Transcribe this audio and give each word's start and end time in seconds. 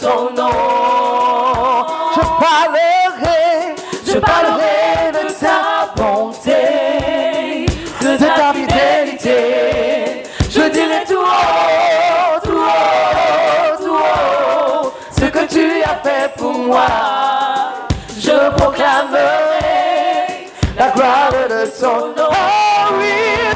Je 0.00 0.06
parlerai, 2.38 3.74
je 4.06 4.18
parlerai 4.18 5.10
de 5.12 5.24
ta 5.40 5.58
bonté, 5.96 7.66
de 8.00 8.16
ta 8.16 8.52
fidélité. 8.52 10.22
Je 10.48 10.62
dirai 10.70 11.02
tout 11.08 11.16
haut, 11.16 12.40
tout 12.44 12.52
haut, 12.52 13.76
tout 13.82 13.96
haut, 13.96 14.92
ce 15.10 15.24
que 15.24 15.44
tu 15.46 15.82
as 15.82 15.98
fait 16.08 16.30
pour 16.36 16.52
moi. 16.52 16.86
Je 18.20 18.50
proclamerai 18.50 20.46
la 20.78 20.88
gloire 20.90 21.32
de 21.32 21.66
ton 21.80 22.14
nom. 22.16 22.30
Oh 22.30 22.94
oui. 23.00 23.47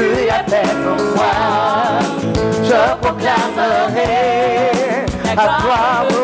tu 0.00 0.30
as 0.30 0.44
fait 0.48 0.74
pour 0.82 1.04
moi, 1.14 2.00
je 2.62 2.80
proclamerai 3.02 4.04
à 5.30 5.34
toi. 5.36 6.19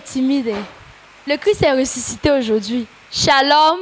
Timide. 0.00 0.54
Le 1.26 1.36
Christ 1.36 1.62
est 1.62 1.72
ressuscité 1.72 2.30
aujourd'hui. 2.30 2.86
Shalom. 3.10 3.78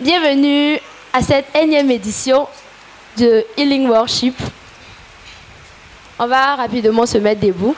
Bienvenue 0.00 0.78
à 1.12 1.22
cette 1.22 1.46
énième 1.54 1.90
édition 1.90 2.48
de 3.16 3.44
Healing 3.56 3.88
Worship. 3.88 4.34
On 6.18 6.26
va 6.26 6.56
rapidement 6.56 7.06
se 7.06 7.18
mettre 7.18 7.40
debout. 7.40 7.76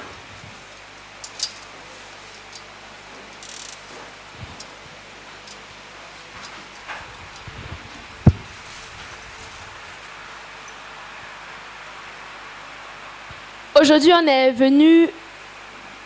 Aujourd'hui, 13.81 14.13
on 14.15 14.27
est 14.27 14.53
venu 14.53 15.11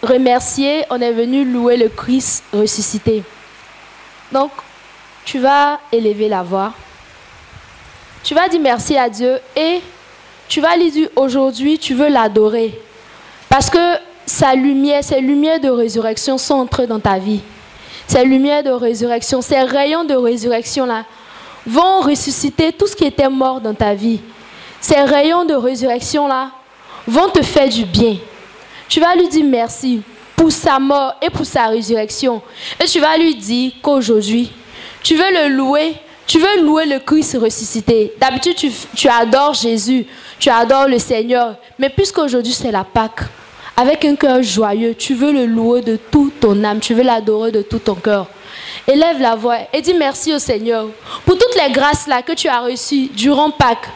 remercier, 0.02 0.84
on 0.90 1.00
est 1.00 1.12
venu 1.12 1.44
louer 1.44 1.76
le 1.76 1.88
Christ 1.88 2.44
ressuscité. 2.52 3.22
Donc, 4.32 4.50
tu 5.24 5.38
vas 5.38 5.80
élever 5.92 6.28
la 6.28 6.42
voix. 6.42 6.72
Tu 8.22 8.34
vas 8.34 8.48
dire 8.48 8.60
merci 8.60 8.96
à 8.96 9.08
Dieu 9.08 9.38
et 9.56 9.80
tu 10.48 10.60
vas 10.60 10.76
lui 10.76 10.90
dire 10.90 11.08
aujourd'hui, 11.16 11.78
tu 11.78 11.94
veux 11.94 12.08
l'adorer. 12.08 12.78
Parce 13.48 13.70
que 13.70 13.78
sa 14.26 14.54
lumière, 14.54 15.02
ses 15.02 15.20
lumières 15.20 15.60
de 15.60 15.68
résurrection 15.68 16.38
sont 16.38 16.54
entrées 16.54 16.86
dans 16.86 17.00
ta 17.00 17.18
vie. 17.18 17.40
Ces 18.06 18.24
lumières 18.24 18.62
de 18.62 18.70
résurrection, 18.70 19.42
ces 19.42 19.60
rayons 19.60 20.04
de 20.04 20.14
résurrection-là 20.14 21.04
vont 21.66 22.00
ressusciter 22.00 22.72
tout 22.72 22.86
ce 22.86 22.96
qui 22.96 23.04
était 23.04 23.28
mort 23.28 23.60
dans 23.60 23.74
ta 23.74 23.94
vie. 23.94 24.20
Ces 24.80 25.00
rayons 25.00 25.44
de 25.44 25.54
résurrection-là 25.54 26.50
vont 27.06 27.28
te 27.28 27.42
faire 27.42 27.68
du 27.68 27.84
bien. 27.84 28.16
Tu 28.88 29.00
vas 29.00 29.14
lui 29.14 29.28
dire 29.28 29.44
merci 29.44 30.00
pour 30.34 30.50
sa 30.52 30.78
mort 30.78 31.14
et 31.20 31.30
pour 31.30 31.44
sa 31.44 31.66
résurrection. 31.66 32.40
Et 32.82 32.86
tu 32.86 33.00
vas 33.00 33.16
lui 33.18 33.34
dire 33.34 33.72
qu'aujourd'hui, 33.82 34.50
tu 35.02 35.16
veux 35.16 35.30
le 35.30 35.54
louer, 35.54 35.94
tu 36.26 36.38
veux 36.38 36.62
louer 36.62 36.86
le 36.86 36.98
Christ 37.00 37.36
ressuscité. 37.40 38.12
D'habitude, 38.20 38.54
tu, 38.54 38.70
tu 38.94 39.08
adores 39.08 39.54
Jésus, 39.54 40.06
tu 40.38 40.48
adores 40.48 40.88
le 40.88 40.98
Seigneur. 40.98 41.56
Mais 41.78 41.90
puisqu'aujourd'hui 41.90 42.52
c'est 42.52 42.70
la 42.70 42.84
Pâque, 42.84 43.22
avec 43.76 44.04
un 44.04 44.16
cœur 44.16 44.42
joyeux, 44.42 44.94
tu 44.94 45.14
veux 45.14 45.32
le 45.32 45.46
louer 45.46 45.82
de 45.82 45.96
toute 45.96 46.40
ton 46.40 46.64
âme, 46.64 46.80
tu 46.80 46.94
veux 46.94 47.02
l'adorer 47.02 47.52
de 47.52 47.62
tout 47.62 47.78
ton 47.78 47.94
cœur. 47.94 48.26
Élève 48.86 49.20
la 49.20 49.34
voix 49.34 49.58
et 49.72 49.82
dis 49.82 49.94
merci 49.94 50.34
au 50.34 50.38
Seigneur 50.38 50.88
pour 51.24 51.36
toutes 51.36 51.54
les 51.54 51.72
grâces 51.72 52.06
là 52.06 52.22
que 52.22 52.32
tu 52.32 52.48
as 52.48 52.60
reçues 52.60 53.08
durant 53.08 53.50
Pâques. 53.50 53.88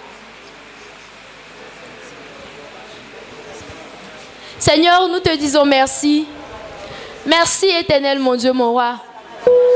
Seigneur, 4.62 5.08
nous 5.08 5.18
te 5.18 5.36
disons 5.36 5.64
merci. 5.64 6.24
Merci 7.26 7.66
éternel 7.66 8.20
mon 8.20 8.36
Dieu, 8.36 8.52
mon 8.52 8.70
roi. 8.70 8.94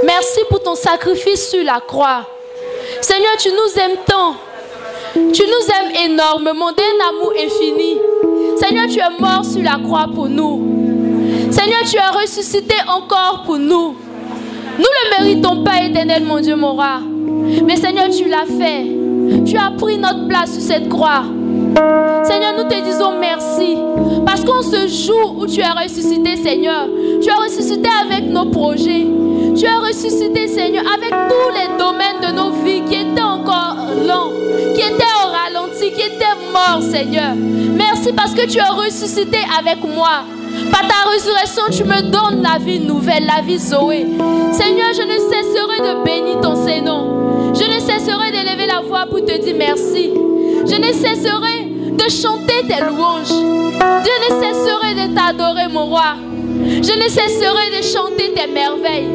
Merci 0.05 0.39
pour 0.49 0.63
ton 0.63 0.77
sacrifice 0.77 1.51
sur 1.51 1.65
la 1.65 1.81
croix. 1.81 2.25
Seigneur, 3.01 3.33
tu 3.37 3.49
nous 3.49 3.83
aimes 3.83 3.97
tant. 4.07 4.37
Tu 5.33 5.43
nous 5.43 5.67
aimes 5.75 6.11
énormément 6.13 6.71
d'un 6.71 7.09
amour 7.09 7.33
infini. 7.33 7.99
Seigneur, 8.61 8.87
tu 8.87 9.01
es 9.01 9.21
mort 9.21 9.45
sur 9.45 9.61
la 9.61 9.77
croix 9.85 10.07
pour 10.15 10.29
nous. 10.29 11.51
Seigneur, 11.51 11.81
tu 11.91 11.99
as 11.99 12.13
ressuscité 12.13 12.77
encore 12.87 13.43
pour 13.45 13.59
nous. 13.59 13.97
Nous 14.79 14.85
ne 14.85 14.85
le 14.85 15.19
méritons 15.19 15.65
pas, 15.65 15.83
éternel 15.83 16.23
mon 16.23 16.39
Dieu, 16.39 16.55
mon 16.55 16.75
roi. 16.75 17.01
Mais 17.65 17.75
Seigneur, 17.75 18.09
tu 18.09 18.29
l'as 18.29 18.47
fait. 18.47 18.87
Tu 19.45 19.57
as 19.57 19.73
pris 19.77 19.99
notre 19.99 20.29
place 20.29 20.53
sur 20.53 20.63
cette 20.63 20.89
croix. 20.89 21.25
Seigneur, 22.25 22.55
nous 22.57 22.65
te 22.65 22.81
disons 22.83 23.13
merci. 23.19 23.77
Parce 24.25 24.45
qu'en 24.45 24.63
ce 24.63 24.89
jour 24.89 25.37
où 25.39 25.47
tu 25.47 25.63
as 25.63 25.73
ressuscité, 25.73 26.37
Seigneur, 26.37 26.89
tu 27.23 27.29
as 27.31 27.37
ressuscité 27.37 27.89
avec 28.05 28.29
nos 28.29 28.47
projets. 28.47 29.07
Tu 29.57 29.67
as 29.67 29.79
ressuscité, 29.79 30.49
Seigneur, 30.49 30.85
avec 30.93 31.11
tous 31.11 31.51
les 31.55 31.79
domaines 31.79 32.21
de 32.23 32.35
nos 32.35 32.51
vies 32.65 32.83
qui 32.85 32.95
étaient 32.95 33.23
encore 33.23 33.77
lents, 34.07 34.31
qui 34.75 34.81
étaient 34.81 35.05
au 35.25 35.29
ralenti, 35.31 35.93
qui 35.93 36.03
étaient 36.03 36.25
morts, 36.53 36.83
Seigneur. 36.83 37.35
Merci 37.37 38.13
parce 38.13 38.35
que 38.35 38.47
tu 38.47 38.59
as 38.59 38.71
ressuscité 38.71 39.39
avec 39.59 39.83
moi. 39.83 40.25
Par 40.71 40.83
ta 40.89 41.11
résurrection, 41.11 41.63
tu 41.71 41.85
me 41.85 42.03
donnes 42.11 42.43
la 42.43 42.59
vie 42.59 42.81
nouvelle, 42.81 43.27
la 43.27 43.43
vie 43.43 43.59
Zoé. 43.59 44.07
Seigneur, 44.53 44.89
je 44.95 45.03
ne 45.03 45.19
cesserai 45.19 45.81
de 45.81 46.05
bénir 46.05 46.41
ton 46.41 46.55
Seigneur. 46.55 47.05
Je 47.55 47.65
ne 47.65 47.81
cesserai 47.81 48.31
d'élever 48.33 48.67
la 48.67 48.81
voix 48.81 49.07
pour 49.09 49.25
te 49.25 49.39
dire 49.39 49.55
merci. 49.57 50.11
Je 50.67 50.77
ne 50.77 50.93
cesserai 50.93 51.66
de 51.97 52.11
chanter 52.11 52.67
tes 52.69 52.85
louanges. 52.85 53.29
Je 53.29 54.15
ne 54.25 54.41
cesserai 54.41 54.95
de 54.95 55.15
t'adorer, 55.15 55.69
mon 55.69 55.87
roi. 55.87 56.17
Je 56.63 56.93
ne 56.93 57.09
cesserai 57.09 57.71
de 57.77 57.83
chanter 57.83 58.33
tes 58.35 58.47
merveilles. 58.47 59.09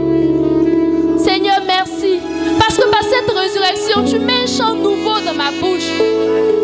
Seigneur, 1.18 1.62
merci. 1.66 2.20
Parce 2.60 2.78
que 2.78 2.88
par 2.90 3.04
cette 3.04 3.30
résurrection, 3.30 4.04
tu 4.06 4.20
mets 4.20 4.44
un 4.44 4.48
chant 4.48 4.74
nouveau 4.76 5.20
dans 5.26 5.34
ma 5.34 5.52
bouche. 5.52 5.92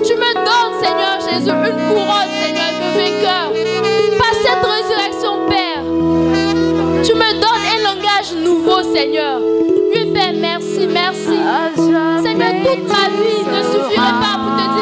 Tu 0.05 0.13
me 0.13 0.33
donnes, 0.33 0.75
Seigneur 0.81 1.19
Jésus, 1.21 1.49
une 1.49 1.79
couronne, 1.87 2.31
Seigneur, 2.41 2.71
de 2.81 2.89
vainqueur. 2.97 3.47
Par 4.17 4.33
cette 4.33 4.65
résurrection, 4.65 5.47
Père, 5.47 5.83
tu 7.03 7.13
me 7.13 7.31
donnes 7.33 7.65
un 7.75 7.79
langage 7.83 8.33
nouveau, 8.43 8.81
Seigneur. 8.93 9.39
Oui, 9.93 10.11
Père, 10.13 10.33
merci, 10.39 10.87
merci. 10.87 11.37
Seigneur, 12.23 12.53
toute 12.63 12.87
ma 12.87 13.05
vie 13.17 13.43
ne 13.45 13.61
suffirait 13.63 14.17
pas 14.21 14.35
pour 14.41 14.53
te 14.57 14.63
dire 14.75 14.76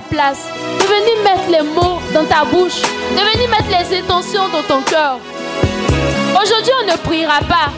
place, 0.00 0.46
de 0.80 0.84
venir 0.84 1.22
mettre 1.22 1.50
les 1.50 1.62
mots 1.62 2.00
dans 2.14 2.24
ta 2.24 2.44
bouche, 2.44 2.80
de 2.80 3.20
venir 3.20 3.50
mettre 3.50 3.68
les 3.68 3.98
intentions 3.98 4.48
dans 4.48 4.62
ton 4.62 4.80
cœur. 4.82 5.18
Aujourd'hui, 6.40 6.72
on 6.82 6.90
ne 6.90 6.96
priera 6.96 7.40
pas. 7.40 7.70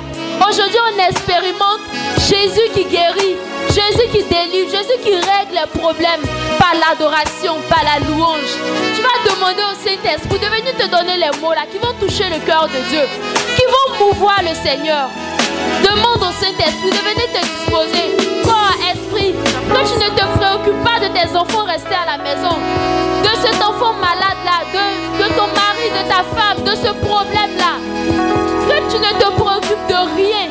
Aujourd'hui, 0.48 0.78
on 0.92 1.08
expérimente 1.08 1.80
Jésus 2.28 2.68
qui 2.74 2.84
guérit, 2.84 3.36
Jésus 3.68 4.08
qui 4.12 4.22
délivre, 4.24 4.70
Jésus 4.70 4.98
qui 5.02 5.14
règle 5.14 5.54
les 5.54 5.80
problèmes 5.80 6.22
par 6.58 6.74
l'adoration, 6.74 7.56
par 7.68 7.82
la 7.82 8.06
louange. 8.06 8.52
Tu 8.94 9.02
vas 9.02 9.34
demander 9.34 9.62
au 9.62 9.74
Saint-Esprit 9.74 10.38
de 10.38 10.46
venir 10.46 10.76
te 10.76 10.86
donner 10.86 11.16
les 11.16 11.40
mots 11.40 11.52
là 11.52 11.64
qui 11.70 11.78
vont 11.78 11.94
toucher 11.98 12.24
le 12.30 12.38
cœur 12.46 12.68
de 12.68 12.88
Dieu, 12.90 13.02
qui 13.56 13.62
vont 13.64 14.06
mouvoir 14.06 14.40
le 14.42 14.54
Seigneur. 14.54 15.08
Demande 15.82 16.22
au 16.22 16.32
Saint-Esprit 16.40 16.90
de 16.90 17.02
venir 17.10 17.26
te 17.32 17.40
disposer, 17.40 18.33
que 19.74 19.88
tu 19.88 19.98
ne 19.98 20.08
te 20.10 20.24
préoccupes 20.38 20.84
pas 20.84 21.00
de 21.00 21.08
tes 21.12 21.36
enfants 21.36 21.64
restés 21.64 21.94
à 21.94 22.16
la 22.16 22.22
maison, 22.22 22.56
de 23.22 23.32
cet 23.42 23.60
enfant 23.60 23.92
malade 23.94 24.38
là, 24.44 24.62
de, 24.72 25.22
de 25.22 25.28
ton 25.34 25.48
mari, 25.48 25.90
de 25.90 26.08
ta 26.08 26.22
femme, 26.36 26.62
de 26.62 26.74
ce 26.76 26.92
problème 27.04 27.56
là. 27.58 27.74
Que 28.68 28.78
tu 28.90 28.98
ne 28.98 29.12
te 29.18 29.30
préoccupes 29.32 29.86
de 29.88 30.00
rien, 30.16 30.46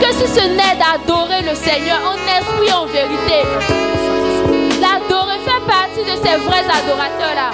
que 0.00 0.12
si 0.14 0.26
ce 0.26 0.40
n'est 0.40 0.76
d'adorer 0.80 1.42
le 1.42 1.54
Seigneur 1.54 1.98
en 2.04 2.16
esprit 2.16 2.72
en 2.72 2.86
vérité. 2.86 3.44
L'adorer 4.80 5.38
fait 5.44 5.62
partie 5.66 6.04
de 6.04 6.16
ces 6.24 6.36
vrais 6.38 6.64
adorateurs 6.64 7.36
là. 7.36 7.50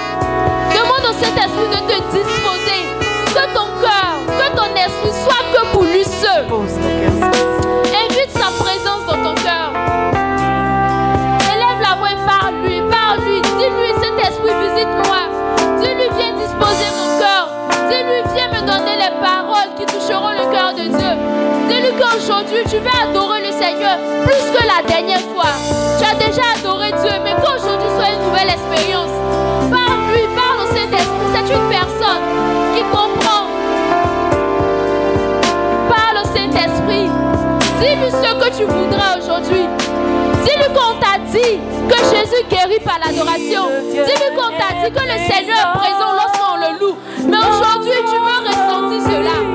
Demande 0.71 1.05
au 1.11 1.13
Saint-Esprit 1.13 1.69
de 1.69 1.81
te 1.91 1.99
disposer, 2.17 2.81
que 3.27 3.55
ton 3.55 3.67
cœur, 3.83 4.15
que 4.39 4.57
ton 4.57 4.71
esprit 4.77 5.13
soit 5.25 5.45
que 5.53 5.67
pour 5.73 5.83
lui 5.83 6.05
seul. 6.05 6.47
Qu'aujourd'hui, 22.19 22.65
tu 22.69 22.79
vas 22.79 23.09
adorer 23.09 23.41
le 23.41 23.53
Seigneur 23.53 23.99
plus 24.25 24.51
que 24.51 24.67
la 24.67 24.83
dernière 24.87 25.21
fois. 25.21 25.53
Tu 25.99 26.05
as 26.05 26.15
déjà 26.15 26.43
adoré 26.59 26.91
Dieu, 26.93 27.13
mais 27.23 27.33
qu'aujourd'hui 27.35 27.89
soit 27.97 28.11
une 28.15 28.25
nouvelle 28.27 28.51
expérience. 28.51 29.11
Parle-lui, 29.71 30.27
parle 30.35 30.65
au 30.65 30.69
Saint-Esprit. 30.75 31.29
C'est 31.35 31.55
une 31.55 31.69
personne 31.69 32.25
qui 32.75 32.83
comprend. 32.91 33.47
Parle 35.89 36.19
au 36.23 36.27
Saint-Esprit. 36.27 37.09
Dis-lui 37.81 38.11
ce 38.11 38.35
que 38.35 38.57
tu 38.57 38.65
voudras 38.65 39.19
aujourd'hui. 39.19 39.67
Dis-lui 40.45 40.69
qu'on 40.75 40.99
t'a 40.99 41.19
dit 41.31 41.59
que 41.89 41.99
Jésus 42.17 42.45
guérit 42.51 42.81
par 42.81 42.99
l'adoration. 42.99 43.69
Dis-lui 43.93 44.37
qu'on 44.37 44.51
t'a 44.59 44.75
dit 44.83 44.93
que 44.93 45.03
le 45.03 45.19
Seigneur 45.31 45.57
est 45.57 45.79
présent 45.79 46.13
lorsqu'on 46.15 46.57
le 46.57 46.79
loue. 46.81 46.97
Mais 47.29 47.39
aujourd'hui, 47.39 47.93
tu 48.07 48.17
veux 48.17 48.49
ressentir 48.49 49.03
cela. 49.03 49.48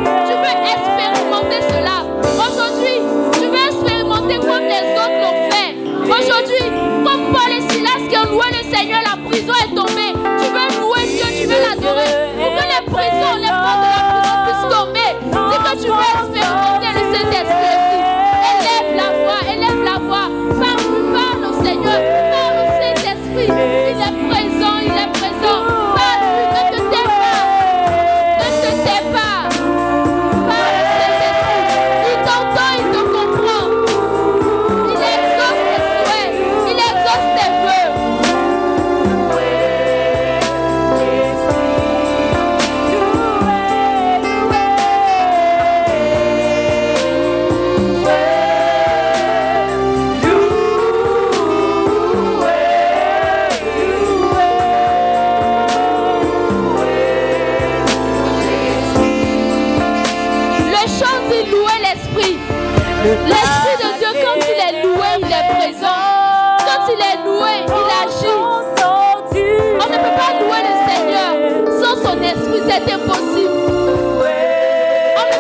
Fait. 6.23 6.29
Aujourd'hui, 6.29 6.92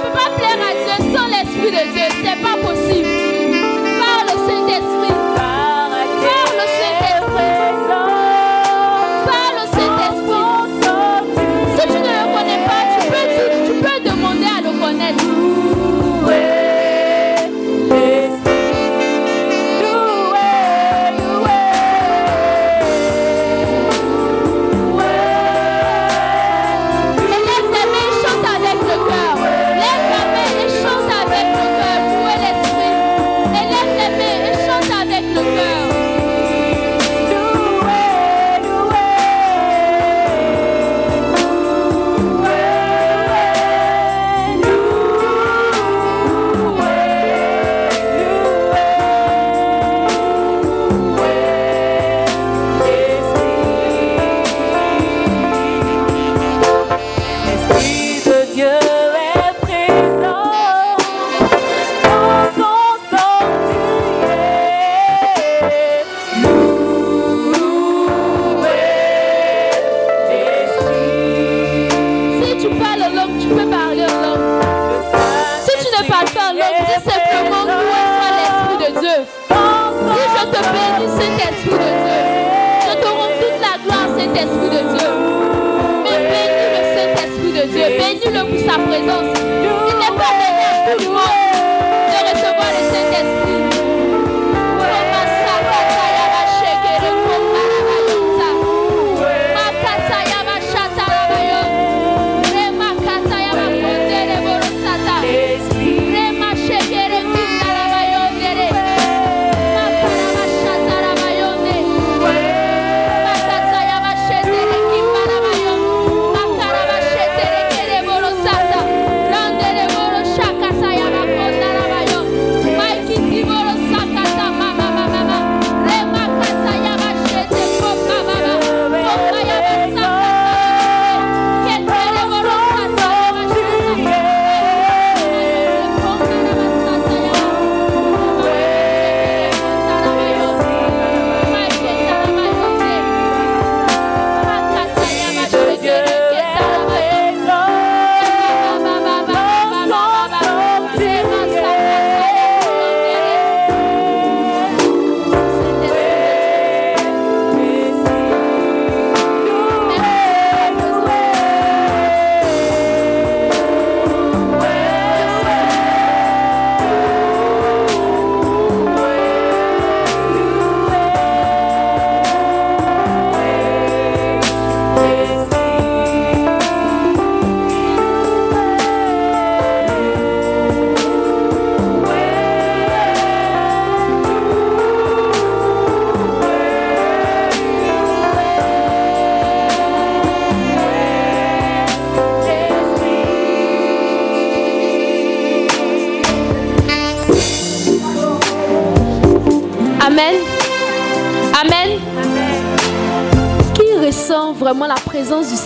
Peut 0.03 0.09
pas 0.09 0.35
plaire 0.35 0.59
à 0.59 0.73
Dieu 0.73 1.15
sans 1.15 1.27
l'Esprit 1.27 1.71
de 1.71 1.93
Dieu, 1.93 2.03
c'est 2.23 2.41
pas 2.41 2.57
possible. 2.57 3.22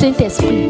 Saint-Esprit 0.07 0.66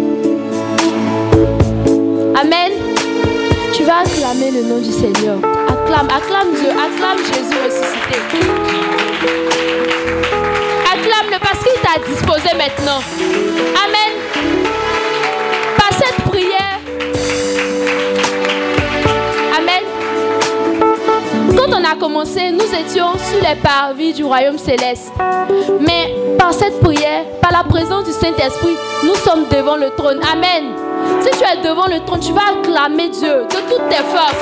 le 32.05 32.19
tu 32.19 32.33
vas 32.33 32.59
acclamer 32.59 33.09
Dieu 33.09 33.45
de 33.49 33.69
toutes 33.69 33.89
tes 33.89 33.95
forces. 33.95 34.35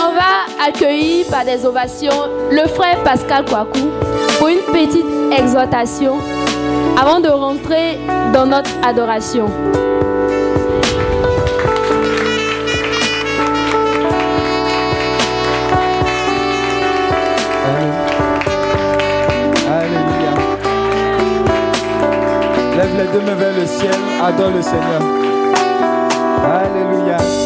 On 0.00 0.12
va 0.12 0.66
accueillir 0.66 1.26
par 1.30 1.44
des 1.44 1.64
ovations 1.66 2.28
le 2.50 2.66
frère 2.68 3.02
Pascal 3.02 3.44
Kouakou 3.44 3.90
pour 4.38 4.48
une 4.48 4.60
petite 4.60 5.06
exhortation 5.36 6.18
avant 7.00 7.20
de 7.20 7.28
rentrer 7.28 7.98
dans 8.32 8.46
notre 8.46 8.70
adoration. 8.84 9.46
Lève 22.84 22.98
les 22.98 23.12
deux 23.18 23.24
mains 23.24 23.34
vers 23.34 23.56
le 23.56 23.64
ciel, 23.64 23.94
adore 24.22 24.50
le 24.50 24.60
Seigneur. 24.60 25.00
Alléluia. 26.44 27.43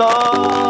Il 0.00 0.67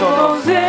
donne 0.00 0.59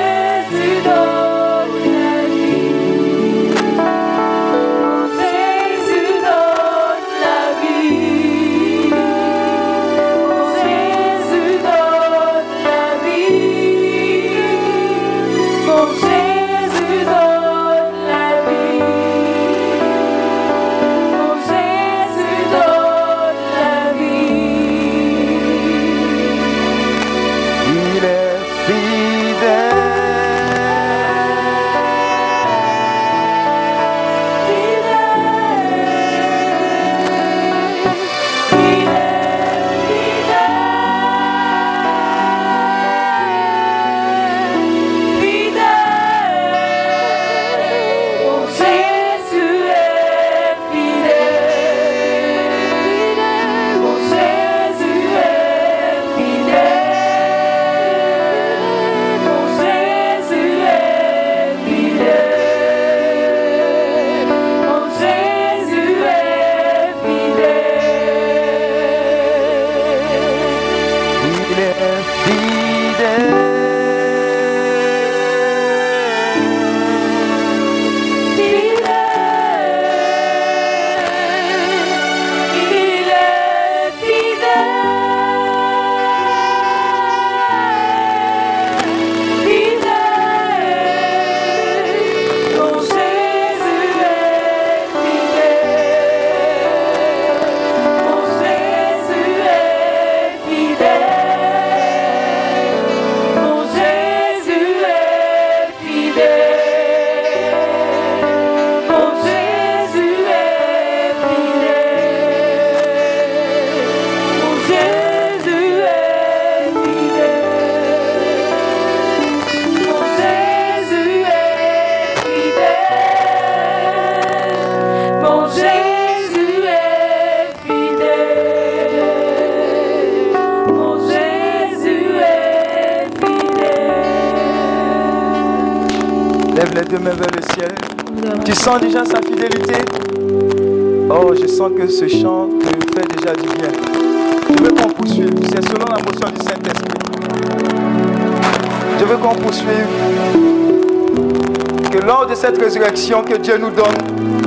Nous 153.60 153.70
donne. 153.70 153.98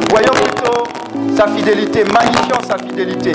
Voyons 0.09 0.33
plutôt 0.33 0.85
sa 1.37 1.47
fidélité, 1.49 2.05
magnifions 2.05 2.57
sa 2.67 2.79
fidélité. 2.79 3.33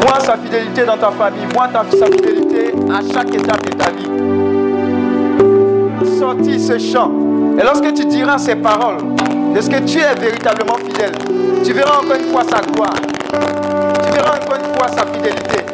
Vois 0.00 0.18
sa 0.18 0.38
fidélité 0.38 0.86
dans 0.86 0.96
ta 0.96 1.10
famille, 1.10 1.44
vois 1.52 1.68
ta, 1.68 1.84
sa 1.98 2.06
fidélité 2.06 2.72
à 2.90 3.00
chaque 3.12 3.34
étape 3.34 3.62
de 3.66 3.72
ta 3.76 3.90
vie. 3.90 4.08
Sortis 6.18 6.58
ce 6.58 6.78
chant. 6.78 7.12
Et 7.58 7.62
lorsque 7.62 7.92
tu 7.92 8.06
diras 8.06 8.38
ces 8.38 8.56
paroles, 8.56 8.96
de 9.54 9.60
ce 9.60 9.68
que 9.68 9.80
tu 9.80 9.98
es 9.98 10.14
véritablement 10.18 10.76
fidèle, 10.78 11.12
tu 11.62 11.74
verras 11.74 11.98
encore 11.98 12.16
une 12.16 12.32
fois 12.32 12.44
sa 12.44 12.62
gloire. 12.62 12.94
Tu 12.96 14.10
verras 14.10 14.36
encore 14.38 14.56
une 14.56 14.74
fois 14.74 14.88
sa 14.88 15.04
fidélité. 15.06 15.66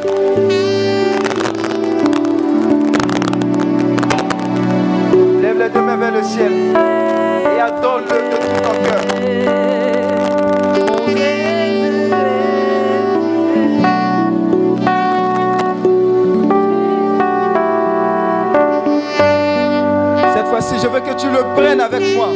lève 5.41 5.59
les 5.59 5.69
deux 5.69 5.83
mains 5.83 5.97
vers 5.97 6.13
le 6.13 6.23
ciel. 6.25 6.68
le 21.33 21.55
prennes 21.55 21.81
avec 21.81 22.17
moi. 22.17 22.29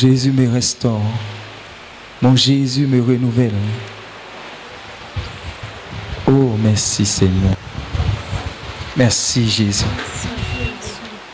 Jésus 0.00 0.32
me 0.32 0.50
restaure. 0.50 1.02
Mon 2.22 2.34
Jésus 2.34 2.86
me 2.86 3.02
renouvelle. 3.02 3.52
Oh, 6.26 6.56
merci 6.58 7.04
Seigneur. 7.04 7.54
Merci 8.96 9.50
Jésus. 9.50 9.84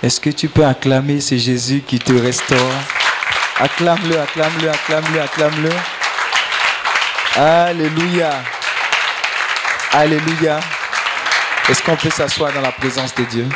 Est-ce 0.02 0.18
que 0.18 0.30
tu 0.30 0.48
peux 0.48 0.64
acclamer 0.64 1.20
ce 1.20 1.36
Jésus 1.36 1.80
qui 1.86 2.00
te 2.00 2.12
restaure? 2.12 2.58
Acclame-le, 3.60 4.18
acclame-le, 4.18 4.68
acclame-le, 4.68 5.20
acclame-le. 5.20 5.70
Alléluia. 7.36 8.42
Alléluia. 9.92 10.58
Est-ce 11.68 11.84
qu'on 11.84 11.94
peut 11.94 12.10
s'asseoir 12.10 12.52
dans 12.52 12.62
la 12.62 12.72
présence 12.72 13.14
de 13.14 13.22
Dieu? 13.26 13.48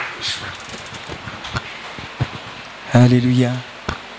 Alléluia. 2.94 3.50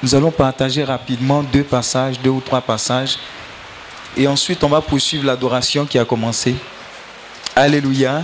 Nous 0.03 0.15
allons 0.15 0.31
partager 0.31 0.83
rapidement 0.83 1.43
deux 1.43 1.63
passages, 1.63 2.19
deux 2.19 2.31
ou 2.31 2.41
trois 2.41 2.61
passages. 2.61 3.17
Et 4.17 4.27
ensuite, 4.27 4.63
on 4.63 4.69
va 4.69 4.81
poursuivre 4.81 5.25
l'adoration 5.25 5.85
qui 5.85 5.99
a 5.99 6.05
commencé. 6.05 6.55
Alléluia. 7.55 8.23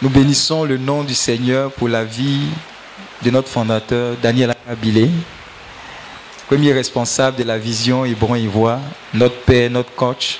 Nous 0.00 0.08
bénissons 0.08 0.62
le 0.64 0.78
nom 0.78 1.02
du 1.02 1.14
Seigneur 1.14 1.72
pour 1.72 1.88
la 1.88 2.04
vie 2.04 2.46
de 3.22 3.30
notre 3.30 3.48
fondateur, 3.48 4.14
Daniel 4.22 4.50
Akabilé, 4.50 5.10
premier 6.46 6.72
responsable 6.72 7.36
de 7.36 7.42
la 7.42 7.58
vision 7.58 8.04
Hébron 8.04 8.36
Ivoire, 8.36 8.78
notre 9.12 9.40
père, 9.40 9.68
notre 9.70 9.92
coach, 9.96 10.38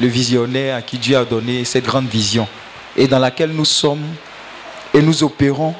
le 0.00 0.08
visionnaire 0.08 0.74
à 0.74 0.82
qui 0.82 0.98
Dieu 0.98 1.16
a 1.16 1.24
donné 1.24 1.64
cette 1.64 1.84
grande 1.84 2.08
vision 2.08 2.48
et 2.96 3.06
dans 3.06 3.20
laquelle 3.20 3.50
nous 3.52 3.64
sommes 3.64 4.02
et 4.92 5.00
nous 5.00 5.22
opérons 5.22 5.76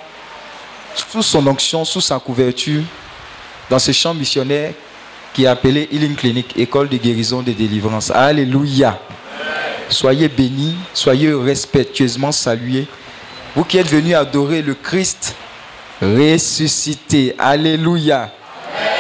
sous 0.95 1.23
son 1.23 1.47
onction, 1.47 1.85
sous 1.85 2.01
sa 2.01 2.19
couverture, 2.19 2.83
dans 3.71 3.79
ce 3.79 3.93
champ 3.93 4.15
missionnaire 4.15 4.73
qui 5.33 5.45
est 5.45 5.49
appelé 5.49 5.89
Healing 5.91 6.15
Clinic, 6.15 6.57
école 6.57 6.89
de 6.89 6.97
guérison 6.97 7.41
et 7.43 7.47
de 7.47 7.53
délivrance. 7.53 8.11
Alléluia. 8.11 8.99
Soyez 9.89 10.29
bénis, 10.29 10.77
soyez 10.93 11.33
respectueusement 11.35 12.33
salués. 12.33 12.87
Vous 13.55 13.65
qui 13.65 13.79
êtes 13.79 13.89
venus 13.89 14.15
adorer 14.15 14.63
le 14.63 14.75
Christ 14.75 15.35
ressuscité. 16.01 17.35
Alléluia. 17.39 18.31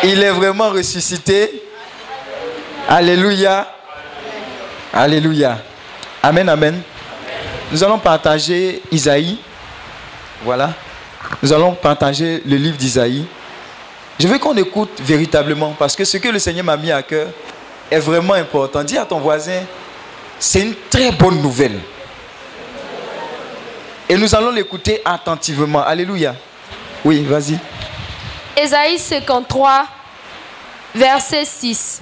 Il 0.02 0.22
est 0.22 0.30
vraiment 0.30 0.70
ressuscité. 0.70 1.62
Alléluia. 2.88 3.68
Alléluia. 4.92 5.58
Amen, 6.22 6.48
amen. 6.48 6.80
Nous 7.72 7.82
allons 7.82 7.98
partager 7.98 8.82
Isaïe. 8.90 9.38
Voilà. 10.44 10.72
Nous 11.44 11.52
allons 11.52 11.74
partager 11.74 12.42
le 12.46 12.56
livre 12.56 12.78
d'Isaïe. 12.78 13.26
Je 14.18 14.26
veux 14.26 14.38
qu'on 14.38 14.56
écoute 14.56 14.98
véritablement 15.00 15.74
parce 15.78 15.94
que 15.94 16.02
ce 16.02 16.16
que 16.16 16.28
le 16.30 16.38
Seigneur 16.38 16.64
m'a 16.64 16.78
mis 16.78 16.90
à 16.90 17.02
cœur 17.02 17.28
est 17.90 17.98
vraiment 17.98 18.32
important. 18.32 18.82
Dis 18.82 18.96
à 18.96 19.04
ton 19.04 19.18
voisin, 19.20 19.60
c'est 20.38 20.62
une 20.62 20.74
très 20.88 21.12
bonne 21.12 21.42
nouvelle. 21.42 21.78
Et 24.08 24.16
nous 24.16 24.34
allons 24.34 24.52
l'écouter 24.52 25.02
attentivement. 25.04 25.84
Alléluia. 25.84 26.34
Oui, 27.04 27.22
vas-y. 27.24 27.58
Ésaïe 28.56 28.98
53, 28.98 29.84
verset 30.94 31.44
6. 31.44 32.00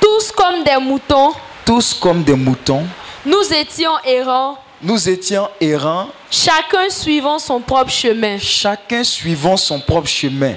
Tous 0.00 0.32
comme 0.32 0.64
des 0.64 0.78
moutons, 0.78 1.34
Tous 1.66 1.92
comme 1.92 2.22
des 2.22 2.34
moutons, 2.34 2.86
nous 3.26 3.52
étions 3.52 3.98
errants, 4.06 4.56
nous 4.82 5.08
étions 5.08 5.48
errants, 5.60 6.08
chacun 6.30 6.88
suivant 6.88 7.38
son 7.38 7.60
propre 7.60 7.90
chemin. 7.90 8.38
chacun 8.38 9.04
suivant 9.04 9.56
son 9.56 9.80
propre 9.80 10.08
chemin. 10.08 10.54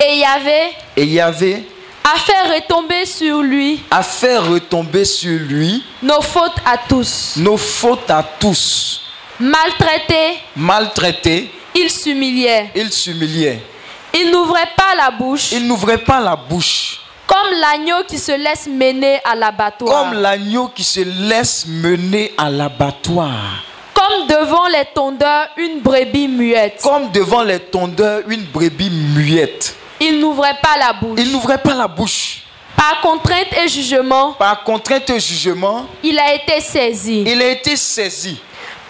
Et 0.00 0.18
Yahvé 0.18 0.70
Et 0.96 1.02
il 1.04 1.12
y 1.12 1.20
avait 1.20 1.62
a 2.04 2.18
fait 2.18 2.54
retomber 2.54 3.06
sur 3.06 3.40
lui 3.42 3.80
à 3.90 4.02
faire 4.02 4.44
retomber 4.48 5.04
sur 5.04 5.38
lui 5.38 5.84
nos 6.02 6.20
fautes 6.20 6.56
à 6.66 6.76
tous. 6.76 7.34
nos 7.36 7.56
fautes 7.56 8.10
à 8.10 8.22
tous. 8.40 9.02
Maltraité, 9.38 10.38
Maltraité, 10.56 11.50
il 11.74 11.88
s'humiliait. 11.90 12.70
il 12.74 12.92
s'humiliait. 12.92 13.62
Il 14.14 14.30
n'ouvrait 14.30 14.68
pas 14.76 14.94
la 14.96 15.10
bouche 15.10 15.52
Il 15.52 15.66
n'ouvrait 15.66 15.98
pas 15.98 16.20
la 16.20 16.36
bouche. 16.36 17.01
Comme 17.32 17.58
l'agneau 17.58 18.04
qui 18.06 18.18
se 18.18 18.32
laisse 18.32 18.66
mener 18.66 19.18
à 19.24 19.34
l'abattoir. 19.34 20.10
Comme 20.10 20.20
l'agneau 20.20 20.68
qui 20.68 20.84
se 20.84 21.00
laisse 21.00 21.64
mener 21.66 22.32
à 22.36 22.50
l'abattoir. 22.50 23.64
Comme 23.94 24.26
devant 24.26 24.66
les 24.68 24.84
tondeurs 24.94 25.48
une 25.56 25.80
brebis 25.80 26.28
muette. 26.28 26.80
Comme 26.82 27.10
devant 27.10 27.42
les 27.42 27.58
tondeurs 27.58 28.20
une 28.28 28.42
brebis 28.44 28.90
muette. 28.90 29.74
Il 30.00 30.18
n'ouvrait 30.20 30.58
pas 30.62 30.76
la 30.78 30.92
bouche. 30.92 31.18
Il 31.20 31.32
n'ouvrait 31.32 31.58
pas 31.62 31.74
la 31.74 31.88
bouche. 31.88 32.42
Par 32.76 33.00
contrainte 33.00 33.46
et 33.64 33.68
jugement, 33.68 34.32
Par 34.32 34.64
contrainte 34.64 35.08
et 35.10 35.20
jugement, 35.20 35.86
il 36.02 36.18
a 36.18 36.34
été 36.34 36.60
saisi. 36.60 37.22
il 37.26 37.40
a 37.40 37.48
été 37.50 37.76
saisi. 37.76 38.40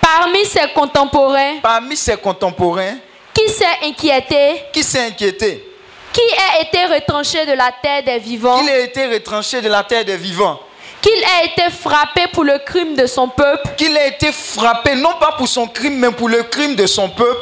Parmi 0.01 0.45
ses 0.47 0.69
contemporains, 0.75 1.59
Parmi 1.63 1.97
ses 1.97 2.17
contemporains, 2.17 2.97
qui 3.35 3.49
s'est 3.51 3.65
inquiété, 3.85 4.63
qui 4.73 4.83
s'est 4.83 5.07
inquiété? 5.07 5.72
Qui 6.13 6.21
a 6.57 6.61
été 6.61 6.85
retranché 6.95 7.47
de 7.47 7.53
la 7.53 7.71
terre 7.83 8.03
des 8.03 8.19
vivants, 8.19 8.59
qu'il 8.59 8.69
a 8.71 8.79
été 8.81 9.07
retranché 9.07 9.61
de 9.61 9.69
la 9.69 9.83
terre 9.83 10.05
des 10.05 10.17
vivants, 10.17 10.61
qu'il 11.01 11.25
a 11.41 11.45
été 11.45 11.71
frappé 11.71 12.27
pour 12.33 12.45
le 12.45 12.59
crime 12.59 12.95
de 12.95 13.07
son 13.07 13.29
peuple, 13.29 13.71
qu'il 13.77 13.97
a 13.97 14.07
été 14.07 14.31
frappé 14.33 14.95
non 14.95 15.15
pas 15.19 15.33
pour 15.39 15.49
son 15.49 15.67
crime, 15.67 15.99
mais 15.99 16.11
pour 16.11 16.29
le 16.29 16.43
crime 16.45 16.75
de 16.75 16.87
son 16.87 17.09
peuple. 17.09 17.41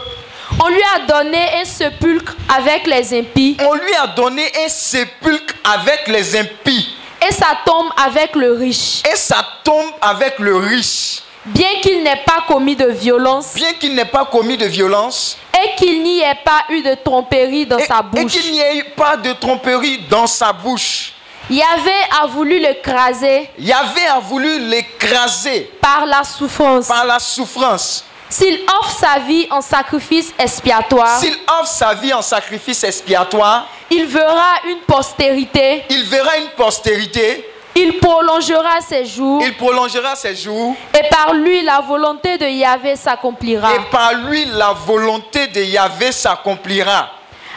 on 0.62 0.68
lui 0.68 0.82
a 0.96 1.06
donné 1.06 1.60
un 1.60 1.64
sépulcre 1.64 2.34
avec 2.54 2.86
les 2.86 3.18
impies 3.18 3.56
On 3.66 3.74
lui 3.74 3.94
a 3.94 4.06
donné 4.08 4.44
un 4.64 4.68
sépulcre 4.68 5.54
avec 5.64 6.08
les 6.08 6.36
impies 6.36 6.96
et 7.28 7.32
sa 7.32 7.58
tombe 7.66 7.88
avec 7.96 8.34
le 8.34 8.52
riche. 8.52 9.02
et 9.12 9.16
sa 9.16 9.44
tombe 9.64 9.90
avec 10.00 10.38
le 10.38 10.56
riche. 10.56 11.20
Bien 11.46 11.80
qu'il 11.82 12.02
n'ait 12.02 12.22
pas 12.26 12.44
commis 12.46 12.76
de 12.76 12.86
violence 12.86 13.54
Bien 13.54 13.72
qu'il 13.72 13.94
n'ait 13.94 14.04
pas 14.04 14.26
commis 14.26 14.58
de 14.58 14.66
violence 14.66 15.38
et 15.62 15.74
qu'il 15.76 16.02
n'y 16.02 16.20
ait 16.20 16.38
pas 16.44 16.64
eu 16.68 16.82
de 16.82 16.94
tromperie 16.94 17.66
dans 17.66 17.78
et, 17.78 17.86
sa 17.86 18.00
et 18.00 18.02
bouche, 18.22 18.32
qu'il 18.32 18.52
n'y 18.52 18.60
ait 18.60 18.84
pas 18.96 19.16
de 19.16 19.32
tromperie 19.32 20.00
dans 20.08 20.26
sa 20.26 20.52
bouche. 20.52 21.12
Yahvé 21.50 21.92
a 22.22 22.26
voulu 22.26 22.58
l'écraser 22.58 23.50
Yahvé 23.58 24.06
a 24.06 24.20
voulu 24.20 24.60
l'écraser 24.68 25.70
par 25.80 26.06
la 26.06 26.22
souffrance. 26.24 26.86
par 26.86 27.04
la 27.04 27.18
souffrance. 27.18 28.04
S'il 28.28 28.60
offre 28.80 28.96
sa 28.96 29.18
vie 29.18 29.48
en 29.50 29.60
sacrifice 29.60 30.32
expiatoire, 30.38 31.18
S'il 31.18 31.36
offre 31.48 31.66
sa 31.66 31.94
vie 31.94 32.14
en 32.14 32.22
sacrifice 32.22 32.84
expiatoire, 32.84 33.66
il 33.90 34.06
verra 34.06 34.54
une 34.68 34.78
postérité, 34.86 35.84
il 35.90 36.04
verra 36.04 36.38
une 36.38 36.50
postérité, 36.50 37.44
il 37.76 37.98
prolongera 37.98 38.80
ses 38.80 39.04
jours 39.04 39.42
il 39.44 39.56
prolongera 39.56 40.14
ses 40.16 40.34
jours 40.34 40.74
et 40.98 41.08
par 41.08 41.34
lui 41.34 41.62
la 41.62 41.80
volonté 41.80 42.36
de 42.38 42.46
Yahvé 42.46 42.96
s'accomplira. 42.96 43.74
et 43.74 43.80
par 43.90 44.14
lui 44.14 44.44
la 44.46 44.72
volonté 44.72 45.46
de 45.48 45.60
Yahvé 45.62 46.12
s'accomplira. 46.12 47.10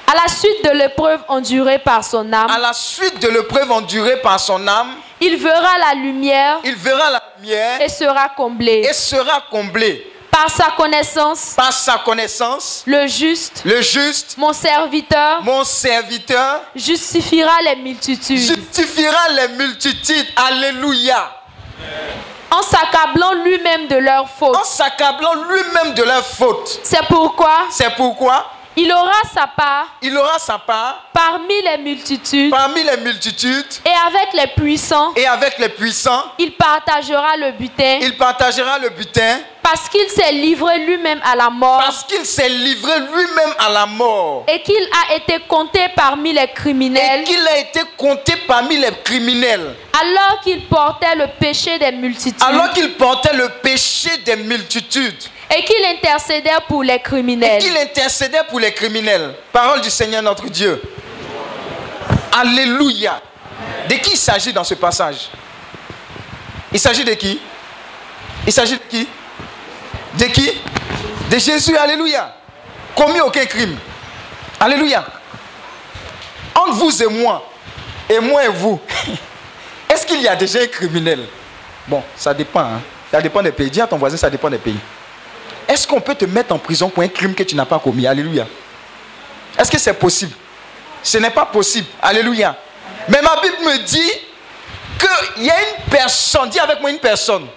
À 0.05 0.15
la 0.15 0.27
suite 0.27 0.63
de 0.63 0.69
l'épreuve 0.77 1.21
endurée 1.27 1.79
par 1.79 2.03
son 2.03 2.31
À 2.33 2.35
âme, 2.43 2.61
la 2.61 2.73
suite 2.73 3.19
de 3.21 3.29
l'épreuve 3.29 3.71
endurée 3.71 4.17
par 4.21 4.39
son 4.39 4.67
âme, 4.67 4.95
il 5.21 5.37
verra 5.37 5.77
la 5.79 5.93
lumière 5.95 6.59
il 6.63 6.75
verra 6.75 7.09
la 7.09 7.21
lumière 7.39 7.81
et 7.81 7.89
sera 7.89 8.29
comblé. 8.29 8.85
et 8.87 8.93
sera 8.93 9.41
comblé 9.49 10.12
Par 10.33 10.49
sa 10.49 10.71
connaissance, 10.71 11.53
par 11.55 11.71
sa 11.71 11.99
connaissance. 11.99 12.81
le 12.87 13.05
juste, 13.05 13.61
Le 13.65 13.81
juste, 13.83 14.35
mon 14.37 14.51
serviteur, 14.51 15.43
mon 15.43 15.63
serviteur, 15.63 16.61
justifiera 16.75 17.61
les 17.63 17.75
multitudes 17.75 18.39
justifiera 18.39 19.29
les 19.29 19.47
multitudes. 19.49 20.25
Alléluia. 20.35 21.31
en 22.49 22.63
s'accablant 22.63 23.33
lui-même 23.43 23.87
de 23.87 23.95
leurs 23.97 24.23
En 24.23 24.27
fautes. 24.27 24.65
s'accablant 24.65 25.35
lui-même 25.49 25.93
de 25.93 26.01
leurs 26.03 26.25
fautes. 26.25 26.79
C'est 26.83 27.05
pourquoi 27.07 27.67
C'est 27.69 27.93
pourquoi 27.95 28.49
il 28.75 28.91
aura 28.91 29.21
sa 29.31 29.45
part 29.45 29.85
il 30.01 30.17
aura 30.17 30.39
sa 30.39 30.57
part 30.57 31.03
parmi 31.13 31.61
les 31.61 31.77
multitudes 31.77 32.49
parmi 32.49 32.83
les 32.83 32.97
multitudes 32.97 33.67
et 33.85 34.07
avec 34.07 34.33
les 34.33 34.47
puissants, 34.47 35.13
et 35.15 35.27
avec 35.27 35.59
les 35.59 35.69
puissants. 35.69 36.23
il 36.39 36.53
partagera 36.55 37.37
le 37.37 37.51
butin 37.51 37.99
Il 38.01 38.17
partagera 38.17 38.79
le 38.79 38.89
butin 38.89 39.37
parce 39.63 39.87
qu'il 39.89 40.07
s'est 40.09 40.31
livré 40.33 40.79
lui-même 40.79 41.19
à 41.23 41.35
la 41.35 41.49
mort 41.49 41.79
parce 41.79 42.03
qu'il 42.03 42.25
s'est 42.25 42.49
livré 42.49 42.99
lui-même 42.99 43.53
à 43.57 43.69
la 43.69 43.85
mort. 43.85 44.43
et 44.47 44.61
qu'il 44.61 44.87
a 45.09 45.15
été 45.15 45.37
compté 45.47 45.79
parmi 45.95 46.33
les 46.33 46.41
Et 46.41 46.53
criminels 46.53 47.23
qu'il 47.23 47.47
a 47.47 47.57
été 47.57 47.79
compté 47.97 48.33
parmi 48.47 48.77
les 48.77 48.91
criminels. 49.03 49.73
alors 50.01 50.41
qu'il 50.41 50.65
portait 50.67 51.15
le 51.15 51.27
péché 51.39 51.79
des 51.79 51.91
multitudes 51.93 52.43
Alors 52.43 52.71
qu'il 52.73 52.91
portait 52.93 53.33
le 53.33 53.49
péché 53.61 54.09
des 54.25 54.35
multitudes. 54.35 55.23
et 55.55 55.63
qu'il 55.63 55.83
intercédait 55.85 56.49
pour 56.67 56.83
les 56.83 56.95
Et 56.95 56.99
criminels. 56.99 57.61
qu'il 57.61 57.77
intercédait 57.77 58.43
pour 58.49 58.59
les 58.59 58.73
criminels. 58.73 59.33
Parole 59.51 59.81
du 59.81 59.89
Seigneur 59.89 60.21
notre 60.21 60.45
Dieu. 60.49 60.81
Alléluia. 62.31 63.21
De 63.87 63.95
qui 63.95 64.11
il 64.11 64.17
s'agit 64.17 64.51
dans 64.53 64.63
ce 64.63 64.73
passage? 64.73 65.29
Il 66.71 66.79
s'agit 66.79 67.03
de 67.03 67.13
qui? 67.13 67.39
Il 68.47 68.51
s'agit 68.51 68.73
de 68.75 68.81
qui? 68.89 69.07
De 70.17 70.25
qui? 70.25 70.51
De 71.29 71.37
Jésus. 71.37 71.75
Alléluia. 71.77 72.33
Commis 72.95 73.21
aucun 73.21 73.45
crime. 73.45 73.77
Alléluia. 74.59 75.03
Entre 76.55 76.73
vous 76.73 77.03
et 77.03 77.07
moi, 77.07 77.49
et 78.09 78.19
moi 78.19 78.45
et 78.45 78.49
vous, 78.49 78.79
est-ce 79.89 80.05
qu'il 80.05 80.21
y 80.21 80.27
a 80.27 80.35
déjà 80.35 80.59
un 80.59 80.67
criminel? 80.67 81.25
Bon, 81.87 82.03
ça 82.15 82.33
dépend. 82.33 82.61
hein. 82.61 82.81
Ça 83.11 83.21
dépend 83.21 83.41
des 83.41 83.51
pays. 83.51 83.69
Dis 83.69 83.81
à 83.81 83.87
ton 83.87 83.97
voisin, 83.97 84.17
ça 84.17 84.29
dépend 84.29 84.49
des 84.49 84.57
pays. 84.57 84.77
Est-ce 85.67 85.87
qu'on 85.87 85.99
peut 86.01 86.15
te 86.15 86.25
mettre 86.25 86.53
en 86.53 86.59
prison 86.59 86.89
pour 86.89 87.03
un 87.03 87.07
crime 87.07 87.33
que 87.33 87.43
tu 87.43 87.55
n'as 87.55 87.65
pas 87.65 87.79
commis? 87.79 88.05
Alléluia. 88.07 88.45
Est-ce 89.57 89.69
que 89.71 89.77
c'est 89.79 89.93
possible? 89.93 90.33
Ce 91.01 91.17
n'est 91.17 91.29
pas 91.31 91.45
possible. 91.45 91.87
Alléluia. 92.01 92.55
Mais 93.09 93.21
ma 93.21 93.41
Bible 93.41 93.57
me 93.65 93.77
dit 93.83 94.11
qu'il 94.99 95.43
y 95.43 95.49
a 95.49 95.55
une 95.59 95.89
personne, 95.89 96.49
dis 96.49 96.59
avec 96.59 96.79
moi 96.79 96.89
une 96.89 96.99
personne, 96.99 97.47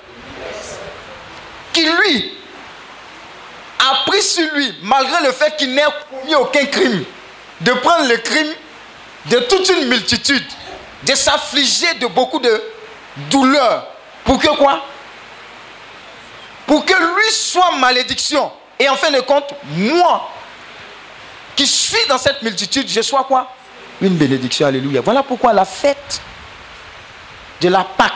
qui 1.73 1.85
lui 1.85 2.33
a 3.91 4.05
pris 4.07 4.23
sur 4.23 4.45
lui, 4.55 4.75
malgré 4.83 5.25
le 5.25 5.33
fait 5.33 5.57
qu'il 5.57 5.75
n'ait 5.75 5.85
commis 6.11 6.35
aucun 6.35 6.65
crime, 6.67 7.05
de 7.61 7.73
prendre 7.73 8.09
le 8.09 8.17
crime 8.19 8.53
de 9.27 9.39
toute 9.41 9.69
une 9.69 9.89
multitude, 9.89 10.45
de 11.05 11.15
s'affliger 11.15 11.95
de 11.95 12.07
beaucoup 12.07 12.39
de 12.39 12.63
douleurs. 13.31 13.87
Pour 14.25 14.39
que 14.39 14.49
quoi? 14.57 14.83
Pour 16.67 16.85
que 16.85 16.93
lui 16.93 17.31
soit 17.31 17.77
malédiction. 17.79 18.51
Et 18.79 18.89
en 18.89 18.97
fin 18.97 19.11
de 19.11 19.21
compte, 19.21 19.55
moi, 19.65 20.29
qui 21.55 21.67
suis 21.67 22.07
dans 22.09 22.19
cette 22.19 22.43
multitude, 22.43 22.89
je 22.89 23.01
sois 23.01 23.25
quoi? 23.25 23.51
Une 24.01 24.17
bénédiction. 24.17 24.67
Alléluia. 24.67 25.01
Voilà 25.01 25.23
pourquoi 25.23 25.53
la 25.53 25.65
fête 25.65 26.21
de 27.61 27.69
la 27.69 27.85
Pâque 27.85 28.13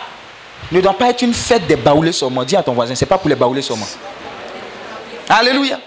ne 0.70 0.80
doit 0.80 0.98
pas 0.98 1.08
être 1.08 1.22
une 1.22 1.32
fête 1.32 1.66
des 1.66 1.76
baoulés 1.76 2.12
seulement. 2.12 2.44
Dis 2.44 2.56
à 2.56 2.62
ton 2.62 2.74
voisin, 2.74 2.94
c'est 2.94 3.06
pas 3.06 3.18
pour 3.18 3.28
les 3.28 3.36
baoulés 3.36 3.62
seulement. 3.62 3.86
Alléluia. 5.30 5.78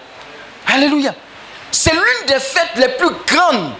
Alléluia. 0.66 1.14
C'est 1.70 1.92
l'une 1.92 2.26
des 2.26 2.40
fêtes 2.40 2.72
les 2.76 2.88
plus 2.88 3.10
grandes, 3.26 3.72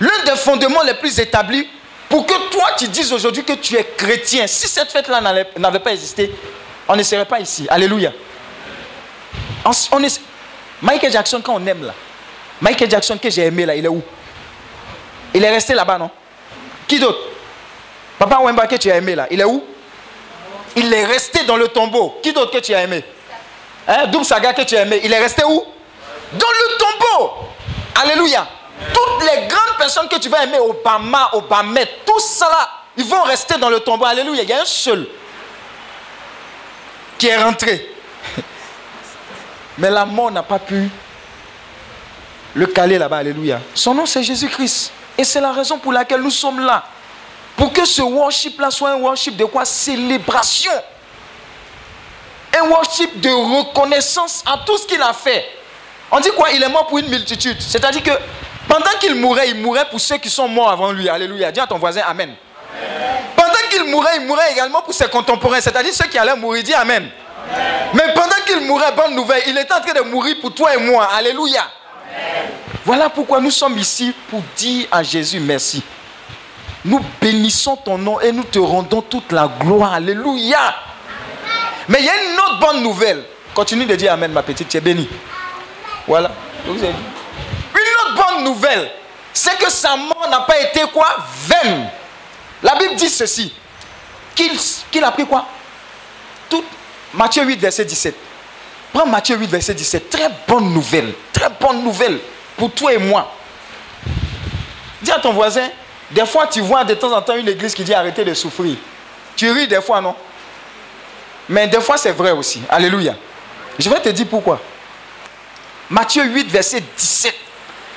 l'un 0.00 0.24
des 0.24 0.36
fondements 0.36 0.82
les 0.82 0.94
plus 0.94 1.18
établis 1.18 1.68
pour 2.08 2.24
que 2.26 2.50
toi 2.50 2.68
tu 2.78 2.88
dises 2.88 3.12
aujourd'hui 3.12 3.44
que 3.44 3.54
tu 3.54 3.76
es 3.76 3.84
chrétien. 3.96 4.46
Si 4.46 4.68
cette 4.68 4.90
fête-là 4.90 5.20
n'avait 5.58 5.78
pas 5.80 5.92
existé, 5.92 6.32
on 6.88 6.96
ne 6.96 7.02
serait 7.02 7.24
pas 7.24 7.40
ici. 7.40 7.66
Alléluia. 7.68 8.12
On, 9.64 9.70
on 9.92 10.02
est- 10.02 10.20
Michael 10.80 11.12
Jackson, 11.12 11.40
quand 11.42 11.54
on 11.54 11.66
aime 11.66 11.84
là, 11.84 11.94
Michael 12.60 12.90
Jackson 12.90 13.18
que 13.18 13.30
j'ai 13.30 13.42
aimé 13.46 13.66
là, 13.66 13.74
il 13.74 13.84
est 13.84 13.88
où? 13.88 14.02
Il 15.34 15.42
est 15.42 15.50
resté 15.50 15.74
là-bas, 15.74 15.98
non? 15.98 16.10
Qui 16.86 16.98
d'autre? 17.00 17.18
Papa 18.18 18.38
Wemba 18.42 18.66
que 18.66 18.76
tu 18.76 18.90
as 18.90 18.96
aimé 18.96 19.14
là, 19.16 19.26
il 19.30 19.40
est 19.40 19.44
où? 19.44 19.64
Il 20.76 20.92
est 20.92 21.04
resté 21.04 21.44
dans 21.44 21.56
le 21.56 21.68
tombeau. 21.68 22.18
Qui 22.22 22.32
d'autre 22.32 22.52
que 22.52 22.58
tu 22.58 22.74
as 22.74 22.82
aimé? 22.82 23.02
Hein, 23.86 24.24
Saga 24.24 24.52
que 24.52 24.62
tu 24.62 24.74
aimé, 24.74 25.00
il 25.04 25.12
est 25.12 25.18
resté 25.18 25.44
où? 25.44 25.62
Dans 26.32 26.46
le 26.46 26.78
tombeau. 26.78 27.32
Alléluia. 28.02 28.46
Toutes 28.92 29.22
les 29.22 29.46
grandes 29.46 29.78
personnes 29.78 30.08
que 30.08 30.18
tu 30.18 30.28
vas 30.28 30.44
aimer, 30.44 30.58
Obama, 30.58 31.30
Obama, 31.32 31.80
tout 32.04 32.20
ça 32.20 32.48
là, 32.48 32.70
ils 32.96 33.04
vont 33.04 33.22
rester 33.22 33.58
dans 33.58 33.68
le 33.68 33.80
tombeau. 33.80 34.04
Alléluia. 34.04 34.42
Il 34.42 34.48
y 34.48 34.52
a 34.52 34.62
un 34.62 34.64
seul 34.64 35.06
qui 37.18 37.28
est 37.28 37.42
rentré. 37.42 37.90
Mais 39.78 39.90
la 39.90 40.04
mort 40.04 40.30
n'a 40.30 40.42
pas 40.42 40.58
pu 40.58 40.88
le 42.54 42.66
caler 42.66 42.98
là-bas. 42.98 43.18
Alléluia. 43.18 43.60
Son 43.74 43.94
nom 43.94 44.06
c'est 44.06 44.22
Jésus-Christ. 44.22 44.92
Et 45.16 45.24
c'est 45.24 45.40
la 45.40 45.52
raison 45.52 45.78
pour 45.78 45.92
laquelle 45.92 46.20
nous 46.20 46.30
sommes 46.30 46.60
là. 46.60 46.84
Pour 47.56 47.72
que 47.72 47.84
ce 47.84 48.02
worship-là 48.02 48.70
soit 48.70 48.90
un 48.90 48.96
worship 48.96 49.36
de 49.36 49.44
quoi? 49.44 49.64
Célébration 49.64 50.72
un 52.58 52.68
worship 52.68 53.20
de 53.20 53.30
reconnaissance 53.30 54.42
à 54.46 54.60
tout 54.64 54.76
ce 54.78 54.86
qu'il 54.86 55.00
a 55.02 55.12
fait. 55.12 55.44
On 56.10 56.20
dit 56.20 56.30
quoi? 56.36 56.50
Il 56.50 56.62
est 56.62 56.68
mort 56.68 56.86
pour 56.86 56.98
une 56.98 57.08
multitude. 57.08 57.56
C'est-à-dire 57.60 58.02
que 58.02 58.10
pendant 58.68 58.90
qu'il 59.00 59.14
mourait, 59.16 59.50
il 59.50 59.56
mourait 59.56 59.86
pour 59.88 60.00
ceux 60.00 60.16
qui 60.16 60.30
sont 60.30 60.48
morts 60.48 60.70
avant 60.70 60.92
lui. 60.92 61.08
Alléluia. 61.08 61.50
Dis 61.50 61.60
à 61.60 61.66
ton 61.66 61.78
voisin 61.78 62.02
Amen. 62.06 62.34
Pendant 63.36 63.52
qu'il 63.70 63.84
mourait, 63.90 64.16
il 64.20 64.26
mourait 64.26 64.52
également 64.52 64.82
pour 64.82 64.94
ses 64.94 65.08
contemporains, 65.08 65.60
c'est-à-dire 65.60 65.92
ceux 65.92 66.06
qui 66.06 66.18
allaient 66.18 66.36
mourir. 66.36 66.62
Dis 66.62 66.74
Amen. 66.74 67.08
Mais 67.92 68.14
pendant 68.14 68.36
qu'il 68.46 68.60
mourait, 68.66 68.92
bonne 68.92 69.14
nouvelle, 69.14 69.42
il 69.46 69.58
était 69.58 69.72
en 69.72 69.80
train 69.80 69.92
de 69.92 70.00
mourir 70.08 70.36
pour 70.40 70.54
toi 70.54 70.74
et 70.74 70.78
moi. 70.78 71.08
Alléluia. 71.12 71.62
Voilà 72.84 73.08
pourquoi 73.08 73.40
nous 73.40 73.50
sommes 73.50 73.78
ici 73.78 74.14
pour 74.28 74.42
dire 74.56 74.86
à 74.90 75.02
Jésus 75.02 75.40
merci. 75.40 75.82
Nous 76.84 77.00
bénissons 77.20 77.76
ton 77.76 77.96
nom 77.96 78.20
et 78.20 78.30
nous 78.30 78.44
te 78.44 78.58
rendons 78.58 79.02
toute 79.02 79.32
la 79.32 79.48
gloire. 79.60 79.94
Alléluia. 79.94 80.74
Mais 81.88 81.98
il 82.00 82.04
y 82.06 82.08
a 82.08 82.22
une 82.24 82.38
autre 82.38 82.60
bonne 82.60 82.82
nouvelle. 82.82 83.24
Continue 83.54 83.86
de 83.86 83.94
dire 83.94 84.12
Amen, 84.12 84.32
ma 84.32 84.42
petite, 84.42 84.68
tu 84.68 84.76
es 84.76 84.80
bénie. 84.80 85.08
Voilà. 86.06 86.30
Une 86.66 86.72
autre 86.74 88.14
bonne 88.16 88.44
nouvelle, 88.44 88.90
c'est 89.32 89.56
que 89.58 89.70
sa 89.70 89.96
mort 89.96 90.26
n'a 90.30 90.40
pas 90.40 90.60
été 90.60 90.80
quoi? 90.92 91.16
Vaine. 91.46 91.88
La 92.62 92.74
Bible 92.76 92.96
dit 92.96 93.08
ceci. 93.08 93.52
Qu'il 94.34 94.52
qu'il 94.90 95.04
a 95.04 95.10
pris 95.10 95.26
quoi? 95.26 95.46
Tout. 96.48 96.64
Matthieu 97.12 97.44
8, 97.44 97.60
verset 97.60 97.84
17. 97.84 98.14
Prends 98.92 99.06
Matthieu 99.06 99.36
8, 99.36 99.46
verset 99.46 99.74
17. 99.74 100.10
Très 100.10 100.28
bonne 100.48 100.72
nouvelle. 100.72 101.12
Très 101.32 101.48
bonne 101.60 101.82
nouvelle 101.82 102.18
pour 102.56 102.72
toi 102.72 102.92
et 102.92 102.98
moi. 102.98 103.32
Dis 105.02 105.12
à 105.12 105.18
ton 105.18 105.32
voisin, 105.32 105.68
des 106.10 106.24
fois 106.26 106.46
tu 106.46 106.60
vois 106.60 106.84
de 106.84 106.94
temps 106.94 107.12
en 107.12 107.20
temps 107.20 107.36
une 107.36 107.48
église 107.48 107.74
qui 107.74 107.84
dit 107.84 107.92
arrêtez 107.94 108.24
de 108.24 108.34
souffrir. 108.34 108.76
Tu 109.36 109.50
ris 109.50 109.68
des 109.68 109.80
fois, 109.82 110.00
non? 110.00 110.14
Mais 111.48 111.66
des 111.68 111.80
fois, 111.80 111.96
c'est 111.96 112.12
vrai 112.12 112.30
aussi. 112.30 112.62
Alléluia. 112.68 113.14
Je 113.78 113.88
vais 113.90 114.00
te 114.00 114.08
dire 114.10 114.26
pourquoi. 114.28 114.60
Matthieu 115.90 116.24
8, 116.24 116.48
verset 116.50 116.82
17. 116.96 117.34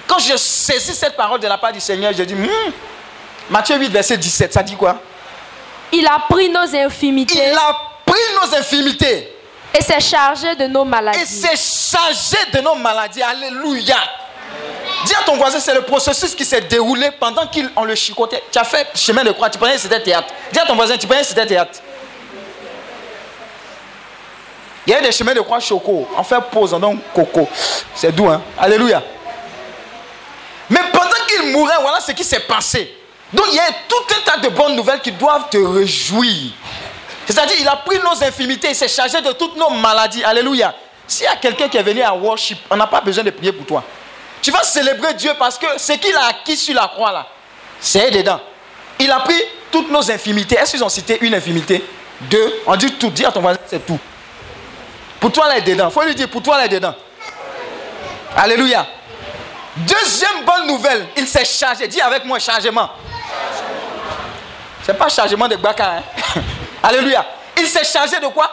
Quand 0.08 0.20
je 0.20 0.36
saisis 0.38 0.94
cette 0.96 1.16
parole 1.16 1.40
de 1.40 1.48
la 1.48 1.58
part 1.58 1.72
du 1.72 1.80
Seigneur, 1.80 2.12
je 2.18 2.24
dis, 2.24 2.34
Hmm, 2.34 2.72
Matthieu 3.50 3.78
8, 3.78 3.90
verset 3.92 4.18
17, 4.18 4.54
ça 4.54 4.64
dit 4.64 4.76
quoi? 4.76 5.02
Il 5.92 6.06
a 6.06 6.20
pris 6.30 6.50
nos 6.50 6.76
infimités 6.76 7.38
Il 7.50 7.56
a 7.58 7.78
pris 8.06 8.20
nos 8.42 8.58
infimités 8.58 9.34
et 9.74 9.82
s'est 9.82 10.00
chargé 10.00 10.56
de 10.56 10.66
nos 10.68 10.84
maladies. 10.84 11.20
et 11.22 11.26
s'est 11.26 11.56
chargé 11.98 12.38
de 12.54 12.60
nos 12.62 12.76
maladies. 12.76 13.22
Alléluia. 13.22 13.96
Dis 15.06 15.14
à 15.14 15.24
ton 15.26 15.38
voisin, 15.38 15.60
c'est 15.60 15.74
le 15.74 15.82
processus 15.84 16.34
qui 16.34 16.44
s'est 16.44 16.62
déroulé 16.62 17.12
pendant 17.20 17.44
qu'on 17.48 17.84
le 17.84 17.96
chicotait. 17.96 18.42
Tu 18.52 18.58
as 18.58 18.64
fait 18.64 18.88
chemin 18.96 19.24
de 19.24 19.32
croix, 19.32 19.50
tu 19.50 19.58
pensais 19.60 19.74
que 19.74 19.80
c'était 19.82 20.02
théâtre. 20.02 20.28
Dis 20.52 20.60
à 20.60 20.66
ton 20.66 20.76
voisin, 20.76 20.98
tu 20.98 21.06
pensais 21.06 21.22
que 21.22 21.28
c'était 21.28 21.46
théâtre. 21.46 21.80
Il 24.88 24.92
y 24.92 24.94
a 24.94 25.02
des 25.02 25.12
chemins 25.12 25.34
de 25.34 25.42
croix 25.42 25.60
choco. 25.60 26.08
On 26.18 26.24
fait 26.24 26.40
pause, 26.50 26.74
on 26.74 26.80
donne 26.80 27.00
coco. 27.14 27.50
C'est 27.94 28.16
doux, 28.16 28.30
hein? 28.30 28.42
Alléluia. 28.58 29.04
Mais 30.70 30.80
pendant 30.94 31.10
qu'il 31.28 31.52
mourait, 31.52 31.76
voilà 31.82 32.00
ce 32.00 32.14
qui 32.14 32.24
s'est 32.24 32.40
passé. 32.40 32.96
Donc 33.34 33.48
il 33.50 33.56
y 33.56 33.60
a 33.60 33.68
tout 33.90 34.16
un 34.18 34.32
tas 34.32 34.38
de 34.38 34.48
bonnes 34.48 34.78
nouvelles 34.78 35.02
qui 35.02 35.12
doivent 35.12 35.50
te 35.50 35.58
réjouir. 35.58 36.54
C'est-à-dire, 37.26 37.58
il 37.60 37.68
a 37.68 37.76
pris 37.76 38.00
nos 38.00 38.24
infimités, 38.24 38.70
il 38.70 38.76
s'est 38.76 38.88
chargé 38.88 39.22
de 39.22 39.34
toutes 39.34 39.58
nos 39.58 39.70
maladies. 39.70 40.24
Alléluia. 40.24 40.74
S'il 41.06 41.26
y 41.26 41.28
a 41.28 41.36
quelqu'un 41.36 41.68
qui 41.68 41.76
est 41.76 41.84
venu 41.84 42.02
à 42.02 42.14
worship, 42.14 42.58
on 42.70 42.78
n'a 42.78 42.88
pas 42.88 43.02
besoin 43.02 43.26
de 43.26 43.32
prier 43.32 43.52
pour 43.52 43.66
toi. 43.66 43.84
Tu 44.42 44.52
vas 44.52 44.64
célébrer 44.64 45.14
Dieu 45.16 45.32
parce 45.38 45.58
que 45.58 45.66
ce 45.78 45.94
qu'il 45.94 46.16
a 46.16 46.28
acquis 46.28 46.56
sur 46.56 46.76
la 46.76 46.88
croix 46.88 47.12
là, 47.12 47.28
c'est 47.82 48.10
dedans. 48.12 48.40
Il 49.00 49.12
a 49.12 49.20
pris 49.20 49.42
toutes 49.70 49.92
nos 49.92 50.10
infimités. 50.10 50.56
Est-ce 50.56 50.72
qu'ils 50.72 50.84
ont 50.84 50.90
cité 50.90 51.18
une 51.20 51.36
infimité 51.36 51.84
Deux. 52.22 52.62
On 52.66 52.76
dit 52.78 52.94
tout. 52.94 53.10
Dis 53.10 53.26
à 53.26 53.32
ton 53.32 53.42
voisin, 53.42 53.60
c'est 53.68 53.86
tout. 53.86 54.00
Pour 55.20 55.32
toi, 55.32 55.48
là, 55.48 55.58
est 55.58 55.62
dedans. 55.62 55.90
Faut 55.90 56.04
lui 56.04 56.16
dire, 56.16 56.30
pour 56.30 56.42
toi, 56.42 56.58
là, 56.58 56.66
est 56.66 56.70
dedans. 56.70 56.94
Alléluia. 58.36 58.86
Deuxième 59.78 60.44
bonne 60.46 60.68
nouvelle, 60.68 61.08
il 61.16 61.28
s'est 61.28 61.46
chargé. 61.46 61.88
Dis 61.88 62.02
avec 62.02 62.26
moi, 62.26 62.40
chargement. 62.40 62.90
C'est 64.84 64.98
pas 64.98 65.10
chargement 65.10 65.48
de 65.48 65.56
Baka. 65.56 65.98
Hein? 65.98 66.04
Alléluia. 66.84 67.26
Il 67.58 67.68
s'est 67.68 67.84
chargé 67.84 68.20
de 68.20 68.28
quoi? 68.28 68.50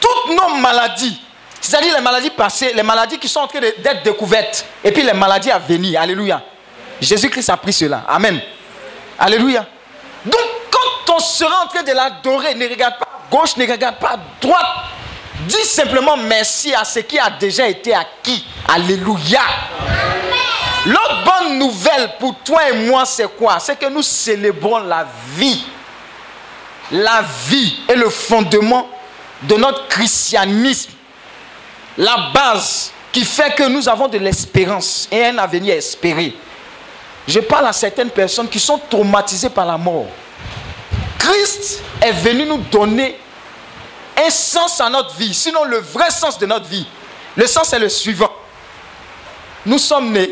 Toutes 0.00 0.36
nos 0.36 0.56
maladies. 0.56 1.20
C'est-à-dire 1.60 1.94
les 1.94 2.02
maladies 2.02 2.30
passées, 2.30 2.72
les 2.74 2.82
maladies 2.82 3.18
qui 3.18 3.28
sont 3.28 3.40
en 3.40 3.46
train 3.46 3.60
d'être 3.60 4.02
découvertes. 4.02 4.66
Et 4.82 4.92
puis 4.92 5.02
les 5.02 5.14
maladies 5.14 5.50
à 5.50 5.58
venir. 5.58 6.00
Alléluia. 6.00 6.42
Jésus-Christ 7.00 7.48
a 7.50 7.56
pris 7.56 7.72
cela. 7.72 8.02
Amen. 8.08 8.40
Alléluia. 9.18 9.64
Donc, 10.24 10.40
quand 10.70 11.14
on 11.14 11.18
sera 11.20 11.64
en 11.64 11.68
train 11.68 11.82
de 11.82 11.92
l'adorer, 11.92 12.54
ne 12.54 12.68
regarde 12.68 12.98
pas 12.98 13.06
à 13.06 13.30
gauche, 13.30 13.56
ne 13.56 13.66
regarde 13.70 13.96
pas 13.96 14.10
à 14.10 14.16
droite. 14.40 14.66
Dis 15.48 15.64
simplement 15.64 16.16
merci 16.16 16.74
à 16.74 16.84
ce 16.84 17.00
qui 17.00 17.18
a 17.18 17.30
déjà 17.30 17.68
été 17.68 17.94
acquis. 17.94 18.44
Alléluia. 18.68 19.42
L'autre 20.86 21.24
bonne 21.24 21.58
nouvelle 21.58 22.10
pour 22.18 22.36
toi 22.44 22.68
et 22.70 22.86
moi, 22.86 23.04
c'est 23.04 23.28
quoi? 23.36 23.58
C'est 23.58 23.78
que 23.78 23.86
nous 23.86 24.02
célébrons 24.02 24.78
la 24.78 25.06
vie. 25.36 25.64
La 26.90 27.24
vie 27.48 27.80
est 27.88 27.96
le 27.96 28.10
fondement 28.10 28.88
de 29.42 29.54
notre 29.56 29.88
christianisme. 29.88 30.92
La 31.96 32.30
base 32.34 32.92
qui 33.12 33.24
fait 33.24 33.54
que 33.54 33.68
nous 33.68 33.88
avons 33.88 34.08
de 34.08 34.18
l'espérance 34.18 35.08
et 35.10 35.26
un 35.26 35.38
avenir 35.38 35.74
espéré. 35.74 36.34
Je 37.26 37.40
parle 37.40 37.66
à 37.66 37.72
certaines 37.72 38.10
personnes 38.10 38.48
qui 38.48 38.60
sont 38.60 38.78
traumatisées 38.90 39.50
par 39.50 39.64
la 39.64 39.78
mort. 39.78 40.06
Christ 41.18 41.82
est 42.02 42.12
venu 42.12 42.44
nous 42.44 42.58
donner 42.58 43.16
un 44.16 44.30
sens 44.30 44.80
à 44.80 44.88
notre 44.88 45.14
vie, 45.16 45.34
sinon 45.34 45.64
le 45.64 45.78
vrai 45.78 46.10
sens 46.10 46.38
de 46.38 46.46
notre 46.46 46.66
vie. 46.66 46.86
Le 47.36 47.46
sens 47.46 47.72
est 47.72 47.78
le 47.78 47.88
suivant. 47.88 48.30
Nous 49.66 49.78
sommes 49.78 50.12
nés, 50.12 50.30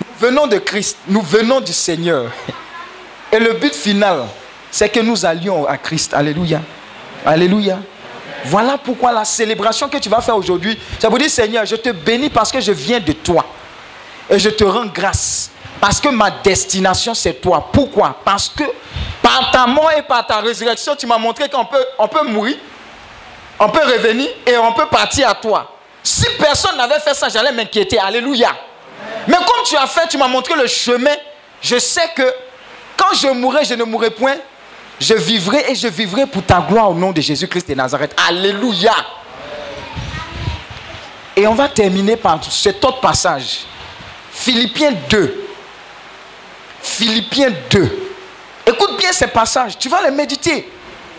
nous 0.00 0.28
venons 0.28 0.46
de 0.46 0.58
Christ, 0.58 0.98
nous 1.06 1.22
venons 1.22 1.60
du 1.60 1.72
Seigneur. 1.72 2.30
Et 3.32 3.38
le 3.38 3.54
but 3.54 3.74
final, 3.74 4.26
c'est 4.70 4.88
que 4.88 5.00
nous 5.00 5.24
allions 5.24 5.66
à 5.66 5.78
Christ. 5.78 6.14
Alléluia. 6.14 6.60
Alléluia. 7.24 7.78
Voilà 8.44 8.76
pourquoi 8.76 9.12
la 9.12 9.24
célébration 9.24 9.88
que 9.88 9.96
tu 9.96 10.08
vas 10.08 10.20
faire 10.20 10.36
aujourd'hui, 10.36 10.78
ça 10.98 11.08
vous 11.08 11.18
dit 11.18 11.30
Seigneur, 11.30 11.64
je 11.64 11.76
te 11.76 11.90
bénis 11.90 12.28
parce 12.28 12.52
que 12.52 12.60
je 12.60 12.72
viens 12.72 13.00
de 13.00 13.12
toi. 13.12 13.46
Et 14.28 14.38
je 14.38 14.50
te 14.50 14.64
rends 14.64 14.86
grâce. 14.86 15.50
Parce 15.80 16.00
que 16.00 16.08
ma 16.08 16.30
destination, 16.30 17.14
c'est 17.14 17.34
toi. 17.34 17.68
Pourquoi? 17.72 18.18
Parce 18.24 18.48
que 18.48 18.64
par 19.22 19.50
ta 19.50 19.66
mort 19.66 19.90
et 19.96 20.02
par 20.02 20.26
ta 20.26 20.38
résurrection, 20.38 20.94
tu 20.96 21.06
m'as 21.06 21.18
montré 21.18 21.48
qu'on 21.48 21.64
peut, 21.64 21.84
on 21.98 22.08
peut 22.08 22.26
mourir, 22.26 22.56
on 23.58 23.68
peut 23.68 23.84
revenir 23.84 24.28
et 24.46 24.56
on 24.58 24.72
peut 24.72 24.86
partir 24.86 25.28
à 25.28 25.34
toi. 25.34 25.76
Si 26.02 26.26
personne 26.38 26.76
n'avait 26.76 27.00
fait 27.00 27.14
ça, 27.14 27.28
j'allais 27.28 27.52
m'inquiéter. 27.52 27.98
Alléluia. 27.98 28.54
Mais 29.26 29.36
comme 29.36 29.64
tu 29.64 29.76
as 29.76 29.86
fait, 29.86 30.06
tu 30.08 30.18
m'as 30.18 30.28
montré 30.28 30.54
le 30.54 30.66
chemin. 30.66 31.14
Je 31.62 31.78
sais 31.78 32.08
que 32.14 32.34
quand 32.96 33.14
je 33.14 33.28
mourrai, 33.28 33.64
je 33.64 33.74
ne 33.74 33.84
mourrai 33.84 34.10
point. 34.10 34.36
Je 35.00 35.14
vivrai 35.14 35.64
et 35.70 35.74
je 35.74 35.88
vivrai 35.88 36.26
pour 36.26 36.42
ta 36.44 36.60
gloire 36.60 36.90
au 36.90 36.94
nom 36.94 37.10
de 37.10 37.20
Jésus-Christ 37.20 37.68
de 37.68 37.74
Nazareth. 37.74 38.14
Alléluia. 38.28 38.94
Et 41.36 41.46
on 41.46 41.54
va 41.54 41.68
terminer 41.68 42.16
par 42.16 42.38
cet 42.44 42.84
autre 42.84 43.00
passage. 43.00 43.64
Philippiens 44.30 44.92
2. 45.08 45.48
Philippiens 46.82 47.50
2. 47.70 48.10
Écoute 48.66 48.96
bien 48.98 49.12
ces 49.12 49.26
passages. 49.26 49.78
Tu 49.78 49.88
vas 49.88 50.02
les 50.02 50.10
méditer. 50.10 50.70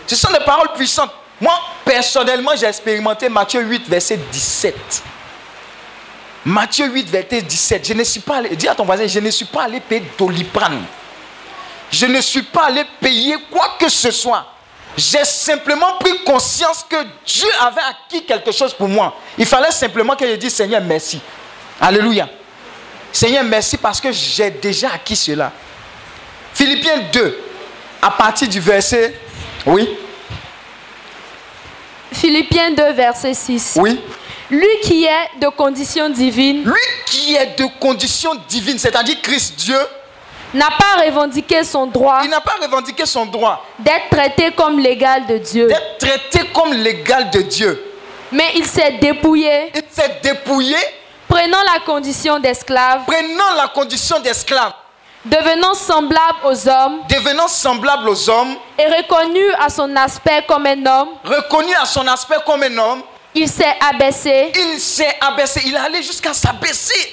Ce 0.06 0.16
sont 0.16 0.30
des 0.30 0.44
paroles 0.44 0.72
puissantes. 0.74 1.12
Moi, 1.40 1.54
personnellement, 1.84 2.52
j'ai 2.56 2.66
expérimenté 2.66 3.28
Matthieu 3.28 3.60
8, 3.60 3.88
verset 3.88 4.18
17. 4.32 5.02
Matthieu 6.46 6.86
8, 6.86 7.08
verset 7.08 7.42
17. 7.42 7.88
Je 7.88 7.92
ne 7.92 8.04
suis 8.04 8.20
pas 8.20 8.36
allé, 8.36 8.56
dis 8.56 8.68
à 8.68 8.74
ton 8.74 8.84
voisin, 8.84 9.06
je 9.06 9.18
ne 9.18 9.30
suis 9.30 9.44
pas 9.44 9.64
allé 9.64 9.80
payer 9.80 10.04
Doliprane. 10.16 10.84
Je 11.90 12.06
ne 12.06 12.20
suis 12.20 12.42
pas 12.42 12.66
allé 12.66 12.84
payer 13.00 13.36
quoi 13.50 13.76
que 13.78 13.88
ce 13.88 14.10
soit. 14.10 14.46
J'ai 14.96 15.24
simplement 15.24 15.98
pris 15.98 16.22
conscience 16.24 16.84
que 16.88 16.96
Dieu 17.26 17.48
avait 17.60 17.82
acquis 17.82 18.24
quelque 18.24 18.50
chose 18.50 18.72
pour 18.72 18.88
moi. 18.88 19.14
Il 19.36 19.44
fallait 19.44 19.70
simplement 19.70 20.16
que 20.16 20.26
je 20.26 20.36
dise 20.36 20.54
Seigneur, 20.54 20.80
merci. 20.82 21.20
Alléluia. 21.80 22.28
Seigneur, 23.12 23.44
merci 23.44 23.76
parce 23.76 24.00
que 24.00 24.10
j'ai 24.10 24.50
déjà 24.50 24.92
acquis 24.94 25.16
cela. 25.16 25.52
Philippiens 26.54 27.02
2, 27.12 27.38
à 28.00 28.10
partir 28.10 28.48
du 28.48 28.60
verset. 28.60 29.20
Oui. 29.66 29.98
Philippiens 32.12 32.70
2, 32.70 32.92
verset 32.92 33.34
6. 33.34 33.78
Oui. 33.80 34.00
Lui 34.50 34.80
qui 34.82 35.04
est 35.04 35.40
de 35.40 35.48
condition 35.48 36.08
divine. 36.08 36.62
Lui 36.64 36.74
qui 37.06 37.34
est 37.34 37.58
de 37.58 37.66
condition 37.80 38.30
divine, 38.48 38.78
c'est-à-dire 38.78 39.16
Christ 39.20 39.56
Dieu. 39.56 39.78
N'a 40.54 40.68
pas 40.78 41.04
revendiqué 41.04 41.64
son 41.64 41.86
droit. 41.86 42.20
Il 42.22 42.30
n'a 42.30 42.40
pas 42.40 42.54
revendiqué 42.62 43.04
son 43.04 43.26
droit. 43.26 43.64
D'être 43.78 44.08
traité 44.10 44.52
comme 44.52 44.78
l'égal 44.78 45.26
de 45.26 45.38
Dieu. 45.38 45.66
D'être 45.66 45.98
traité 45.98 46.48
comme 46.54 46.72
l'égal 46.72 47.30
de 47.30 47.42
Dieu. 47.42 47.82
Mais 48.30 48.52
il 48.54 48.64
s'est 48.64 48.92
dépouillé. 48.92 49.72
Il 49.74 49.82
s'est 49.90 50.20
dépouillé. 50.22 50.76
Prenant 51.28 51.62
la 51.74 51.80
condition 51.84 52.38
d'esclave. 52.38 53.02
Prenant 53.06 53.54
la 53.56 53.68
condition 53.68 54.20
d'esclave. 54.20 54.72
Devenant 55.26 55.74
semblable 55.74 56.38
aux 56.44 56.68
hommes. 56.68 57.00
Devenant 57.08 57.48
semblable 57.48 58.08
aux 58.08 58.30
hommes. 58.30 58.54
Et 58.78 58.86
reconnu 58.86 59.42
à 59.60 59.68
son 59.68 59.94
aspect 59.96 60.44
comme 60.46 60.66
un 60.66 60.86
homme. 60.86 61.08
Reconnu 61.24 61.74
à 61.74 61.84
son 61.84 62.06
aspect 62.06 62.36
comme 62.46 62.62
un 62.62 62.78
homme. 62.78 63.02
Il 63.34 63.48
s'est 63.48 63.76
abaissé. 63.90 64.52
Il 64.54 64.78
s'est 64.78 65.16
abaissé. 65.20 65.62
Il 65.66 65.74
est 65.74 65.78
allé 65.78 66.02
jusqu'à 66.02 66.32
s'abaisser. 66.32 67.12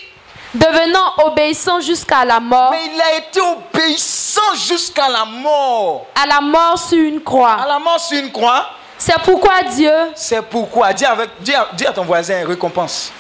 Devenant 0.54 1.14
obéissant 1.26 1.80
jusqu'à 1.80 2.24
la 2.24 2.40
mort. 2.40 2.70
Mais 2.72 2.92
il 2.94 3.02
a 3.02 3.16
été 3.18 3.42
obéissant 3.42 4.54
jusqu'à 4.56 5.10
la 5.10 5.26
mort. 5.26 6.06
À 6.22 6.28
la 6.28 6.40
mort 6.40 6.78
sur 6.78 7.00
une 7.00 7.22
croix. 7.22 7.54
À 7.64 7.68
la 7.68 7.80
mort 7.80 8.00
sur 8.00 8.20
une 8.20 8.32
croix. 8.32 8.70
C'est 8.96 9.18
pourquoi 9.24 9.64
Dieu. 9.64 9.92
C'est 10.14 10.44
pourquoi. 10.44 10.94
Dis, 10.94 11.06
avec, 11.06 11.32
dis, 11.40 11.56
à, 11.56 11.68
dis 11.74 11.88
à 11.88 11.92
ton 11.92 12.04
voisin, 12.04 12.46
récompense. 12.46 13.12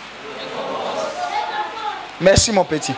Merci 2.22 2.52
mon 2.52 2.64
petit. 2.64 2.94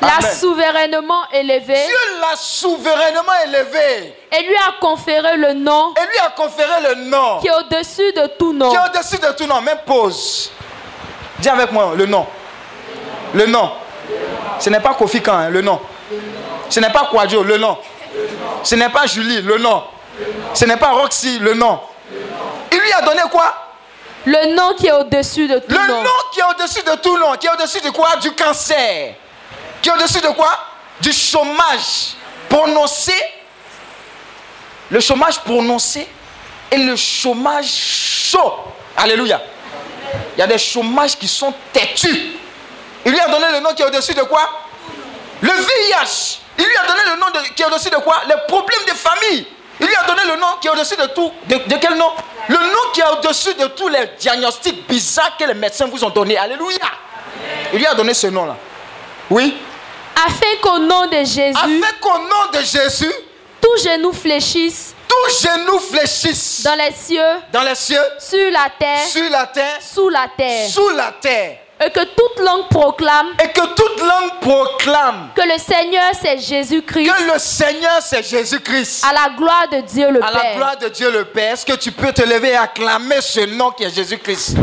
L'a 0.00 0.30
souverainement 0.30 1.28
élevé. 1.32 1.74
Dieu 1.74 2.20
l'a 2.20 2.36
souverainement 2.36 3.32
élevé. 3.46 4.14
Et 4.30 4.42
lui 4.42 4.54
a 4.54 4.80
conféré 4.80 5.36
le 5.36 5.54
nom. 5.54 5.92
Et 5.96 6.06
lui 6.06 6.18
a 6.24 6.30
conféré 6.30 6.80
le 6.88 6.94
nom. 7.06 7.40
Qui 7.40 7.48
est 7.48 7.52
au-dessus 7.52 8.12
de 8.12 8.26
tout 8.38 8.52
nom. 8.52 8.70
Qui 8.70 8.76
est 8.76 8.78
au-dessus 8.78 9.18
de 9.18 9.32
tout 9.36 9.46
nom. 9.46 9.60
Même 9.60 9.78
pause. 9.84 10.52
Dis 11.38 11.48
avec 11.48 11.72
moi 11.72 11.92
le 11.96 12.06
nom. 12.06 12.26
Le 13.34 13.46
nom. 13.46 13.72
Ce 14.60 14.70
n'est 14.70 14.80
pas 14.80 14.94
Kofi 14.94 15.20
Kan, 15.20 15.34
hein, 15.34 15.50
le 15.50 15.62
nom. 15.62 15.80
Ce 16.70 16.80
n'est 16.80 16.90
pas 16.90 17.08
Kwadjo, 17.10 17.42
le 17.42 17.58
nom. 17.58 17.76
Ce 18.62 18.74
n'est 18.74 18.88
pas 18.88 19.06
Julie, 19.06 19.42
le 19.42 19.58
nom. 19.58 19.82
Ce 20.54 20.64
n'est 20.64 20.76
pas 20.76 20.90
Roxy, 20.90 21.38
le 21.38 21.54
nom. 21.54 21.80
Il 22.72 22.78
lui 22.78 22.92
a 22.92 23.02
donné 23.02 23.22
quoi? 23.30 23.54
Le 24.24 24.54
nom 24.54 24.74
qui 24.74 24.86
est 24.86 24.92
au-dessus 24.92 25.46
de 25.46 25.58
tout 25.58 25.66
le 25.68 25.76
nom. 25.76 25.98
Le 25.98 26.04
nom 26.04 26.10
qui 26.32 26.40
est 26.40 26.44
au-dessus 26.44 26.82
de 26.82 26.94
tout 26.96 27.16
nom. 27.18 27.32
Qui 27.34 27.46
est 27.46 27.50
au-dessus 27.50 27.80
de 27.80 27.90
quoi? 27.90 28.16
Du 28.16 28.32
cancer. 28.32 29.14
Qui 29.82 29.88
est 29.88 29.92
au-dessus 29.92 30.20
de 30.20 30.28
quoi? 30.28 30.50
Du 31.00 31.12
chômage 31.12 32.16
prononcé. 32.48 33.14
Le 34.90 35.00
chômage 35.00 35.40
prononcé 35.40 36.08
et 36.70 36.76
le 36.76 36.96
chômage 36.96 37.66
chaud. 37.68 38.54
Alléluia. 38.96 39.40
Il 40.36 40.40
y 40.40 40.42
a 40.42 40.46
des 40.46 40.58
chômages 40.58 41.16
qui 41.16 41.28
sont 41.28 41.52
têtus. 41.72 42.32
Il 43.04 43.12
lui 43.12 43.20
a 43.20 43.28
donné 43.28 43.46
le 43.52 43.60
nom 43.60 43.74
qui 43.74 43.82
est 43.82 43.86
au-dessus 43.86 44.14
de 44.14 44.22
quoi? 44.22 44.40
Le 45.40 45.52
VIH. 45.52 46.40
Il 46.58 46.64
lui 46.64 46.76
a 46.76 46.86
donné 46.86 47.00
le 47.12 47.20
nom 47.20 47.26
de, 47.30 47.48
qui 47.54 47.62
est 47.62 47.66
au-dessus 47.66 47.90
de 47.90 47.96
quoi? 47.96 48.22
Les 48.28 48.34
problèmes 48.48 48.84
de 48.86 48.94
famille. 48.94 49.46
Il 49.80 49.86
lui 49.86 49.94
a 49.94 50.04
donné 50.04 50.22
le 50.26 50.36
nom 50.40 50.46
qui 50.60 50.66
est 50.66 50.70
au-dessus 50.70 50.96
de 50.96 51.06
tout. 51.06 51.32
De, 51.46 51.56
de, 51.56 51.76
quel 51.76 51.94
nom? 51.94 52.10
Le 52.48 52.56
nom 52.56 52.92
qui 52.92 53.00
est 53.00 53.06
au-dessus 53.06 53.54
de 53.54 53.66
tous 53.68 53.88
les 53.88 54.06
diagnostics 54.18 54.88
bizarres 54.88 55.36
que 55.36 55.44
les 55.44 55.54
médecins 55.54 55.86
vous 55.86 56.02
ont 56.02 56.10
donnés. 56.10 56.36
Alléluia. 56.36 56.78
Il 57.72 57.78
lui 57.78 57.86
a 57.86 57.94
donné 57.94 58.14
ce 58.14 58.26
nom-là. 58.26 58.56
Oui. 59.30 59.56
Afin 60.16 60.56
qu'au 60.62 60.78
nom 60.78 61.06
de 61.06 61.18
Jésus. 61.18 61.54
Afin 61.54 61.92
qu'au 62.00 62.18
nom 62.18 62.50
de 62.52 62.64
Jésus. 62.64 63.12
Tout 63.60 63.82
genou 63.82 64.12
fléchisse. 64.12 64.94
Tout 65.08 65.48
genou 65.48 65.78
fléchisse. 65.78 66.62
Dans 66.64 66.74
les 66.74 66.92
cieux. 66.92 67.20
Dans 67.52 67.62
les 67.62 67.74
cieux. 67.74 68.02
Sur 68.18 68.50
la 68.50 68.68
terre. 68.78 69.06
Sur 69.06 69.30
la 69.30 69.46
terre. 69.46 69.78
Sous 69.80 70.08
la 70.08 70.28
terre. 70.36 70.68
Sous 70.70 70.88
la 70.90 71.12
terre. 71.20 71.58
Et 71.80 71.90
que 71.90 72.00
toute 72.00 72.44
langue 72.44 72.68
proclame. 72.68 73.28
Et 73.42 73.48
que 73.48 73.66
toute 73.74 74.00
langue 74.00 74.40
proclame. 74.40 75.28
Que 75.34 75.42
le 75.42 75.58
Seigneur 75.58 76.10
c'est 76.20 76.38
Jésus-Christ. 76.38 77.08
Que 77.08 77.32
le 77.32 77.38
Seigneur 77.38 77.98
c'est 78.00 78.22
Jésus-Christ. 78.22 79.04
À 79.08 79.12
la 79.12 79.36
gloire 79.36 79.68
de 79.70 79.80
Dieu 79.82 80.10
le 80.10 80.22
à 80.22 80.26
Père. 80.26 80.40
À 80.40 80.44
la 80.44 80.54
gloire 80.54 80.76
de 80.76 80.88
Dieu 80.88 81.10
le 81.10 81.24
Père. 81.26 81.52
Est-ce 81.52 81.64
que 81.64 81.76
tu 81.76 81.92
peux 81.92 82.12
te 82.12 82.22
lever 82.22 82.48
et 82.48 82.56
acclamer 82.56 83.20
ce 83.20 83.40
nom 83.40 83.70
qui 83.70 83.84
est 83.84 83.94
Jésus-Christ? 83.94 84.56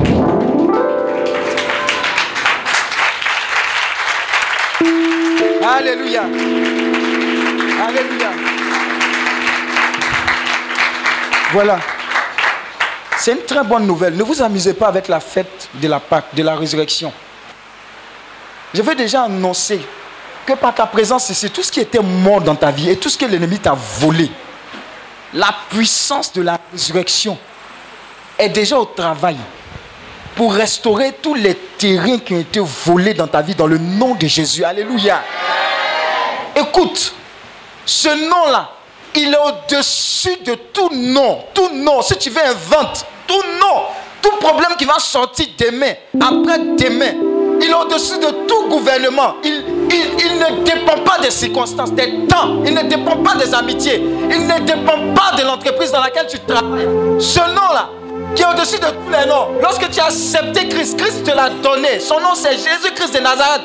Alléluia. 5.68 6.22
Alléluia. 7.88 8.30
Voilà. 11.52 11.80
C'est 13.18 13.32
une 13.32 13.44
très 13.46 13.64
bonne 13.64 13.88
nouvelle. 13.88 14.16
Ne 14.16 14.22
vous 14.22 14.44
amusez 14.44 14.76
pas 14.76 14.88
avec 14.88 15.08
la 15.08 15.20
fête 15.20 15.70
de 15.74 15.88
la 15.88 16.00
Pâque, 16.00 16.36
de 16.36 16.44
la 16.44 16.56
résurrection. 16.56 17.12
Je 18.76 18.82
veux 18.84 18.94
déjà 18.94 19.24
annoncer 19.24 19.82
que 20.46 20.54
par 20.54 20.76
ta 20.76 20.86
présence 20.86 21.30
ici, 21.32 21.50
tout 21.50 21.64
ce 21.64 21.72
qui 21.72 21.80
était 21.80 22.00
mort 22.00 22.42
dans 22.42 22.56
ta 22.56 22.70
vie 22.70 22.92
et 22.92 22.98
tout 22.98 23.10
ce 23.10 23.18
que 23.18 23.26
l'ennemi 23.26 23.58
t'a 23.58 23.74
volé, 23.74 24.30
la 25.34 25.50
puissance 25.70 26.32
de 26.32 26.44
la 26.44 26.60
résurrection 26.72 27.40
est 28.38 28.50
déjà 28.50 28.78
au 28.78 28.86
travail 28.86 29.38
pour 30.36 30.54
restaurer 30.54 31.14
tous 31.22 31.34
les 31.34 31.56
terrains 31.56 32.20
qui 32.20 32.34
ont 32.34 32.40
été 32.40 32.60
volés 32.60 33.14
dans 33.14 33.28
ta 33.28 33.42
vie 33.42 33.56
dans 33.56 33.68
le 33.68 33.78
nom 33.78 34.16
de 34.16 34.28
Jésus. 34.28 34.64
Alléluia. 34.64 35.22
Écoute, 36.56 37.14
ce 37.86 38.10
nom-là, 38.30 38.72
il 39.16 39.34
est 39.34 39.38
au-dessus 39.38 40.38
de 40.46 40.56
tout 40.74 40.90
nom. 40.94 41.40
Tout 41.54 41.70
nom, 41.74 42.02
si 42.02 42.18
tu 42.18 42.30
veux, 42.30 42.44
invente. 42.44 43.06
Tout 43.28 43.42
nom, 43.60 43.84
tout 44.22 44.36
problème 44.40 44.72
qui 44.78 44.86
va 44.86 45.00
sortir 45.00 45.48
demain, 45.58 45.94
après 46.22 46.60
demain, 46.60 47.14
il 47.62 47.70
est 47.70 47.74
au-dessus 47.74 48.20
de 48.20 48.46
tout 48.46 48.68
gouvernement. 48.70 49.36
Il, 49.44 49.64
il, 49.90 50.26
il, 50.26 50.38
ne 50.38 50.64
dépend 50.64 51.00
pas 51.04 51.20
des 51.22 51.32
circonstances, 51.32 51.94
des 51.94 52.26
temps. 52.28 52.62
Il 52.66 52.74
ne 52.74 52.84
dépend 52.84 53.18
pas 53.18 53.36
des 53.36 53.54
amitiés. 53.54 54.04
Il 54.30 54.46
ne 54.46 54.60
dépend 54.60 55.14
pas 55.16 55.36
de 55.38 55.44
l'entreprise 55.44 55.92
dans 55.92 56.02
laquelle 56.02 56.28
tu 56.28 56.38
travailles. 56.40 56.88
Ce 57.20 57.40
nom-là, 57.40 57.90
qui 58.36 58.42
est 58.42 58.46
au-dessus 58.46 58.80
de 58.80 58.86
tous 58.86 59.12
les 59.12 59.28
noms. 59.28 59.60
Lorsque 59.62 59.90
tu 59.90 60.00
as 60.00 60.06
accepté 60.06 60.68
Christ, 60.68 60.98
Christ 60.98 61.24
te 61.24 61.32
l'a 61.32 61.50
donné. 61.50 62.00
Son 62.00 62.20
nom, 62.20 62.34
c'est 62.34 62.54
Jésus-Christ 62.54 63.14
de 63.16 63.20
Nazareth. 63.20 63.62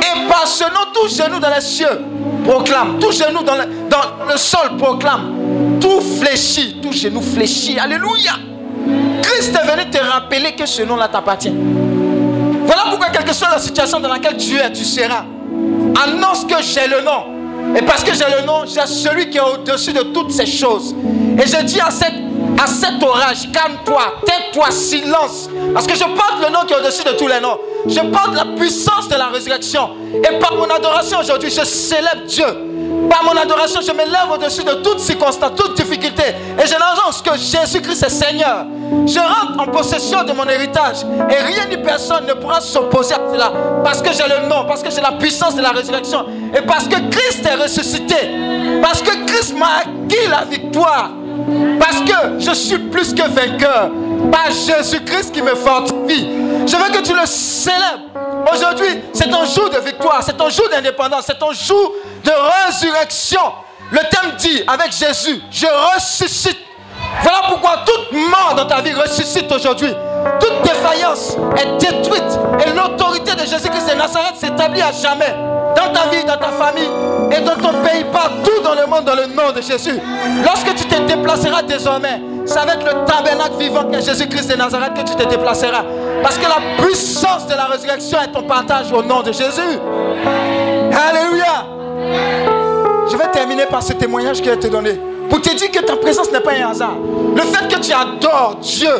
Et 0.00 0.28
par 0.28 0.46
ce 0.46 0.64
nom, 0.64 0.90
tout 0.92 1.08
genou 1.08 1.38
dans 1.38 1.50
les 1.54 1.60
cieux 1.60 2.00
proclame. 2.44 2.98
Tout 2.98 3.12
genou 3.12 3.42
dans 3.42 3.54
le, 3.54 4.36
sol 4.36 4.76
proclame. 4.78 5.78
Tout 5.80 6.00
fléchit, 6.00 6.78
tout 6.82 6.92
genou 6.92 7.20
fléchit. 7.20 7.78
Alléluia. 7.78 8.32
Christ 9.22 9.54
est 9.54 9.70
venu 9.70 9.90
te 9.90 9.98
rappeler 9.98 10.52
que 10.52 10.66
ce 10.66 10.82
nom-là 10.82 11.08
t'appartient. 11.08 11.54
Voilà 12.64 12.82
pourquoi, 12.90 13.08
quelle 13.12 13.24
que 13.24 13.34
soit 13.34 13.50
la 13.50 13.58
situation 13.58 14.00
dans 14.00 14.08
laquelle 14.08 14.36
tu 14.36 14.56
es, 14.56 14.72
tu 14.72 14.84
seras. 14.84 15.24
Annonce 16.04 16.44
que 16.44 16.62
j'ai 16.62 16.88
le 16.88 17.02
nom. 17.02 17.76
Et 17.76 17.82
parce 17.82 18.02
que 18.02 18.12
j'ai 18.12 18.24
le 18.40 18.44
nom, 18.46 18.64
j'ai 18.66 18.86
celui 18.86 19.30
qui 19.30 19.38
est 19.38 19.42
au-dessus 19.42 19.92
de 19.92 20.02
toutes 20.02 20.32
ces 20.32 20.46
choses. 20.46 20.94
Et 21.38 21.46
je 21.46 21.62
dis 21.64 21.80
à 21.80 21.90
cette 21.90 22.31
à 22.60 22.66
cet 22.66 23.02
orage, 23.02 23.50
calme-toi, 23.52 24.02
tais-toi, 24.26 24.70
silence. 24.70 25.48
Parce 25.74 25.86
que 25.86 25.94
je 25.94 26.04
porte 26.04 26.36
le 26.42 26.50
nom 26.52 26.60
qui 26.66 26.74
est 26.74 26.76
au-dessus 26.76 27.04
de 27.04 27.12
tous 27.12 27.28
les 27.28 27.40
noms. 27.40 27.58
Je 27.86 28.00
porte 28.00 28.34
la 28.34 28.44
puissance 28.56 29.08
de 29.08 29.14
la 29.14 29.26
résurrection. 29.26 29.90
Et 30.14 30.38
par 30.38 30.54
mon 30.54 30.68
adoration 30.70 31.20
aujourd'hui, 31.20 31.50
je 31.50 31.64
célèbre 31.64 32.24
Dieu. 32.26 32.46
Par 33.10 33.24
mon 33.24 33.38
adoration, 33.40 33.80
je 33.80 33.92
me 33.92 34.04
lève 34.04 34.30
au-dessus 34.32 34.64
de 34.64 34.74
toute 34.74 35.00
circonstance, 35.00 35.52
toute 35.56 35.76
difficulté. 35.76 36.22
Et 36.62 36.66
je 36.66 36.72
n'annonce 36.72 37.20
que 37.22 37.36
Jésus-Christ 37.36 38.04
est 38.04 38.10
Seigneur. 38.10 38.66
Je 39.06 39.18
rentre 39.18 39.60
en 39.60 39.66
possession 39.66 40.22
de 40.22 40.32
mon 40.32 40.46
héritage. 40.46 40.98
Et 41.30 41.42
rien 41.42 41.66
ni 41.68 41.78
personne 41.78 42.26
ne 42.26 42.34
pourra 42.34 42.60
s'opposer 42.60 43.14
à 43.14 43.20
cela. 43.32 43.52
Parce 43.82 44.02
que 44.02 44.12
j'ai 44.12 44.24
le 44.28 44.48
nom, 44.48 44.64
parce 44.66 44.82
que 44.82 44.90
j'ai 44.90 45.00
la 45.00 45.12
puissance 45.12 45.56
de 45.56 45.62
la 45.62 45.70
résurrection. 45.70 46.26
Et 46.56 46.62
parce 46.62 46.86
que 46.86 46.96
Christ 47.10 47.44
est 47.44 47.60
ressuscité. 47.60 48.16
Parce 48.80 49.02
que 49.02 49.24
Christ 49.26 49.56
m'a 49.58 49.80
acquis 49.80 50.28
la 50.30 50.44
victoire. 50.44 51.10
Parce 51.78 52.00
que 52.00 52.38
je 52.38 52.52
suis 52.52 52.78
plus 52.78 53.14
que 53.14 53.22
vainqueur. 53.28 53.90
Par 54.30 54.50
Jésus-Christ 54.50 55.32
qui 55.32 55.42
me 55.42 55.54
fortifie. 55.54 56.28
Je 56.66 56.76
veux 56.76 56.92
que 56.92 57.02
tu 57.02 57.12
le 57.12 57.26
célèbres. 57.26 58.12
Aujourd'hui, 58.52 59.02
c'est 59.12 59.30
ton 59.30 59.44
jour 59.44 59.70
de 59.70 59.78
victoire, 59.78 60.22
c'est 60.22 60.36
ton 60.36 60.48
jour 60.48 60.68
d'indépendance, 60.70 61.24
c'est 61.26 61.38
ton 61.38 61.52
jour 61.52 61.92
de 62.24 62.30
résurrection. 62.66 63.40
Le 63.90 63.98
thème 63.98 64.32
dit, 64.38 64.62
avec 64.66 64.92
Jésus, 64.92 65.40
je 65.50 65.66
ressuscite. 65.94 66.58
Voilà 67.22 67.42
pourquoi 67.48 67.84
toute 67.84 68.12
mort 68.12 68.54
dans 68.56 68.66
ta 68.66 68.80
vie 68.80 68.92
ressuscite 68.92 69.50
aujourd'hui. 69.52 69.92
Toute 70.40 70.62
défaillance 70.62 71.36
est 71.56 71.76
détruite 71.78 72.38
et 72.64 72.70
l'autorité 72.70 73.34
de 73.34 73.46
Jésus-Christ 73.46 73.90
de 73.90 73.98
Nazareth 73.98 74.36
s'établit 74.36 74.82
à 74.82 74.92
jamais 74.92 75.34
dans 75.76 75.92
ta 75.92 76.08
vie, 76.08 76.24
dans 76.24 76.36
ta 76.36 76.48
famille 76.48 76.90
et 77.30 77.40
dans 77.40 77.56
ton 77.56 77.74
pays, 77.82 78.04
partout 78.12 78.62
dans 78.62 78.74
le 78.74 78.86
monde, 78.86 79.04
dans 79.04 79.14
le 79.14 79.26
nom 79.26 79.52
de 79.54 79.60
Jésus. 79.60 79.98
Lorsque 80.44 80.74
tu 80.74 80.84
te 80.84 81.00
déplaceras 81.02 81.62
désormais, 81.62 82.20
ça 82.44 82.64
va 82.64 82.74
être 82.74 82.84
le 82.84 83.04
tabernacle 83.04 83.56
vivant 83.58 83.84
que 83.84 84.00
Jésus-Christ 84.00 84.50
de 84.50 84.56
Nazareth 84.56 84.94
que 84.94 85.02
tu 85.02 85.14
te 85.14 85.28
déplaceras. 85.28 85.84
Parce 86.22 86.38
que 86.38 86.44
la 86.44 86.84
puissance 86.84 87.46
de 87.46 87.54
la 87.54 87.66
résurrection 87.66 88.18
est 88.20 88.32
ton 88.32 88.42
partage 88.42 88.92
au 88.92 89.02
nom 89.02 89.22
de 89.22 89.32
Jésus. 89.32 89.78
Alléluia. 91.08 91.66
Je 93.10 93.16
vais 93.16 93.28
terminer 93.32 93.66
par 93.66 93.82
ce 93.82 93.92
témoignage 93.92 94.40
que 94.40 94.50
je 94.50 94.54
te 94.56 94.66
donné. 94.68 95.00
Pour 95.28 95.40
te 95.40 95.54
dire 95.54 95.70
que 95.70 95.80
ta 95.80 95.96
présence 95.96 96.30
n'est 96.30 96.40
pas 96.40 96.52
un 96.52 96.70
hasard. 96.70 96.96
Le 97.34 97.42
fait 97.42 97.68
que 97.68 97.80
tu 97.80 97.92
adores 97.92 98.56
Dieu 98.60 98.90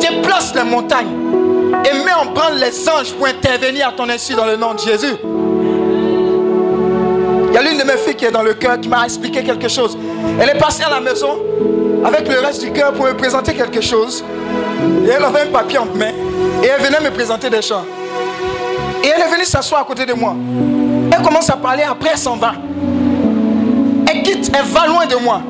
déplace 0.00 0.54
les 0.54 0.64
montagnes 0.64 1.39
et 1.84 2.04
met 2.04 2.12
en 2.12 2.26
branle 2.26 2.58
les 2.58 2.88
anges 2.88 3.12
pour 3.12 3.26
intervenir 3.26 3.88
à 3.88 3.92
ton 3.92 4.08
insu 4.08 4.34
dans 4.34 4.46
le 4.46 4.56
nom 4.56 4.74
de 4.74 4.80
Jésus. 4.80 5.14
Il 7.48 7.54
y 7.54 7.56
a 7.56 7.62
l'une 7.62 7.78
de 7.78 7.84
mes 7.84 7.96
filles 7.96 8.14
qui 8.14 8.24
est 8.24 8.30
dans 8.30 8.42
le 8.42 8.54
cœur 8.54 8.80
qui 8.80 8.88
m'a 8.88 9.04
expliqué 9.04 9.42
quelque 9.42 9.68
chose. 9.68 9.98
Elle 10.40 10.50
est 10.50 10.58
passée 10.58 10.84
à 10.84 10.90
la 10.90 11.00
maison 11.00 11.38
avec 12.04 12.28
le 12.28 12.38
reste 12.38 12.62
du 12.62 12.72
cœur 12.72 12.92
pour 12.92 13.06
me 13.06 13.14
présenter 13.14 13.54
quelque 13.54 13.80
chose. 13.80 14.24
Et 15.04 15.10
elle 15.10 15.24
avait 15.24 15.42
un 15.42 15.52
papier 15.52 15.78
en 15.78 15.86
main 15.86 16.12
et 16.62 16.66
elle 16.66 16.80
venait 16.80 17.00
me 17.00 17.10
présenter 17.10 17.50
des 17.50 17.62
chants. 17.62 17.84
Et 19.02 19.08
elle 19.08 19.22
est 19.22 19.32
venue 19.32 19.44
s'asseoir 19.44 19.82
à 19.82 19.84
côté 19.84 20.06
de 20.06 20.12
moi. 20.12 20.34
Elle 21.12 21.22
commence 21.22 21.50
à 21.50 21.56
parler, 21.56 21.82
après 21.82 22.10
elle 22.12 22.18
s'en 22.18 22.36
va. 22.36 22.52
Elle 24.06 24.22
quitte, 24.22 24.50
elle 24.56 24.66
va 24.66 24.86
loin 24.86 25.06
de 25.06 25.16
moi. 25.16 25.42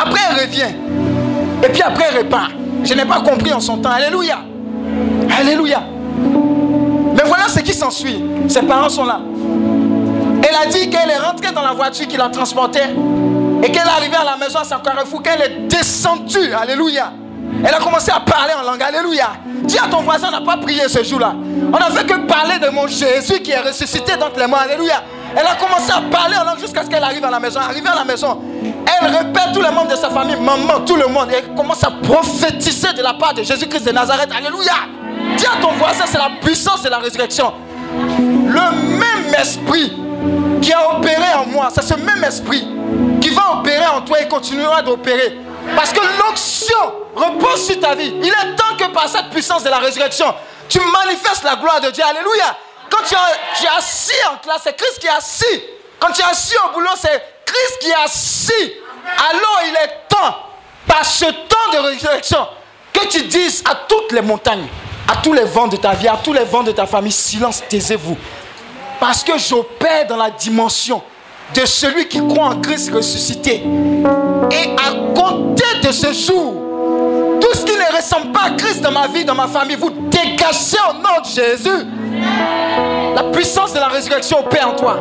Après 0.00 0.20
elle 0.30 0.46
revient. 0.46 0.74
Et 1.64 1.68
puis 1.68 1.82
après 1.82 2.04
elle 2.10 2.18
repart. 2.18 2.52
Je 2.84 2.94
n'ai 2.94 3.04
pas 3.04 3.20
compris 3.20 3.52
en 3.52 3.60
son 3.60 3.78
temps. 3.78 3.90
Alléluia. 3.90 4.38
Alléluia. 5.38 5.82
Mais 7.14 7.22
voilà 7.24 7.48
ce 7.48 7.60
qui 7.60 7.72
s'ensuit. 7.72 8.22
Ses 8.48 8.62
parents 8.62 8.88
sont 8.88 9.04
là. 9.04 9.20
Elle 10.42 10.56
a 10.56 10.70
dit 10.70 10.88
qu'elle 10.90 11.10
est 11.10 11.18
rentrée 11.18 11.52
dans 11.52 11.62
la 11.62 11.72
voiture 11.72 12.08
qui 12.08 12.16
la 12.16 12.28
transportait 12.28 12.90
et 13.62 13.70
qu'elle 13.70 13.86
est 13.86 13.96
arrivée 13.96 14.16
à 14.16 14.24
la 14.24 14.36
maison 14.36 14.58
à 14.60 14.64
sa 14.64 14.76
carrefour, 14.78 15.22
qu'elle 15.22 15.42
est 15.42 15.68
descendue. 15.68 16.52
Alléluia. 16.58 17.12
Elle 17.64 17.74
a 17.74 17.78
commencé 17.78 18.10
à 18.10 18.20
parler 18.20 18.52
en 18.58 18.62
langue. 18.70 18.82
Alléluia. 18.82 19.30
Dis 19.64 19.78
à 19.78 19.88
ton 19.88 20.02
voisin, 20.02 20.28
on 20.28 20.30
n'a 20.30 20.40
pas 20.40 20.56
prié 20.56 20.88
ce 20.88 21.02
jour-là. 21.04 21.34
On 21.72 21.78
n'a 21.78 21.90
fait 21.90 22.06
que 22.06 22.26
parler 22.26 22.58
de 22.58 22.70
mon 22.70 22.86
Jésus 22.86 23.40
qui 23.42 23.50
est 23.50 23.60
ressuscité 23.60 24.16
dans 24.16 24.30
les 24.36 24.46
mains. 24.46 24.58
Alléluia. 24.64 25.02
Elle 25.36 25.46
a 25.46 25.54
commencé 25.54 25.92
à 25.92 26.00
parler 26.10 26.36
en 26.36 26.44
langue 26.44 26.58
jusqu'à 26.58 26.82
ce 26.84 26.88
qu'elle 26.88 27.04
arrive 27.04 27.24
à 27.24 27.30
la 27.30 27.38
maison. 27.38 27.60
Arrivée 27.60 27.88
à 27.88 27.96
la 27.96 28.04
maison, 28.04 28.40
elle 28.86 29.06
répète 29.06 29.52
tous 29.52 29.62
les 29.62 29.70
membres 29.70 29.90
de 29.90 29.96
sa 29.96 30.10
famille, 30.10 30.36
maman, 30.36 30.80
tout 30.86 30.96
le 30.96 31.06
monde. 31.06 31.30
Et 31.32 31.42
commence 31.56 31.84
à 31.84 31.90
prophétiser 31.90 32.92
de 32.92 33.02
la 33.02 33.14
part 33.14 33.34
de 33.34 33.42
Jésus-Christ 33.42 33.84
de 33.86 33.92
Nazareth. 33.92 34.30
Alléluia. 34.36 34.72
Dis 35.36 35.46
à 35.46 35.60
ton 35.60 35.72
voisin, 35.72 36.04
c'est 36.06 36.18
la 36.18 36.30
puissance 36.42 36.82
de 36.82 36.88
la 36.88 36.98
résurrection. 36.98 37.52
Le 37.96 38.98
même 38.98 39.34
esprit 39.38 39.92
qui 40.60 40.72
a 40.72 40.96
opéré 40.96 41.34
en 41.36 41.46
moi, 41.46 41.68
c'est 41.74 41.82
ce 41.82 41.94
même 41.94 42.22
esprit 42.24 42.66
qui 43.20 43.30
va 43.30 43.58
opérer 43.58 43.86
en 43.86 44.02
toi 44.02 44.20
et 44.20 44.28
continuera 44.28 44.82
d'opérer. 44.82 45.38
Parce 45.76 45.92
que 45.92 46.00
l'onction 46.00 46.76
repose 47.14 47.66
sur 47.66 47.80
ta 47.80 47.94
vie. 47.94 48.12
Il 48.22 48.28
est 48.28 48.56
temps 48.56 48.76
que 48.78 48.92
par 48.92 49.08
cette 49.08 49.30
puissance 49.30 49.62
de 49.62 49.70
la 49.70 49.78
résurrection, 49.78 50.26
tu 50.68 50.80
manifestes 50.80 51.44
la 51.44 51.56
gloire 51.56 51.80
de 51.80 51.90
Dieu. 51.90 52.02
Alléluia. 52.04 52.56
Quand 52.90 53.04
tu 53.06 53.14
es, 53.14 53.68
assis 53.76 54.12
en 54.32 54.36
classe, 54.38 54.62
c'est 54.64 54.76
Christ 54.76 54.98
qui 54.98 55.06
est 55.06 55.10
assis. 55.10 55.62
Quand 56.00 56.12
tu 56.12 56.22
es 56.22 56.24
assis 56.24 56.54
au 56.66 56.72
boulot, 56.72 56.90
c'est 56.96 57.22
Christ 57.44 57.78
qui 57.80 57.90
est 57.90 58.04
assis. 58.04 58.72
Alors 59.30 59.60
il 59.66 59.74
est 59.74 60.08
temps, 60.08 60.34
par 60.86 61.04
ce 61.04 61.26
temps 61.26 61.72
de 61.72 61.78
résurrection, 61.78 62.46
que 62.92 63.06
tu 63.06 63.22
dises 63.24 63.62
à 63.68 63.74
toutes 63.86 64.12
les 64.12 64.22
montagnes, 64.22 64.66
à 65.06 65.16
tous 65.16 65.32
les 65.32 65.44
vents 65.44 65.68
de 65.68 65.76
ta 65.76 65.92
vie, 65.92 66.08
à 66.08 66.18
tous 66.22 66.32
les 66.32 66.44
vents 66.44 66.62
de 66.62 66.72
ta 66.72 66.86
famille, 66.86 67.12
silence, 67.12 67.62
taisez-vous. 67.68 68.16
Parce 68.98 69.22
que 69.22 69.38
j'opère 69.38 70.06
dans 70.06 70.16
la 70.16 70.30
dimension 70.30 71.02
de 71.54 71.64
celui 71.66 72.08
qui 72.08 72.18
croit 72.26 72.46
en 72.46 72.60
Christ 72.60 72.92
ressuscité. 72.92 73.62
Et 74.50 74.76
à 74.76 74.92
compter 75.14 75.80
de 75.82 75.92
ce 75.92 76.12
jour, 76.12 76.54
tout 77.40 77.54
ce 77.54 77.64
qui 77.64 77.72
ne 77.72 77.96
ressemble 77.96 78.32
pas 78.32 78.44
à 78.46 78.50
Christ 78.50 78.80
dans 78.80 78.92
ma 78.92 79.06
vie, 79.08 79.24
dans 79.24 79.34
ma 79.34 79.48
famille, 79.48 79.76
vous 79.76 79.90
dégagez 79.90 80.78
au 80.88 80.92
nom 80.94 81.20
de 81.22 81.26
Jésus. 81.26 81.86
La 83.14 83.24
puissance 83.24 83.72
de 83.72 83.78
la 83.78 83.88
résurrection 83.88 84.40
opère 84.40 84.68
en 84.68 84.76
toi. 84.76 84.98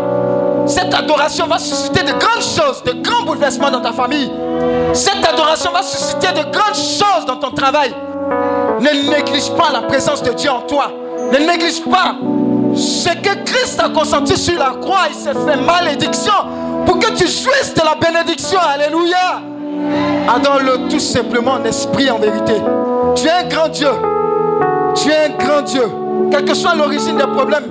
Cette 0.69 0.93
adoration 0.93 1.47
va 1.47 1.57
susciter 1.57 2.03
de 2.03 2.11
grandes 2.11 2.43
choses, 2.43 2.83
de 2.85 2.91
grands 3.01 3.23
bouleversements 3.23 3.71
dans 3.71 3.81
ta 3.81 3.91
famille. 3.91 4.31
Cette 4.93 5.25
adoration 5.27 5.71
va 5.71 5.81
susciter 5.81 6.27
de 6.27 6.43
grandes 6.51 6.75
choses 6.75 7.25
dans 7.25 7.37
ton 7.37 7.49
travail. 7.51 7.91
Ne 8.79 9.09
néglige 9.09 9.49
pas 9.57 9.71
la 9.73 9.81
présence 9.81 10.21
de 10.21 10.31
Dieu 10.31 10.51
en 10.51 10.61
toi. 10.61 10.91
Ne 11.33 11.39
néglige 11.39 11.83
pas 11.83 12.15
ce 12.75 13.09
que 13.09 13.43
Christ 13.45 13.79
a 13.83 13.89
consenti 13.89 14.37
sur 14.37 14.59
la 14.59 14.75
croix. 14.79 15.07
Il 15.09 15.15
s'est 15.15 15.33
fait 15.33 15.57
malédiction 15.57 16.33
pour 16.85 16.99
que 16.99 17.13
tu 17.13 17.25
jouisses 17.25 17.73
de 17.75 17.81
la 17.83 17.95
bénédiction. 17.95 18.59
Alléluia. 18.59 19.41
Adore-le 20.27 20.87
tout 20.87 20.99
simplement 20.99 21.53
en 21.53 21.63
esprit, 21.63 22.11
en 22.11 22.19
vérité. 22.19 22.53
Tu 23.15 23.25
es 23.25 23.31
un 23.31 23.43
grand 23.45 23.69
Dieu. 23.69 23.89
Tu 24.95 25.09
es 25.09 25.25
un 25.25 25.29
grand 25.29 25.61
Dieu. 25.63 25.89
Quelle 26.29 26.45
que 26.45 26.53
soit 26.53 26.75
l'origine 26.75 27.17
des 27.17 27.23
problèmes 27.23 27.67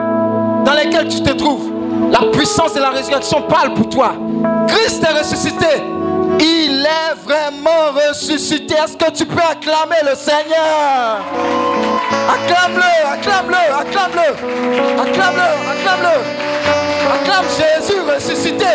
dans 0.64 0.72
lesquels 0.74 1.08
tu 1.08 1.22
te 1.22 1.30
trouves, 1.30 1.70
la 2.10 2.30
puissance 2.30 2.74
de 2.74 2.80
la 2.80 2.90
résurrection 2.90 3.42
parle 3.42 3.74
pour 3.74 3.88
toi. 3.88 4.12
Christ 4.68 5.02
est 5.04 5.18
ressuscité. 5.18 5.66
Il 6.40 6.86
est 6.86 7.14
vraiment 7.24 7.92
ressuscité. 8.08 8.74
Est-ce 8.74 8.96
que 8.96 9.10
tu 9.10 9.26
peux 9.26 9.40
acclamer 9.40 9.96
le 10.04 10.14
Seigneur? 10.14 11.20
Acclame-le, 12.28 12.92
acclame-le, 13.12 13.74
acclame-le, 13.74 15.00
acclame-le, 15.00 15.48
acclame-le. 15.72 16.48
Acclame 17.14 17.44
Jésus 17.56 18.00
ressuscité. 18.14 18.66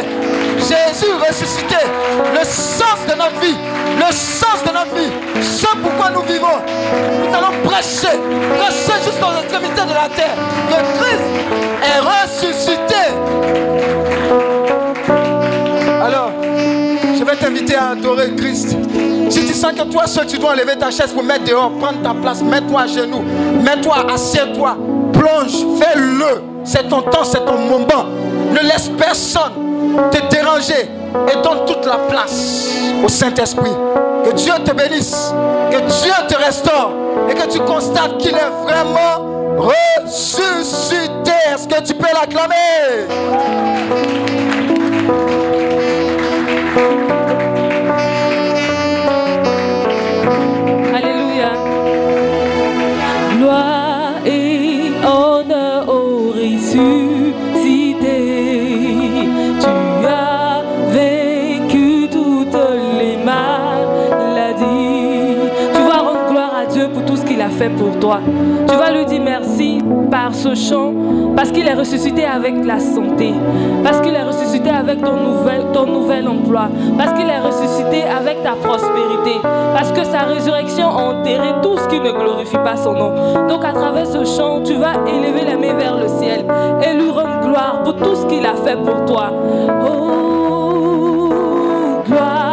Jésus 0.57 1.11
ressuscité. 1.27 1.77
Le 2.33 2.43
sens 2.43 2.99
de 3.07 3.15
notre 3.15 3.39
vie. 3.39 3.57
Le 3.97 4.11
sens 4.11 4.63
de 4.65 4.71
notre 4.71 4.95
vie. 4.95 5.11
Ce 5.41 5.67
pourquoi 5.67 6.09
nous 6.11 6.23
vivons. 6.23 6.59
Nous 7.27 7.35
allons 7.35 7.53
prêcher. 7.63 8.17
Prêcher 8.57 8.99
jusqu'aux 9.05 9.39
extrémités 9.41 9.85
de 9.85 9.93
la 9.93 10.09
terre. 10.09 10.35
Que 10.69 10.79
Christ 10.99 11.23
est 11.83 11.99
ressuscité. 11.99 12.93
T'inviter 17.35 17.75
à 17.75 17.89
adorer 17.89 18.33
Christ. 18.35 18.75
Si 19.29 19.45
tu 19.45 19.53
sens 19.53 19.73
que 19.73 19.83
toi 19.83 20.07
seul 20.07 20.27
tu 20.27 20.37
dois 20.37 20.51
enlever 20.51 20.77
ta 20.77 20.91
chaise 20.91 21.11
pour 21.13 21.23
mettre 21.23 21.45
dehors, 21.45 21.71
prendre 21.79 22.01
ta 22.01 22.13
place, 22.13 22.41
mets-toi 22.41 22.81
à 22.81 22.87
genoux, 22.87 23.23
mets-toi, 23.63 24.05
assieds-toi, 24.13 24.77
plonge, 25.13 25.65
fais-le. 25.79 26.41
C'est 26.63 26.87
ton 26.87 27.01
temps, 27.01 27.23
c'est 27.23 27.45
ton 27.45 27.57
moment. 27.57 28.05
Ne 28.51 28.59
laisse 28.67 28.89
personne 28.97 29.53
te 30.11 30.33
déranger 30.33 30.89
et 31.27 31.35
donne 31.43 31.65
toute 31.65 31.85
la 31.85 31.97
place 32.09 32.69
au 33.03 33.07
Saint-Esprit. 33.07 33.71
Que 34.25 34.31
Dieu 34.33 34.53
te 34.63 34.71
bénisse, 34.71 35.33
que 35.71 35.77
Dieu 35.77 36.13
te 36.27 36.35
restaure 36.35 36.93
et 37.29 37.33
que 37.33 37.47
tu 37.51 37.59
constates 37.59 38.17
qu'il 38.17 38.35
est 38.35 38.63
vraiment 38.63 39.57
ressuscité. 39.57 41.31
Est-ce 41.53 41.67
que 41.67 41.81
tu 41.81 41.93
peux 41.93 42.07
l'acclamer? 42.13 43.07
fait 67.53 67.69
pour 67.69 67.97
toi. 67.99 68.19
Tu 68.67 68.75
vas 68.75 68.91
lui 68.91 69.05
dire 69.05 69.21
merci 69.23 69.79
par 70.11 70.33
ce 70.33 70.55
chant, 70.55 70.93
parce 71.35 71.51
qu'il 71.51 71.67
est 71.67 71.73
ressuscité 71.73 72.25
avec 72.25 72.63
la 72.65 72.79
santé, 72.79 73.33
parce 73.83 73.99
qu'il 74.01 74.13
est 74.13 74.23
ressuscité 74.23 74.69
avec 74.69 75.01
ton 75.01 75.15
nouvel, 75.85 76.27
emploi, 76.27 76.69
parce 76.97 77.13
qu'il 77.13 77.27
est 77.27 77.39
ressuscité 77.39 78.03
avec 78.03 78.43
ta 78.43 78.51
prospérité, 78.51 79.39
parce 79.73 79.91
que 79.91 80.03
sa 80.03 80.19
résurrection 80.19 80.87
a 80.87 81.13
enterré 81.13 81.53
tout 81.61 81.77
ce 81.77 81.87
qui 81.87 81.99
ne 81.99 82.11
glorifie 82.11 82.57
pas 82.57 82.75
son 82.75 82.93
nom. 82.93 83.11
Donc 83.47 83.65
à 83.65 83.73
travers 83.73 84.05
ce 84.05 84.23
chant, 84.25 84.61
tu 84.63 84.73
vas 84.75 84.93
élever 85.07 85.45
les 85.45 85.55
mains 85.55 85.77
vers 85.77 85.97
le 85.97 86.07
ciel 86.07 86.45
et 86.83 86.93
lui 86.93 87.09
rendre 87.09 87.41
gloire 87.41 87.81
pour 87.83 87.95
tout 87.95 88.15
ce 88.15 88.25
qu'il 88.27 88.45
a 88.45 88.53
fait 88.55 88.77
pour 88.77 89.05
toi. 89.05 89.31
Oh, 89.85 91.29
gloire. 92.07 92.52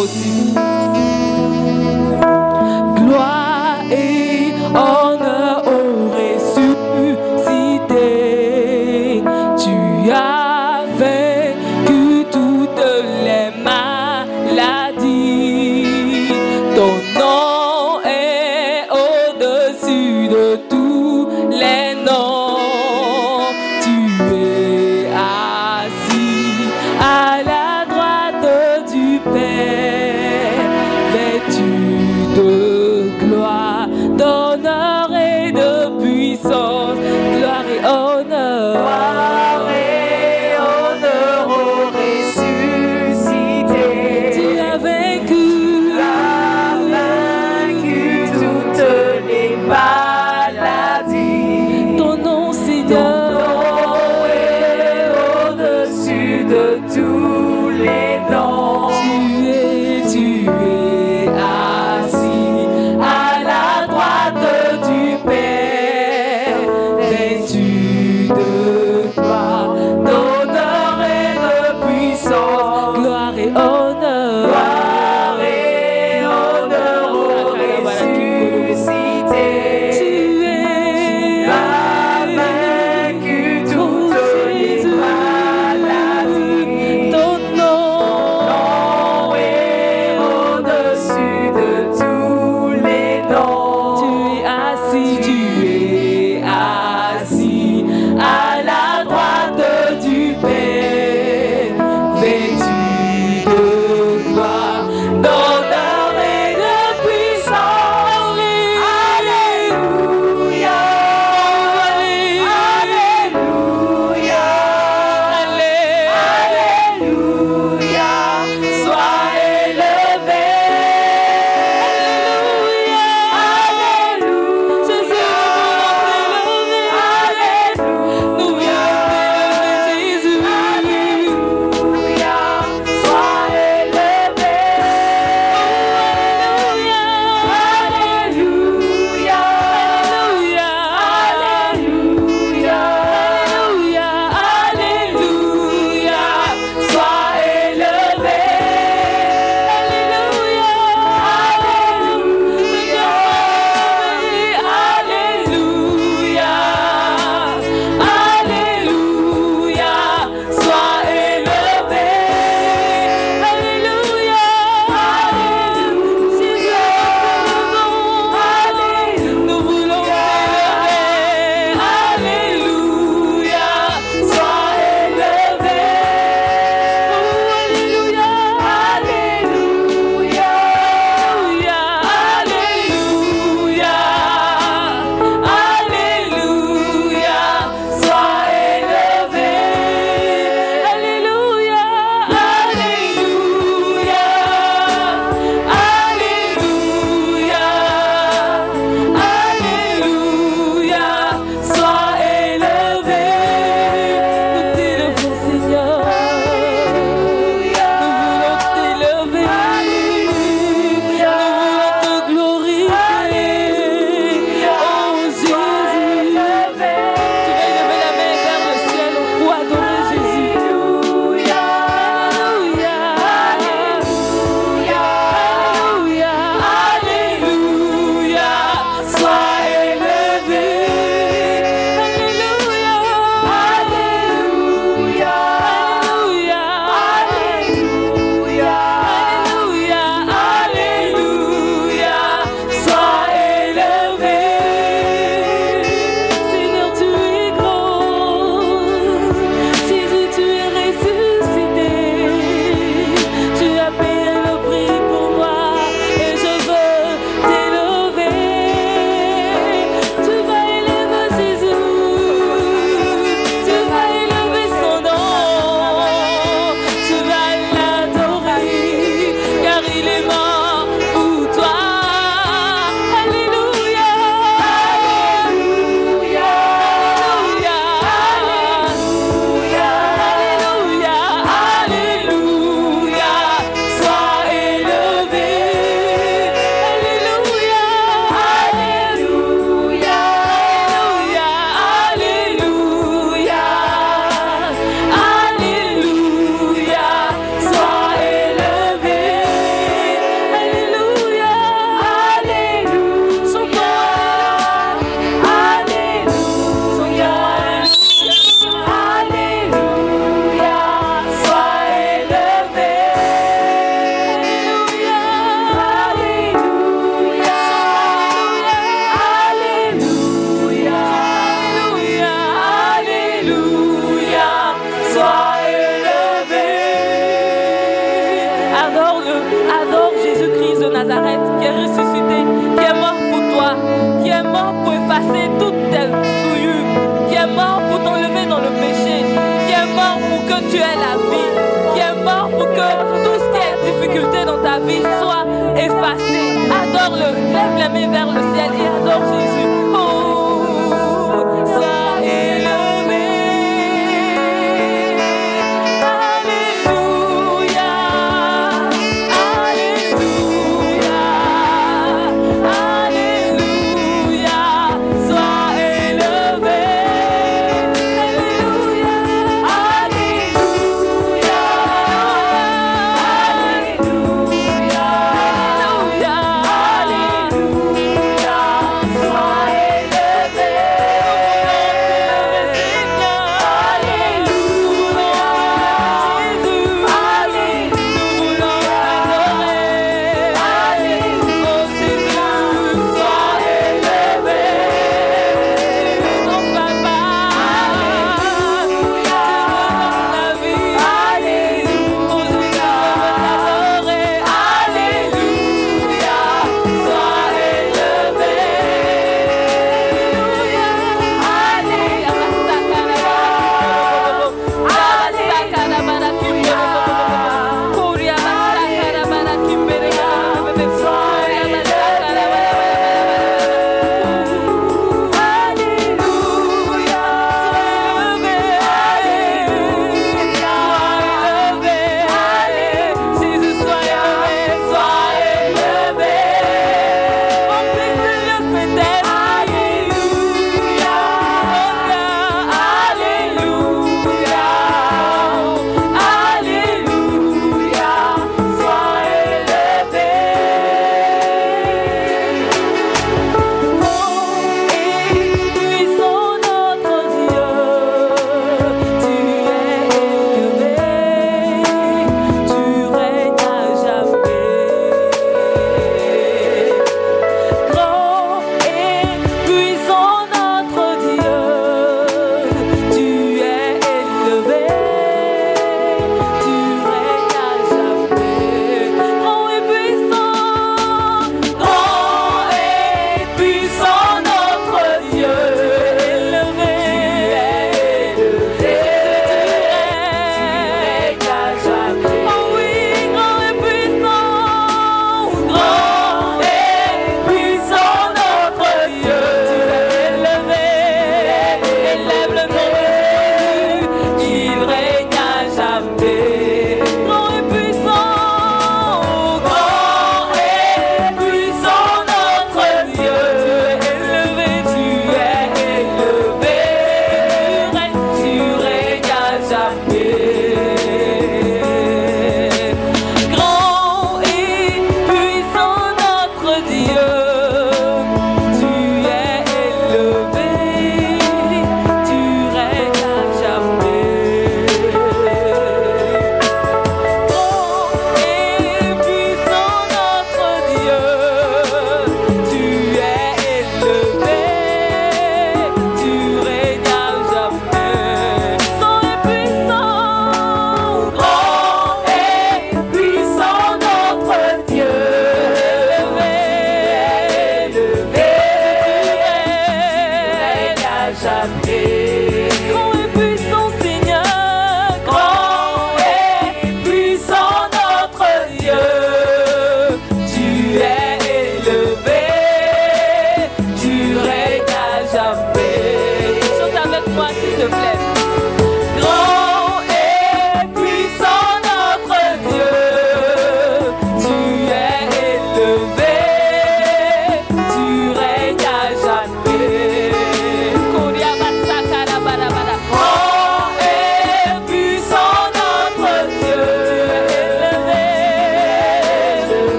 kò. 0.00 0.29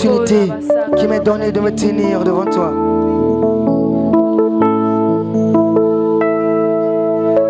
Opportunité 0.00 0.52
qui 0.96 1.08
m'est 1.08 1.18
donnée 1.18 1.50
de 1.50 1.58
me 1.58 1.70
tenir 1.70 2.22
devant 2.22 2.44
toi. 2.44 2.72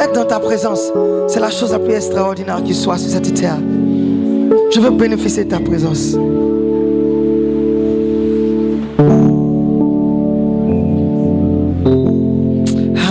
Être 0.00 0.14
dans 0.14 0.24
ta 0.24 0.40
présence, 0.40 0.90
c'est 1.26 1.40
la 1.40 1.50
chose 1.50 1.72
la 1.72 1.78
plus 1.78 1.92
extraordinaire 1.92 2.62
qui 2.64 2.74
soit 2.74 2.96
sur 2.96 3.10
cette 3.10 3.34
terre. 3.34 3.58
Je 4.70 4.80
veux 4.80 4.88
bénéficier 4.90 5.44
de 5.44 5.50
ta 5.50 5.60
présence. 5.60 6.16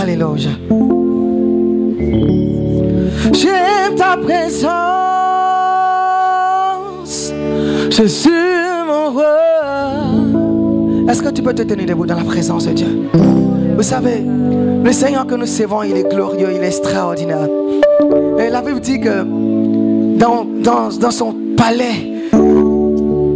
Alléluia. 0.02 0.50
J'aime 3.32 3.94
ta 3.96 4.16
présence. 4.16 4.72
Jésus, 7.90 8.37
peux 11.48 11.54
te 11.54 11.62
tenir 11.62 11.86
debout 11.86 12.04
dans 12.04 12.14
la 12.16 12.24
présence 12.24 12.66
de 12.66 12.72
Dieu? 12.72 13.08
Vous 13.74 13.82
savez, 13.82 14.22
le 14.22 14.92
Seigneur 14.92 15.26
que 15.26 15.34
nous 15.34 15.46
servons, 15.46 15.82
il 15.82 15.96
est 15.96 16.06
glorieux, 16.06 16.48
il 16.54 16.62
est 16.62 16.66
extraordinaire. 16.66 17.48
Et 18.38 18.50
la 18.50 18.60
Bible 18.60 18.80
dit 18.80 19.00
que 19.00 19.22
dans, 20.18 20.44
dans, 20.44 20.90
dans 20.90 21.10
son 21.10 21.34
palais, 21.56 22.20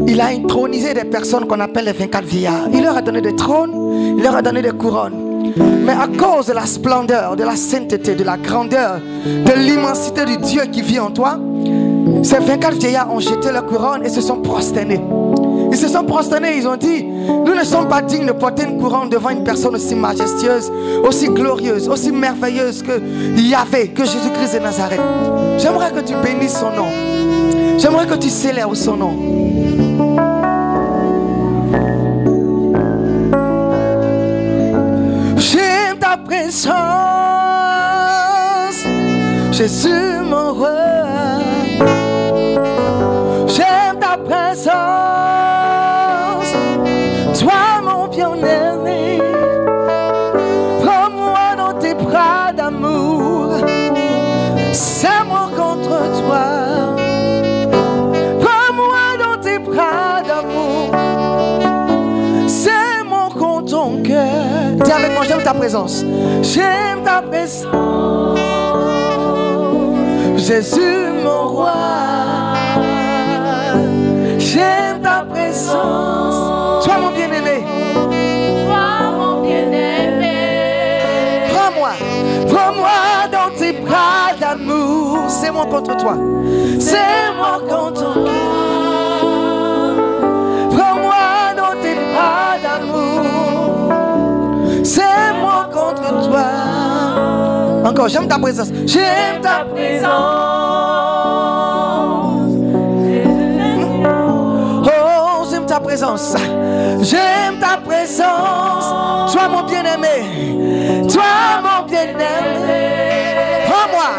il 0.06 0.20
a 0.20 0.26
intronisé 0.26 0.92
des 0.92 1.04
personnes 1.04 1.46
qu'on 1.46 1.60
appelle 1.60 1.86
les 1.86 1.92
24 1.92 2.24
vieillards. 2.24 2.68
Il 2.74 2.82
leur 2.82 2.98
a 2.98 3.00
donné 3.00 3.22
des 3.22 3.34
trônes, 3.34 4.14
il 4.18 4.22
leur 4.22 4.36
a 4.36 4.42
donné 4.42 4.60
des 4.60 4.72
couronnes. 4.72 5.40
Mais 5.82 5.92
à 5.92 6.06
cause 6.06 6.48
de 6.48 6.52
la 6.52 6.66
splendeur, 6.66 7.34
de 7.34 7.44
la 7.44 7.56
sainteté, 7.56 8.14
de 8.14 8.24
la 8.24 8.36
grandeur, 8.36 9.00
de 9.24 9.58
l'immensité 9.58 10.26
du 10.26 10.36
Dieu 10.36 10.62
qui 10.70 10.82
vit 10.82 11.00
en 11.00 11.12
toi, 11.12 11.38
ces 12.22 12.40
24 12.40 12.74
vieillards 12.74 13.10
ont 13.10 13.20
jeté 13.20 13.50
leur 13.50 13.64
couronne 13.64 14.04
et 14.04 14.10
se 14.10 14.20
sont 14.20 14.42
prosternés. 14.42 15.00
Ils 15.72 15.78
se 15.78 15.88
sont 15.88 16.04
prosternés, 16.04 16.58
ils 16.58 16.68
ont 16.68 16.76
dit, 16.76 17.02
nous 17.02 17.54
ne 17.54 17.64
sommes 17.64 17.88
pas 17.88 18.02
dignes 18.02 18.26
de 18.26 18.32
porter 18.32 18.64
une 18.64 18.78
couronne 18.78 19.08
devant 19.08 19.30
une 19.30 19.42
personne 19.42 19.74
aussi 19.74 19.94
majestueuse, 19.94 20.70
aussi 21.02 21.28
glorieuse, 21.28 21.88
aussi 21.88 22.12
merveilleuse 22.12 22.82
que 22.82 23.00
Yahvé, 23.40 23.88
que 23.88 24.04
Jésus-Christ 24.04 24.52
de 24.56 24.58
Nazareth. 24.58 25.00
J'aimerais 25.56 25.90
que 25.90 26.00
tu 26.00 26.12
bénisses 26.22 26.58
son 26.58 26.72
nom. 26.72 26.88
J'aimerais 27.78 28.06
que 28.06 28.16
tu 28.16 28.28
célèbres 28.28 28.76
son 28.76 28.96
nom. 28.98 29.16
J'aime 35.38 35.98
ta 35.98 36.18
présence, 36.18 36.68
Jésus 39.52 40.20
mon 40.22 40.52
roi. 40.52 40.68
J'aime 43.46 43.98
ta 43.98 44.18
présence, 44.18 44.81
mon. 48.42 49.20
Prends-moi 50.82 51.56
dans 51.56 51.78
tes 51.78 51.94
bras 51.94 52.52
d'amour, 52.56 53.54
serre-moi 54.72 55.50
contre 55.56 55.96
toi. 56.20 56.46
Prends-moi 58.40 59.04
dans 59.18 59.40
tes 59.40 59.58
bras 59.58 60.22
d'amour, 60.26 60.90
serre-moi 62.48 63.28
contre 63.38 63.70
ton 63.70 64.02
cœur. 64.02 64.84
Dis 64.84 64.92
avec 64.92 65.12
moi, 65.14 65.24
j'aime 65.26 65.42
ta 65.42 65.54
présence. 65.54 66.04
J'aime 66.42 67.02
ta 67.04 67.22
présence. 67.22 68.38
Jésus 70.36 71.06
mon 71.22 71.48
roi. 71.48 71.72
J'aime 74.38 75.00
ta 75.02 75.24
présence. 75.30 76.71
Prends-moi. 81.52 81.92
Prends-moi 82.48 83.28
dans 83.30 83.50
tes 83.58 83.72
bras 83.72 84.34
d'amour. 84.38 85.18
C'est 85.28 85.50
moi 85.50 85.66
contre 85.66 85.96
toi. 85.96 86.16
C'est 86.78 87.32
moi 87.36 87.60
contre 87.68 88.14
toi. 88.14 88.32
Prends-moi 90.70 91.54
dans 91.56 91.74
tes 91.82 91.94
bras 91.94 92.58
d'amour. 92.62 93.22
C'est 94.84 95.32
moi 95.40 95.68
contre 95.72 96.28
toi. 96.28 96.44
Encore, 97.84 98.08
j'aime 98.08 98.28
ta 98.28 98.38
présence. 98.38 98.68
J'aime 98.86 99.40
ta 99.42 99.64
Présence. 99.64 100.10
Oh, 104.84 105.44
j'aime 105.50 105.66
ta 105.66 105.80
présence. 105.80 106.34
J'aime 107.00 107.58
ta 107.60 107.76
Toi, 108.16 109.48
mon 109.50 109.62
bien-aimé. 109.62 111.06
Toi, 111.10 111.22
mon 111.62 111.86
bien-aimé. 111.86 112.82
Prends-moi. 113.66 114.10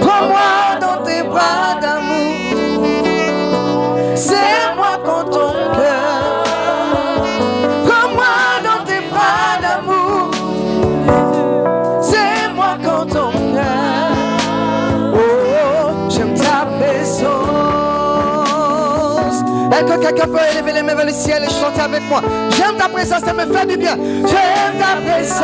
Prends-moi 0.00 0.48
dans 0.80 0.98
tes 1.04 1.22
bras 1.22 1.78
d'amour. 1.80 2.84
C'est 4.16 4.74
moi 4.74 4.98
contre 5.04 5.30
ton 5.30 5.52
cœur. 5.76 6.44
Prends-moi 7.86 8.34
dans 8.64 8.82
tes 8.84 9.00
bras 9.10 9.58
d'amour. 9.62 10.30
C'est 12.02 12.52
moi 12.54 12.72
contre 12.82 13.14
ton 13.14 13.30
cœur. 13.54 14.10
Oh, 15.14 15.18
j'aime 16.08 16.34
ta 16.34 16.66
présence. 16.78 17.30
Est-ce 19.72 19.84
que 19.84 19.96
quelqu'un 20.00 20.26
peut 20.26 20.38
mains 20.90 20.96
vers 20.96 21.06
le 21.06 21.12
ciel 21.12 21.42
et 21.44 21.50
chanter 21.50 21.80
avec 21.80 22.02
moi? 22.08 22.22
J'aime 22.56 22.76
ta 22.76 22.88
présence, 22.88 23.22
elle 23.26 23.46
me 23.46 23.54
fait 23.54 23.66
du 23.66 23.76
bien. 23.76 23.96
J'aime 23.96 24.78
ta 24.78 25.10
présence, 25.10 25.42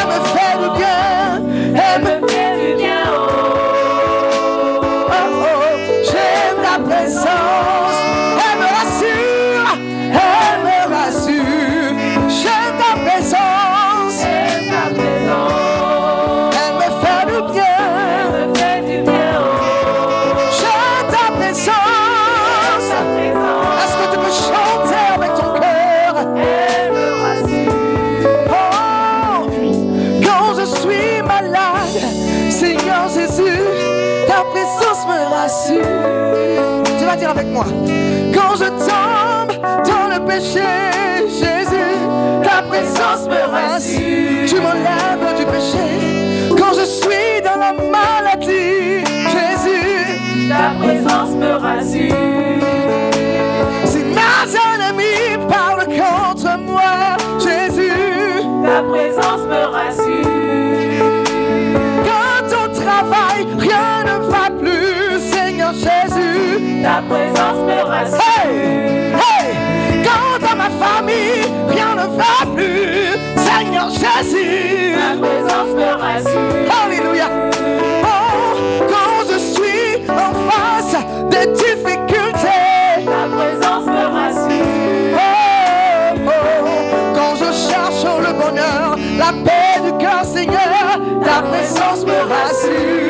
elle 0.00 0.08
me 0.08 0.18
fait 0.34 0.56
du 0.62 0.78
bien. 0.78 1.74
Elle 1.74 2.02
me 2.02 2.26
Fais 2.28 2.45
Jésus, 40.40 41.96
ta 42.44 42.60
présence 42.62 43.26
me 43.26 43.50
rassure. 43.50 44.46
Tu 44.46 44.56
m'enlèves 44.56 45.38
du 45.38 45.44
péché. 45.46 46.54
Quand 46.58 46.74
je 46.78 46.84
suis 46.84 47.40
dans 47.42 47.58
la 47.58 47.72
maladie, 47.72 49.02
Jésus, 49.32 50.48
Ta 50.48 50.74
présence 50.78 51.30
me 51.30 51.52
rassure. 51.52 52.14
si 53.86 53.98
mes 53.98 54.54
ennemis 54.74 55.46
parlent 55.48 55.86
contre 55.86 56.58
moi, 56.58 57.16
Jésus. 57.38 58.42
Ta 58.62 58.82
présence 58.82 59.42
me 59.48 59.62
rassure. 59.72 61.14
Quand 62.04 62.48
au 62.62 62.68
travail, 62.68 63.46
rien 63.58 64.04
ne 64.04 64.16
va 64.30 64.50
plus, 64.60 65.18
Seigneur 65.32 65.72
Jésus. 65.72 66.82
Ta 66.82 67.00
présence 67.08 67.58
me 67.66 67.82
rassure. 67.82 68.20
Hey, 68.20 69.10
famille, 70.86 71.46
rien 71.68 71.94
ne 71.94 72.06
va 72.16 72.36
plus, 72.54 73.16
Seigneur 73.36 73.88
Jésus. 73.90 74.94
Ta 74.96 75.10
présence 75.26 75.72
me 75.74 75.90
rassure. 76.02 76.66
Alléluia. 76.84 77.28
Oh, 78.02 78.56
quand 78.88 79.18
je 79.30 79.38
suis 79.38 80.10
en 80.10 80.32
face 80.48 80.96
des 81.30 81.46
difficultés. 81.52 83.04
Ta 83.04 83.22
présence 83.36 83.86
me 83.86 84.04
rassure. 84.18 85.16
Oh, 85.16 86.18
oh, 86.26 86.68
quand 87.14 87.34
je 87.36 87.50
cherche 87.68 88.04
le 88.26 88.32
bonheur, 88.32 88.96
la 89.18 89.32
paix 89.44 89.80
du 89.84 89.92
cœur, 89.98 90.24
Seigneur, 90.24 91.00
ta 91.24 91.42
présence 91.42 92.04
me 92.04 92.18
rassure. 92.32 93.05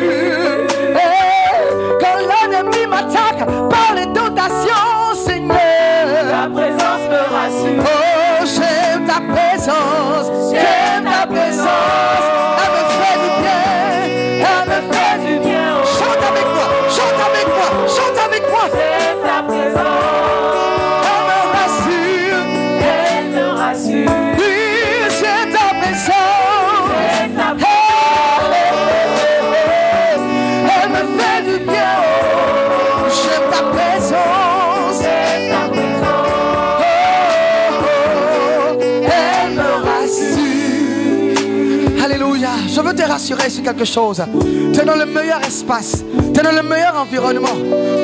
Sur 43.51 43.63
quelque 43.63 43.85
chose. 43.85 44.23
Tu 44.73 44.81
es 44.81 44.85
dans 44.85 44.97
le 44.97 45.07
meilleur 45.07 45.41
espace. 45.47 46.05
Tu 46.33 46.41
es 46.41 46.43
dans 46.43 46.53
le 46.53 46.63
meilleur 46.63 46.97
environnement 46.97 47.57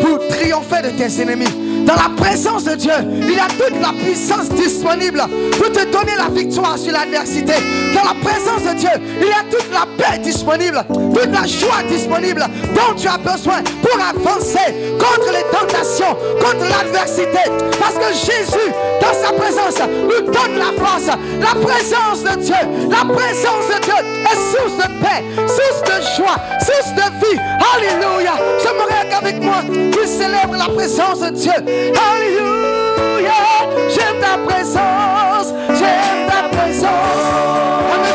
pour 0.02 0.18
triompher 0.28 0.82
de 0.82 0.90
tes 0.90 1.20
ennemis. 1.22 1.71
Dans 1.84 1.94
la 1.94 2.10
présence 2.16 2.64
de 2.64 2.74
Dieu, 2.74 2.92
il 3.22 3.38
a 3.38 3.48
toute 3.48 3.80
la 3.80 3.92
puissance 3.92 4.48
disponible 4.50 5.22
pour 5.58 5.72
te 5.72 5.84
donner 5.84 6.14
la 6.16 6.28
victoire 6.28 6.78
sur 6.78 6.92
l'adversité. 6.92 7.54
Dans 7.94 8.04
la 8.04 8.14
présence 8.22 8.62
de 8.62 8.78
Dieu, 8.78 8.90
il 9.20 9.26
y 9.26 9.32
a 9.32 9.42
toute 9.50 9.70
la 9.72 9.86
paix 9.96 10.18
disponible, 10.18 10.84
toute 10.88 11.32
la 11.32 11.46
joie 11.46 11.82
disponible 11.88 12.44
dont 12.74 12.94
tu 12.96 13.08
as 13.08 13.18
besoin 13.18 13.62
pour 13.82 14.00
avancer 14.00 14.92
contre 14.98 15.32
les 15.32 15.44
tentations, 15.50 16.16
contre 16.40 16.64
l'adversité. 16.70 17.50
Parce 17.78 17.94
que 17.94 18.12
Jésus, 18.14 18.72
dans 19.00 19.14
sa 19.14 19.32
présence, 19.32 19.80
nous 20.02 20.26
donne 20.26 20.58
la 20.58 20.72
force. 20.82 21.06
La 21.06 21.60
présence 21.60 22.22
de 22.22 22.40
Dieu, 22.40 22.54
la 22.90 23.12
présence 23.12 23.66
de 23.68 23.84
Dieu 23.84 23.94
est 24.24 24.56
source 24.56 24.76
de 24.76 24.88
paix, 25.02 25.22
source 25.46 25.82
de 25.82 26.02
joie, 26.16 26.36
source 26.60 26.94
de 26.94 27.26
vie. 27.26 27.40
Alléluia. 27.74 28.34
J'aimerais 28.62 29.08
qu'avec 29.10 29.42
moi, 29.42 29.62
tu 29.92 30.06
célèbres 30.06 30.56
la 30.56 30.72
présence 30.72 31.20
de 31.20 31.30
Dieu. 31.30 31.52
Alléluia, 32.10 33.40
j'aime 33.88 34.18
ta 34.20 34.38
présence, 34.46 35.52
j'aime 35.78 36.26
ta 36.28 36.48
présence. 36.56 36.90
Elle 37.94 38.11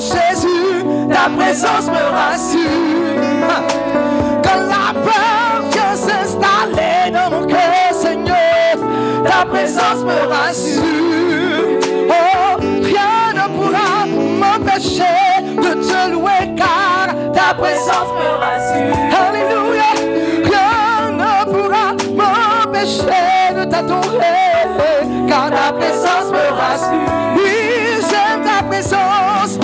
Jésus, 0.00 0.84
ta 1.10 1.28
présence 1.36 1.86
me 1.86 2.02
rassure. 2.12 3.48
Quand 4.44 4.60
la 4.68 4.92
peur 5.00 5.62
vient 5.72 5.96
s'installer 5.96 7.10
dans 7.12 7.30
mon 7.30 7.46
cœur, 7.46 7.92
Seigneur, 7.92 8.76
ta 9.24 9.44
présence 9.44 10.04
me 10.04 10.28
rassure. 10.28 11.80
Oh, 12.08 12.60
rien 12.60 13.34
ne 13.34 13.48
pourra 13.56 14.06
m'empêcher 14.38 15.02
de 15.56 15.74
te 15.74 16.10
louer 16.12 16.54
car 16.56 17.08
ta 17.32 17.54
présence 17.54 18.10
me 18.14 18.28
rassure. 18.38 18.96
Alléluia, 19.28 19.90
rien 20.44 21.10
ne 21.10 21.44
pourra 21.50 21.86
m'empêcher 22.14 23.54
de 23.56 23.64
t'adorer 23.64 24.68
car 25.28 25.50
ta 25.50 25.72
présence 25.72 26.30
me 26.30 26.52
rassure. 26.56 27.12
Oui, 27.36 28.00
j'aime 28.08 28.42
ta 28.44 28.62
présence, 28.64 29.58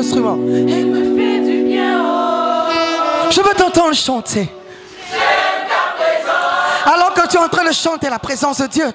instruments. 0.00 0.38
Elle 0.48 0.86
me 0.86 1.16
fait 1.16 1.40
du 1.40 1.62
bien, 1.64 2.02
oh, 2.02 3.30
Je 3.30 3.40
veux 3.40 3.54
t'entendre 3.54 3.94
chanter. 3.94 4.48
Alors 6.86 7.14
que 7.14 7.28
tu 7.28 7.36
es 7.36 7.40
en 7.40 7.48
train 7.48 7.64
de 7.64 7.72
chanter 7.72 8.08
la 8.08 8.18
présence 8.18 8.58
de 8.58 8.66
Dieu. 8.66 8.90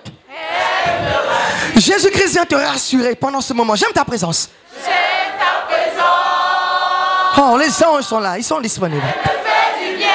Jésus-Christ 1.76 2.32
vient 2.34 2.46
te 2.46 2.56
rassurer 2.56 3.16
pendant 3.16 3.42
ce 3.42 3.54
moment. 3.54 3.76
J'aime 3.76 3.92
ta 3.94 4.04
présence. 4.04 4.50
j'aime 4.84 4.94
ta 5.38 5.74
présence. 5.74 7.38
Oh, 7.38 7.58
les 7.58 7.84
anges 7.84 8.04
sont 8.04 8.20
là, 8.20 8.38
ils 8.38 8.44
sont 8.44 8.60
disponibles. 8.60 9.04
Elle 9.06 9.32
me 9.32 9.88
fait 9.88 9.92
du 9.92 9.98
bien, 9.98 10.08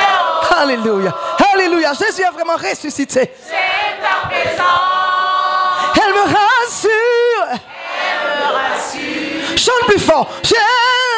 oh, 0.43 0.55
Alléluia. 0.59 1.15
Alléluia. 1.55 1.93
Jésus 1.93 2.23
est 2.23 2.31
vraiment 2.33 2.57
ressuscité. 2.57 3.31
j'aime 3.49 4.01
ta 4.03 4.29
présence. 4.29 4.67
Elle 5.97 6.13
me 6.13 6.50
rassure. 9.91 10.27
Chante 10.43 11.10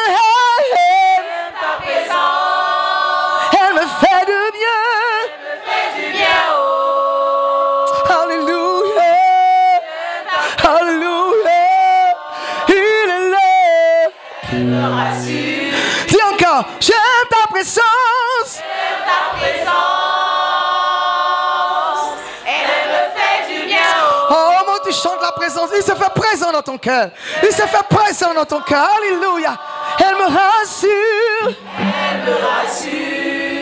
Il 25.75 25.83
se 25.83 25.91
fait 25.91 26.13
présent 26.15 26.51
dans 26.51 26.61
ton 26.61 26.77
cœur. 26.77 27.09
Il 27.41 27.51
se 27.51 27.63
fait 27.63 27.87
présent 27.89 28.33
dans 28.33 28.45
ton 28.45 28.61
cœur. 28.61 28.87
Alléluia. 28.97 29.57
Elle 29.99 30.15
me 30.15 30.23
rassure. 30.23 31.55
elle 31.77 32.21
me 32.25 32.33
rassure. 32.33 33.53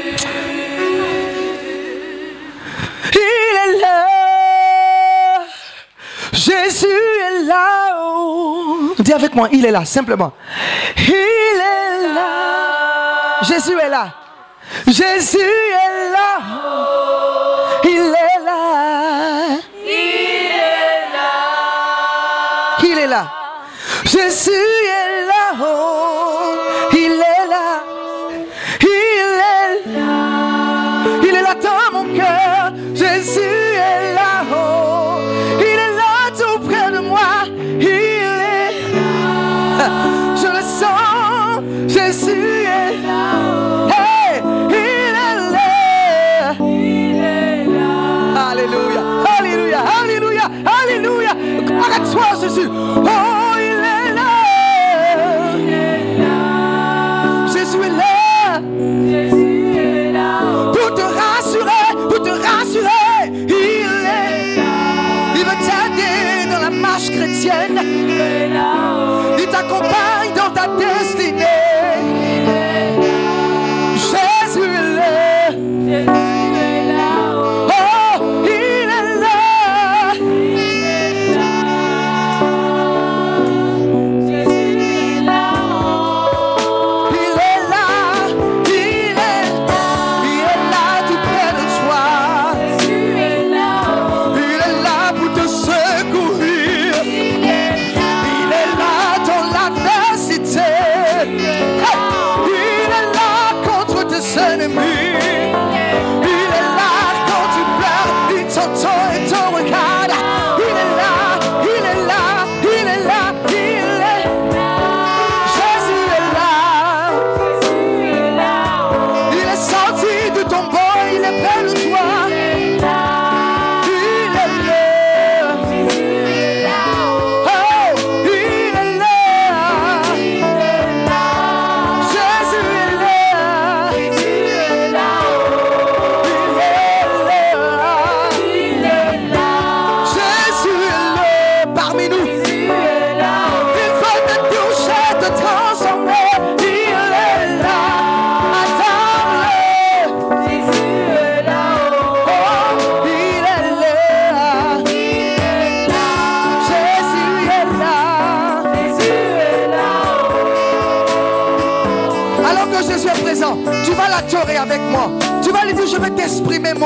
Il 3.14 3.78
est 3.78 3.80
là. 3.82 4.08
Jésus 6.32 6.88
est 6.88 7.44
là. 7.44 7.92
Dis 9.00 9.14
avec 9.14 9.34
moi, 9.34 9.50
il 9.52 9.66
est 9.66 9.72
là, 9.72 9.84
simplement. 9.86 10.34
Il 10.98 11.14
est 11.14 12.14
là. 12.14 13.42
Jésus 13.42 13.78
est 13.80 13.90
là. 13.90 14.14
Jésus 14.88 15.40
est 15.40 16.12
là. 16.12 16.40
Il 17.84 17.98
est 17.98 18.40
là. 18.40 18.41
Là. 23.12 23.30
Jésus 24.06 24.52
est 24.52 25.26
là. 25.28 26.31
Alléluia, 51.92 52.22
Alléluia, 52.22 52.22
Alléluia. 52.22 52.32
Arrête-toi, 52.32 52.48
Jésus. 52.48 52.70
Oh, 52.72 53.41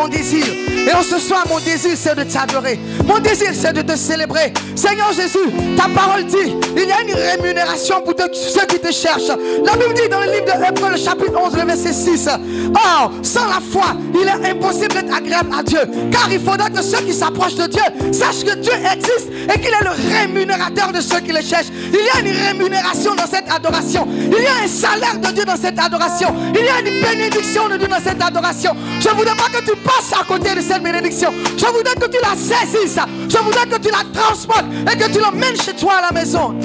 désir. 0.07 0.45
Et 0.87 0.93
en 0.93 1.01
ce 1.01 1.19
soir, 1.19 1.43
mon 1.49 1.59
désir, 1.59 1.91
c'est 1.95 2.15
de 2.15 2.23
t'adorer. 2.23 2.79
Mon 3.05 3.19
désir, 3.19 3.49
c'est 3.53 3.73
de 3.73 3.81
te 3.81 3.95
célébrer. 3.95 4.53
Seigneur 4.75 5.11
Jésus, 5.13 5.51
ta 5.75 5.87
parole 5.89 6.25
dit, 6.25 6.55
il 6.75 6.87
y 6.87 6.91
a 6.91 7.01
une 7.01 7.13
rémunération 7.13 8.01
pour 8.01 8.13
ceux 8.33 8.65
qui 8.67 8.79
te 8.79 8.91
cherchent. 8.91 9.35
La 9.65 9.73
Bible 9.73 9.93
dit 9.95 10.09
dans 10.09 10.19
le 10.19 10.31
livre 10.31 10.45
de 10.45 10.67
Hébreu, 10.67 10.91
le 10.91 10.97
chapitre 10.97 11.33
11, 11.35 11.57
le 11.57 11.65
verset 11.65 11.93
6. 11.93 12.29
Or, 12.75 13.11
sans 13.21 13.45
la 13.45 13.59
foi, 13.71 13.95
il 14.13 14.27
est 14.27 14.51
impossible 14.51 14.93
d'être 14.93 15.13
agréable 15.13 15.49
à 15.57 15.63
Dieu. 15.63 15.79
Car 16.11 16.27
il 16.31 16.39
faudra 16.39 16.69
que 16.69 16.81
ceux 16.81 16.99
qui 16.99 17.13
s'approchent 17.13 17.55
de 17.55 17.67
Dieu 17.67 17.83
sachent 18.11 18.43
que 18.43 18.55
Dieu 18.55 18.73
existe 18.73 19.29
et 19.53 19.59
qu'il 19.59 19.71
est 19.71 19.83
le 19.83 20.13
rémunérateur 20.13 20.91
de 20.91 20.99
ceux 21.01 21.19
qui 21.19 21.31
le 21.31 21.41
cherchent. 21.41 21.71
Il 21.93 21.99
y 21.99 22.09
a 22.17 22.19
une 22.19 22.35
rémunération 22.47 23.15
dans 23.15 23.27
cette 23.27 23.51
adoration. 23.51 24.07
Il 24.09 24.43
y 24.43 24.47
a 24.47 24.63
un 24.63 24.67
salaire 24.67 25.17
de 25.19 25.33
Dieu 25.33 25.45
dans 25.45 25.55
cette 25.55 25.79
adoration. 25.79 26.33
Il 26.53 26.65
y 26.65 26.69
a 26.69 26.79
une 26.79 27.01
bénédiction 27.01 27.69
de 27.69 27.77
Dieu 27.77 27.87
dans 27.87 28.03
cette 28.03 28.21
adoration. 28.21 28.71
Je 28.99 29.09
voudrais 29.09 29.35
pas 29.35 29.49
que 29.57 29.63
tu 29.63 29.75
passes 29.77 30.11
à 30.19 30.23
côté 30.25 30.53
de 30.55 30.61
cette 30.61 30.83
bénédiction. 30.83 31.31
Je 31.57 31.65
voudrais 31.65 31.95
que 31.95 32.07
tu 32.07 32.17
la 32.21 32.35
saisisses. 32.35 32.99
Je 33.29 33.37
voudrais 33.37 33.65
que 33.67 33.79
tu 33.79 33.89
la 33.89 34.03
transportes 34.19 34.65
et 34.91 34.97
que 34.97 35.11
tu 35.11 35.19
l'emmènes 35.19 35.57
chez 35.57 35.73
toi 35.73 35.93
à 35.99 36.13
la 36.13 36.19
maison. 36.19 36.55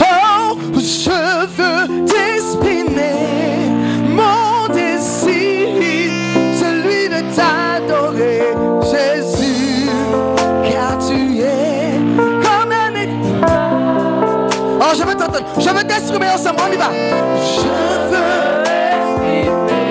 Oh, 0.00 0.58
je 0.76 1.46
veux 1.56 2.01
Je 15.58 15.68
veux 15.70 15.84
t'exprimer 15.84 16.28
ensemble. 16.30 16.60
On 16.68 16.72
y 16.72 16.76
va. 16.76 16.90
Je 17.40 17.60
veux 18.10 18.22
mon. 19.20 19.34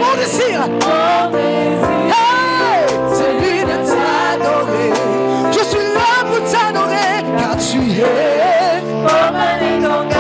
Mon 0.02 0.14
désir. 0.18 0.58
Hey, 2.12 2.80
celui 3.14 3.62
de 3.62 3.76
t'adorer. 3.88 4.92
Je 5.52 5.64
suis 5.64 5.86
là 5.94 6.12
pour 6.26 6.42
t'adorer 6.52 7.24
car 7.38 7.56
tu 7.58 7.80
es 7.92 8.82
comme 9.06 9.36
un. 9.36 10.12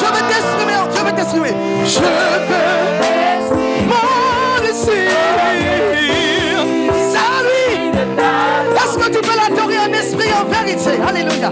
Je 0.00 0.06
veux 0.06 0.24
t'exprimer. 0.28 0.78
Je 0.94 1.00
veux 1.04 1.12
t'exprimer. 1.12 1.52
Je 1.84 2.00
veux 2.00 2.06
mon 3.86 4.60
désir. 4.62 5.10
Salut. 7.12 7.78
Est-ce 8.76 8.96
que 8.98 9.08
tu 9.10 9.20
peux 9.20 9.36
l'adorer 9.36 9.78
en 9.78 9.92
esprit 9.92 10.32
en 10.32 10.44
vérité? 10.48 10.92
Alléluia. 11.06 11.50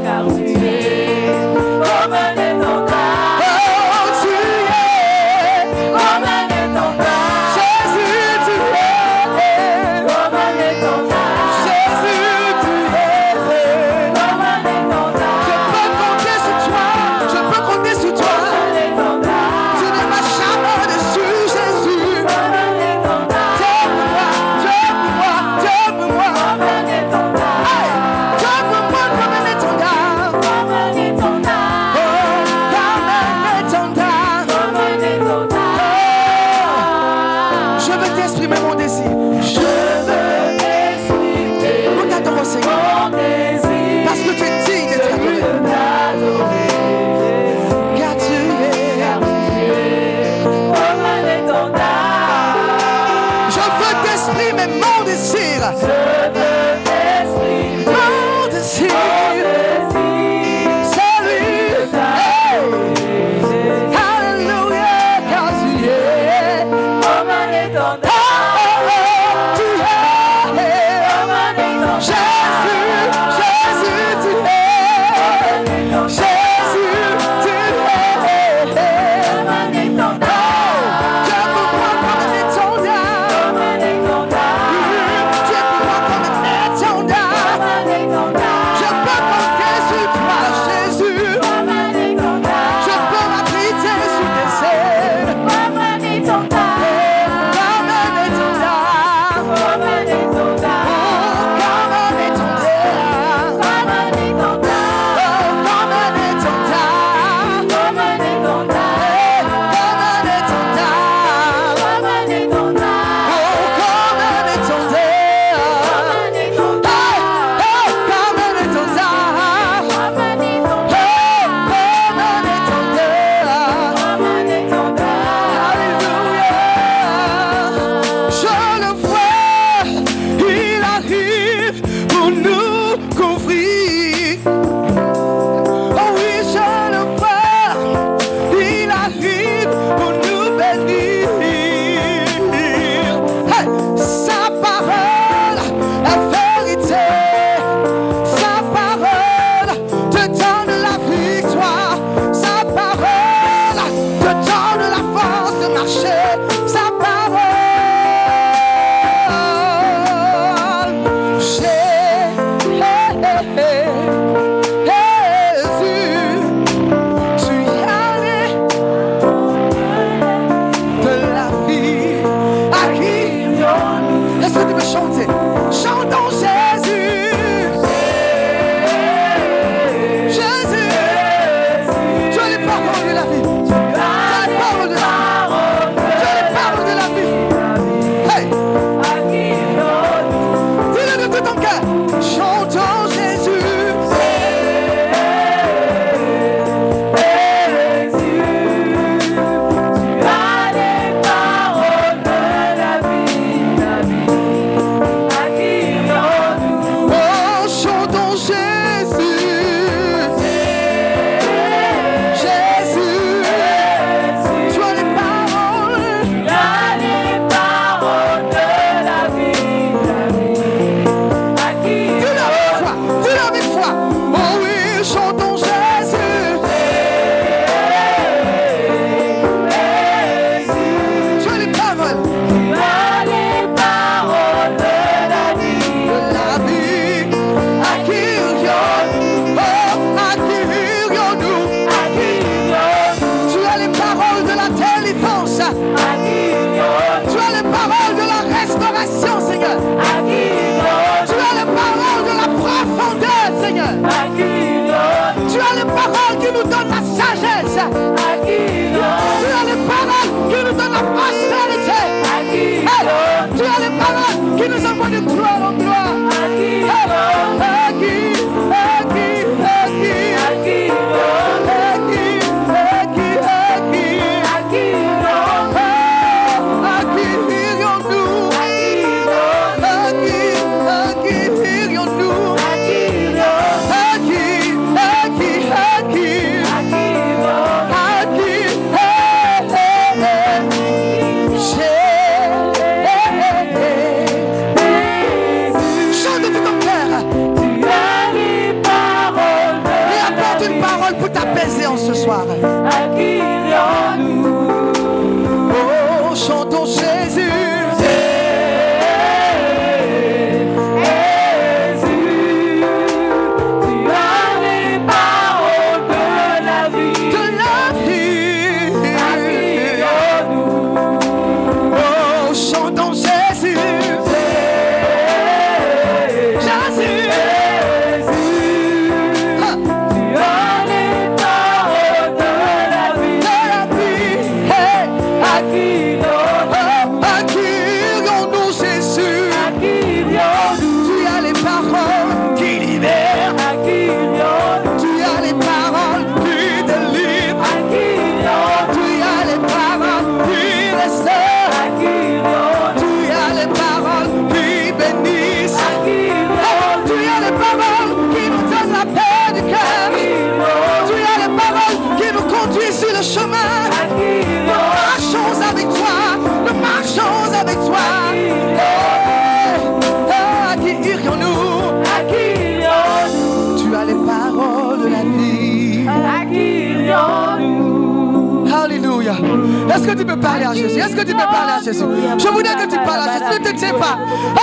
Est-ce 379.94 380.06
que 380.06 380.14
tu 380.14 380.24
peux 380.24 380.36
parler 380.36 380.64
à 380.64 380.74
Jésus? 380.74 380.98
Est-ce 380.98 381.14
que 381.14 381.20
tu 381.22 381.32
peux 381.34 381.38
parler 381.38 381.72
à 381.78 381.82
Jésus? 381.82 382.04
Je 382.38 382.48
voudrais 382.48 382.74
que 382.74 382.86
tu 382.90 382.96
parles 382.96 383.28
à 383.28 383.32
Jésus. 383.32 383.60
Ne 383.60 383.70
te 383.70 383.76
tiens 383.76 383.94
pas. 383.94 384.18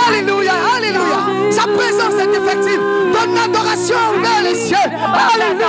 Alléluia. 0.08 0.52
Alléluia. 0.76 1.20
Sa 1.50 1.62
présence 1.62 2.14
est 2.18 2.36
effective. 2.36 2.80
Donne 3.12 3.34
l'adoration 3.34 3.96
vers 4.22 4.42
les 4.42 4.54
cieux. 4.54 4.76
Alléluia. 4.76 5.68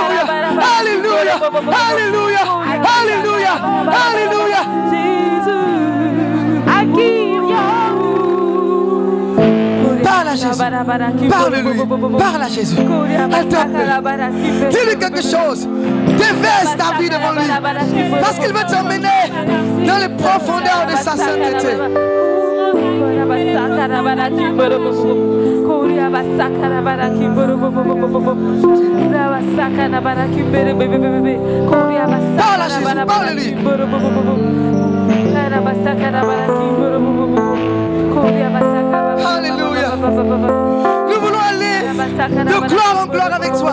Alléluia. 0.78 1.36
Alléluia. 1.90 2.44
Alléluia. 3.00 3.54
Alléluia. 3.88 4.62
Parle 10.02 10.28
à 10.28 10.34
Jésus. 10.34 10.58
Parle-lui. 11.30 12.18
Parle 12.18 12.42
à 12.42 12.48
Jésus. 12.48 12.76
Dis-lui 14.70 14.96
quelque 14.98 15.22
chose. 15.22 15.68
Déverse 16.16 16.76
ta 16.76 16.98
vie 16.98 17.08
devant 17.08 17.32
lui. 17.32 17.48
Parce 18.20 18.38
qu'il 18.38 18.52
veut 18.52 18.66
t'emmener 18.70 19.86
dans 19.86 19.98
les 19.98 20.08
profondeurs 20.16 20.86
de 20.90 20.96
sa 20.96 21.16
sainteté. 21.16 21.76
Parle 32.38 32.62
à 32.62 32.68
Jésus. 32.68 33.06
Parle-lui. 33.06 33.54
Alléluia. 39.36 39.90
Nous 41.08 41.20
voulons 41.20 41.42
aller 41.50 41.76
de 42.44 42.66
gloire 42.68 42.96
en 43.02 43.06
gloire 43.06 43.32
avec 43.34 43.52
toi. 43.52 43.72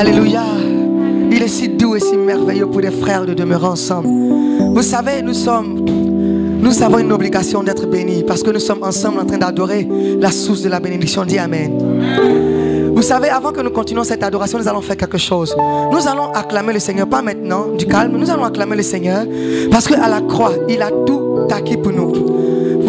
Alléluia. 0.00 0.44
Il 1.30 1.42
est 1.42 1.48
si 1.48 1.68
doux 1.68 1.94
et 1.94 2.00
si 2.00 2.16
merveilleux 2.16 2.64
pour 2.64 2.80
des 2.80 2.90
frères 2.90 3.26
de 3.26 3.34
demeurer 3.34 3.66
ensemble. 3.66 4.08
Vous 4.08 4.80
savez, 4.80 5.20
nous 5.20 5.34
sommes, 5.34 5.84
nous 5.84 6.82
avons 6.82 7.00
une 7.00 7.12
obligation 7.12 7.62
d'être 7.62 7.84
bénis 7.84 8.24
parce 8.26 8.42
que 8.42 8.48
nous 8.50 8.60
sommes 8.60 8.82
ensemble 8.82 9.20
en 9.20 9.26
train 9.26 9.36
d'adorer 9.36 9.86
la 10.18 10.30
source 10.30 10.62
de 10.62 10.70
la 10.70 10.80
bénédiction. 10.80 11.26
Dis 11.26 11.38
Amen. 11.38 12.92
Vous 12.94 13.02
savez, 13.02 13.28
avant 13.28 13.52
que 13.52 13.60
nous 13.60 13.68
continuions 13.68 14.02
cette 14.02 14.22
adoration, 14.22 14.58
nous 14.58 14.68
allons 14.68 14.80
faire 14.80 14.96
quelque 14.96 15.18
chose. 15.18 15.54
Nous 15.92 16.08
allons 16.08 16.32
acclamer 16.32 16.72
le 16.72 16.80
Seigneur, 16.80 17.06
pas 17.06 17.20
maintenant, 17.20 17.66
du 17.76 17.84
calme. 17.86 18.16
Nous 18.16 18.30
allons 18.30 18.44
acclamer 18.44 18.76
le 18.76 18.82
Seigneur 18.82 19.26
parce 19.70 19.86
qu'à 19.86 20.08
la 20.08 20.22
croix, 20.22 20.54
il 20.66 20.80
a 20.80 20.90
tout 21.04 21.46
acquis 21.50 21.76
pour 21.76 21.92
nous. 21.92 22.29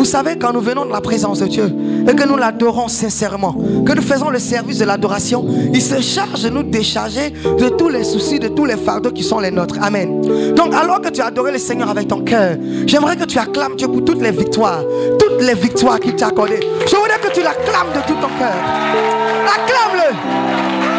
Vous 0.02 0.06
savez, 0.06 0.36
quand 0.36 0.52
nous 0.52 0.62
venons 0.62 0.84
de 0.84 0.92
la 0.92 1.00
présence 1.00 1.42
de 1.42 1.46
Dieu 1.46 1.72
et 2.10 2.16
que 2.16 2.28
nous 2.28 2.36
l'adorons 2.36 2.88
sincèrement, 2.88 3.54
que 3.86 3.94
nous 3.94 4.02
faisons 4.02 4.32
le 4.32 4.40
service 4.40 4.80
de 4.80 4.86
l'adoration, 4.86 5.46
il 5.72 5.80
se 5.80 6.02
charge 6.02 6.42
de 6.42 6.50
nous 6.50 6.64
décharger 6.64 7.30
de 7.30 7.70
tous 7.70 7.88
les 7.88 8.04
soucis, 8.04 8.40
de 8.40 8.48
tous 8.48 8.66
les 8.66 8.78
fardeaux 8.78 9.12
qui 9.12 9.22
sont 9.22 9.40
les 9.40 9.52
nôtres. 9.52 9.76
Amen. 9.80 10.54
Donc, 10.56 10.74
alors 10.74 11.02
que 11.02 11.10
tu 11.10 11.22
as 11.22 11.30
le 11.30 11.60
Seigneur 11.60 11.88
avec 11.88 12.08
ton 12.08 12.22
cœur, 12.22 12.56
j'aimerais 12.88 13.16
que 13.16 13.26
tu 13.26 13.38
acclames 13.38 13.76
Dieu 13.76 13.90
pour 13.90 14.04
toutes 14.04 14.24
les 14.24 14.32
victoires, 14.32 14.82
toutes 15.20 15.44
les 15.44 15.54
victoires 15.54 16.00
qu'il 16.00 16.16
t'a 16.16 16.30
accordées. 16.30 16.62
Je 16.88 16.96
voudrais 16.96 17.20
que 17.22 17.32
tu 17.32 17.44
l'acclames 17.44 17.94
de 17.94 18.00
tout 18.08 18.20
ton 18.20 18.30
cœur. 18.40 18.56
Acclame-le, 19.54 20.91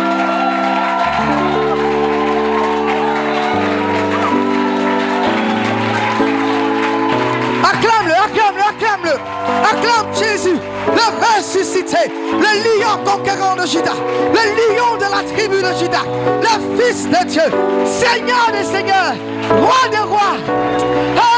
Acclame 9.65 10.13
Jésus, 10.15 10.57
le 10.87 11.07
ressuscité, 11.39 12.11
le 12.33 12.81
lion 12.81 12.99
conquérant 13.05 13.57
de 13.57 13.67
Judas, 13.67 13.97
le 14.33 14.43
lion 14.75 14.97
de 14.97 15.03
la 15.11 15.23
tribu 15.35 15.57
de 15.63 15.73
Judas, 15.79 16.07
le 16.41 16.55
Fils 16.79 17.09
de 17.09 17.27
Dieu, 17.27 17.49
Seigneur 17.85 18.51
des 18.53 18.65
Seigneurs, 18.65 19.17
Roi 19.51 19.89
des 19.91 19.99
Rois. 19.99 20.37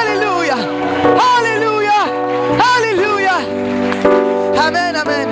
Alléluia, 0.01 0.57
Alléluia, 1.39 2.01
Alléluia. 2.77 3.37
Amen, 4.67 4.97
Amen. 4.97 5.29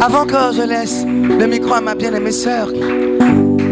Avant 0.00 0.26
que 0.26 0.52
je 0.54 0.62
laisse 0.62 1.04
le 1.04 1.46
micro 1.46 1.74
à 1.74 1.80
ma 1.80 1.94
bien-aimée 1.94 2.32
sœur, 2.32 2.68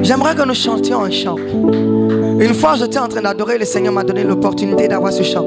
J'aimerais 0.02 0.34
que 0.34 0.42
nous 0.42 0.54
chantions 0.54 1.04
un 1.04 1.10
chant. 1.10 1.36
Une 1.36 2.54
fois, 2.54 2.74
j'étais 2.74 2.98
en 2.98 3.06
train 3.06 3.22
d'adorer, 3.22 3.56
le 3.56 3.64
Seigneur 3.64 3.92
m'a 3.92 4.02
donné 4.02 4.24
l'opportunité 4.24 4.88
d'avoir 4.88 5.12
ce 5.12 5.22
chant. 5.22 5.46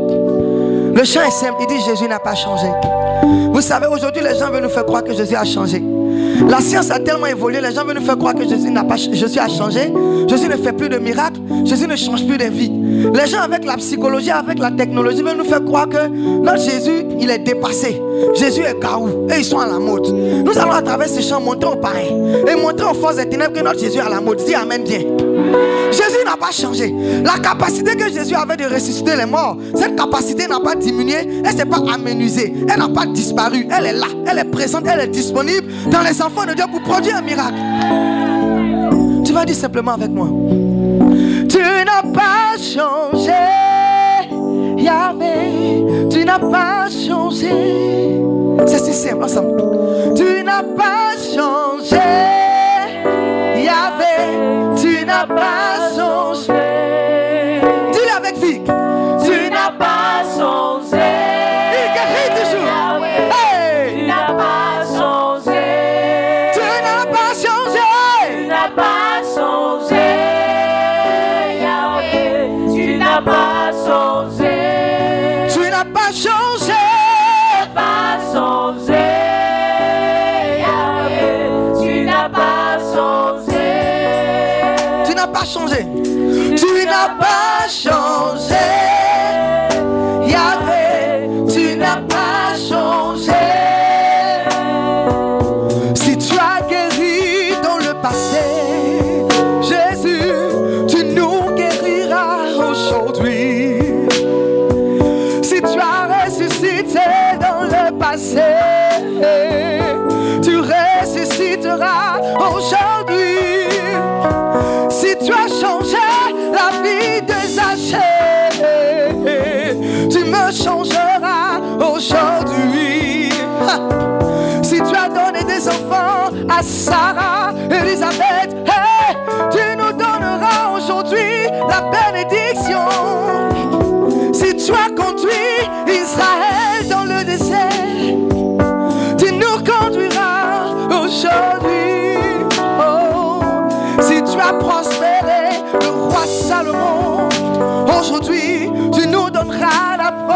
Le 0.96 1.04
chant 1.04 1.24
est 1.24 1.32
simple, 1.32 1.58
il 1.60 1.68
dit 1.68 1.82
Jésus 1.84 2.08
n'a 2.08 2.20
pas 2.20 2.36
changé. 2.36 2.68
Vous 3.52 3.60
savez, 3.60 3.86
aujourd'hui, 3.88 4.24
les 4.24 4.40
gens 4.40 4.50
veulent 4.50 4.64
nous 4.64 4.70
faire 4.70 4.86
croire 4.86 5.04
que 5.04 5.14
Jésus 5.14 5.36
a 5.36 5.44
changé. 5.44 5.84
La 6.50 6.60
science 6.60 6.92
a 6.92 7.00
tellement 7.00 7.26
évolué, 7.26 7.62
les 7.62 7.74
gens 7.74 7.86
veulent 7.86 7.98
nous 7.98 8.06
faire 8.06 8.18
croire 8.18 8.36
que 8.36 8.48
Jésus 8.48 8.70
n'a 8.70 8.84
pas 8.84 8.96
Jésus 8.96 9.40
a 9.40 9.48
changé. 9.48 9.92
Jésus 10.28 10.48
ne 10.48 10.56
fait 10.56 10.74
plus 10.74 10.90
de 10.90 10.98
miracles, 10.98 11.40
Jésus 11.66 11.88
ne 11.88 11.96
change 11.96 12.26
plus 12.26 12.38
de 12.38 12.46
vie. 12.46 12.72
Les 13.14 13.28
gens 13.28 13.42
avec 13.42 13.66
la 13.66 13.78
psychologie, 13.78 14.32
avec 14.32 14.60
la 14.60 14.72
technologie 14.72 15.22
veulent 15.22 15.38
nous 15.38 15.46
faire 15.46 15.64
croire 15.64 15.88
que 15.88 16.08
notre 16.08 16.62
Jésus, 16.62 17.06
il 17.20 17.30
est 17.30 17.40
dépassé. 17.40 18.02
Jésus 18.36 18.62
est 18.62 18.80
gaou 18.80 19.28
et 19.34 19.40
ils 19.40 19.46
sont 19.46 19.60
à 19.60 19.68
la 19.68 19.80
mode. 19.80 20.08
Nous 20.08 20.58
allons 20.58 20.72
à 20.72 20.82
travers 20.82 21.08
ces 21.08 21.22
champs 21.22 21.42
montrer 21.42 21.70
aux 21.70 21.76
pareils 21.76 22.14
et 22.48 22.56
montrer 22.56 22.86
aux 22.90 22.94
forces 22.94 23.18
des 23.18 23.30
ténèbres 23.30 23.54
que 23.54 23.64
notre 23.64 23.80
Jésus 23.80 23.98
est 23.98 24.02
à 24.02 24.10
la 24.10 24.22
mode. 24.22 24.44
Dis 24.46 24.56
Amen 24.56 24.84
bien. 24.84 25.00
Jésus 25.92 26.24
n'a 26.26 26.36
pas 26.38 26.52
changé. 26.52 26.94
La 27.24 27.40
capacité 27.40 27.96
que 27.96 28.12
Jésus 28.12 28.36
avait 28.36 28.58
de 28.58 28.66
ressusciter 28.66 29.16
les 29.16 29.26
morts, 29.26 29.58
cette 29.76 29.96
capacité 29.96 30.48
n'a 30.48 30.60
pas 30.60 30.76
diminué, 30.76 31.16
elle 31.44 31.54
ne 31.54 31.58
s'est 31.58 31.66
pas 31.66 31.82
amenuisée, 31.94 32.54
elle 32.68 32.80
n'a 32.80 32.90
pas 32.90 33.06
disparu, 33.06 33.68
elle 33.72 33.86
est 33.86 33.94
là, 33.94 34.08
elle 34.28 34.40
est 34.40 34.52
présente, 34.52 34.84
elle 34.92 35.02
est 35.02 35.08
disponible 35.08 35.65
dans 35.90 36.02
les 36.02 36.22
enfants 36.22 36.46
de 36.46 36.54
Dieu 36.54 36.66
pour 36.72 36.82
produire 36.82 37.18
un 37.18 37.22
miracle. 37.22 37.56
Tu 39.24 39.34
vas 39.34 39.46
dire 39.46 39.56
simplement 39.56 39.94
avec 39.94 40.10
moi. 40.10 40.28
Tu 41.50 41.58
n'as 41.58 42.04
pas 42.12 42.58
changé, 42.58 43.32
Yahvé, 44.78 46.10
tu 46.10 46.26
n'as 46.26 46.40
pas 46.40 46.88
changé. 46.90 47.52
C'est 48.66 48.80
si 48.80 48.94
simple 48.94 49.24
ensemble. 49.24 49.62
Tu 50.16 50.44
n'as 50.44 50.64
pas 50.64 51.16
changé, 51.18 52.02
Yahvé, 53.64 54.76
tu 54.76 55.06
n'as 55.06 55.26
pas 55.26 55.92
changé. 55.96 56.65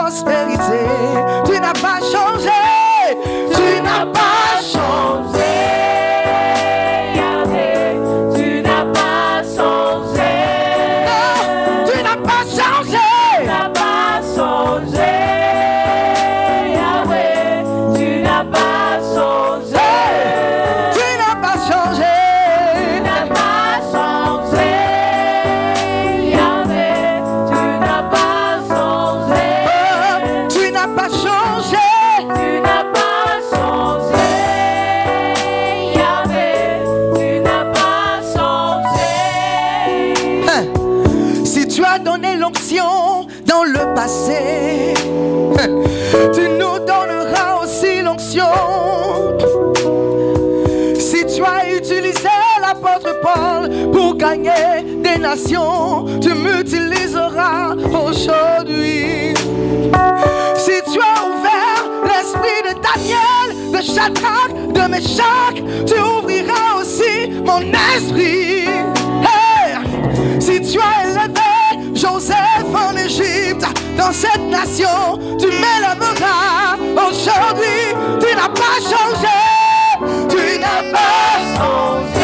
prosperity. 0.09 1.38
Tu 55.35 56.33
m'utiliseras 56.33 57.75
aujourd'hui. 57.75 59.33
Si 60.55 60.71
tu 60.91 60.99
as 60.99 61.21
ouvert 61.23 61.85
l'esprit 62.03 62.61
de 62.65 62.73
Daniel, 62.81 63.71
de 63.71 63.81
Shadrach, 63.81 64.73
de 64.73 64.89
Meshach, 64.89 65.85
tu 65.85 66.01
ouvriras 66.01 66.81
aussi 66.81 67.29
mon 67.45 67.61
esprit. 67.95 68.69
Si 70.39 70.61
tu 70.61 70.79
as 70.79 71.09
élevé 71.09 71.93
Joseph 71.93 72.65
en 72.73 72.97
Égypte, 72.97 73.67
dans 73.97 74.11
cette 74.11 74.49
nation, 74.49 75.19
tu 75.39 75.47
m'élèveras 75.47 76.75
aujourd'hui. 76.95 77.93
Tu 78.19 78.35
n'as 78.35 78.49
pas 78.49 78.79
changé. 78.81 79.37
Tu 80.27 80.59
n'as 80.59 80.91
pas 80.91 81.55
changé. 81.55 82.18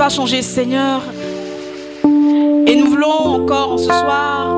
pas 0.00 0.08
changer, 0.08 0.40
Seigneur. 0.40 1.02
Et 2.66 2.74
nous 2.74 2.86
voulons 2.86 3.42
encore 3.42 3.78
ce 3.78 3.84
soir 3.84 4.56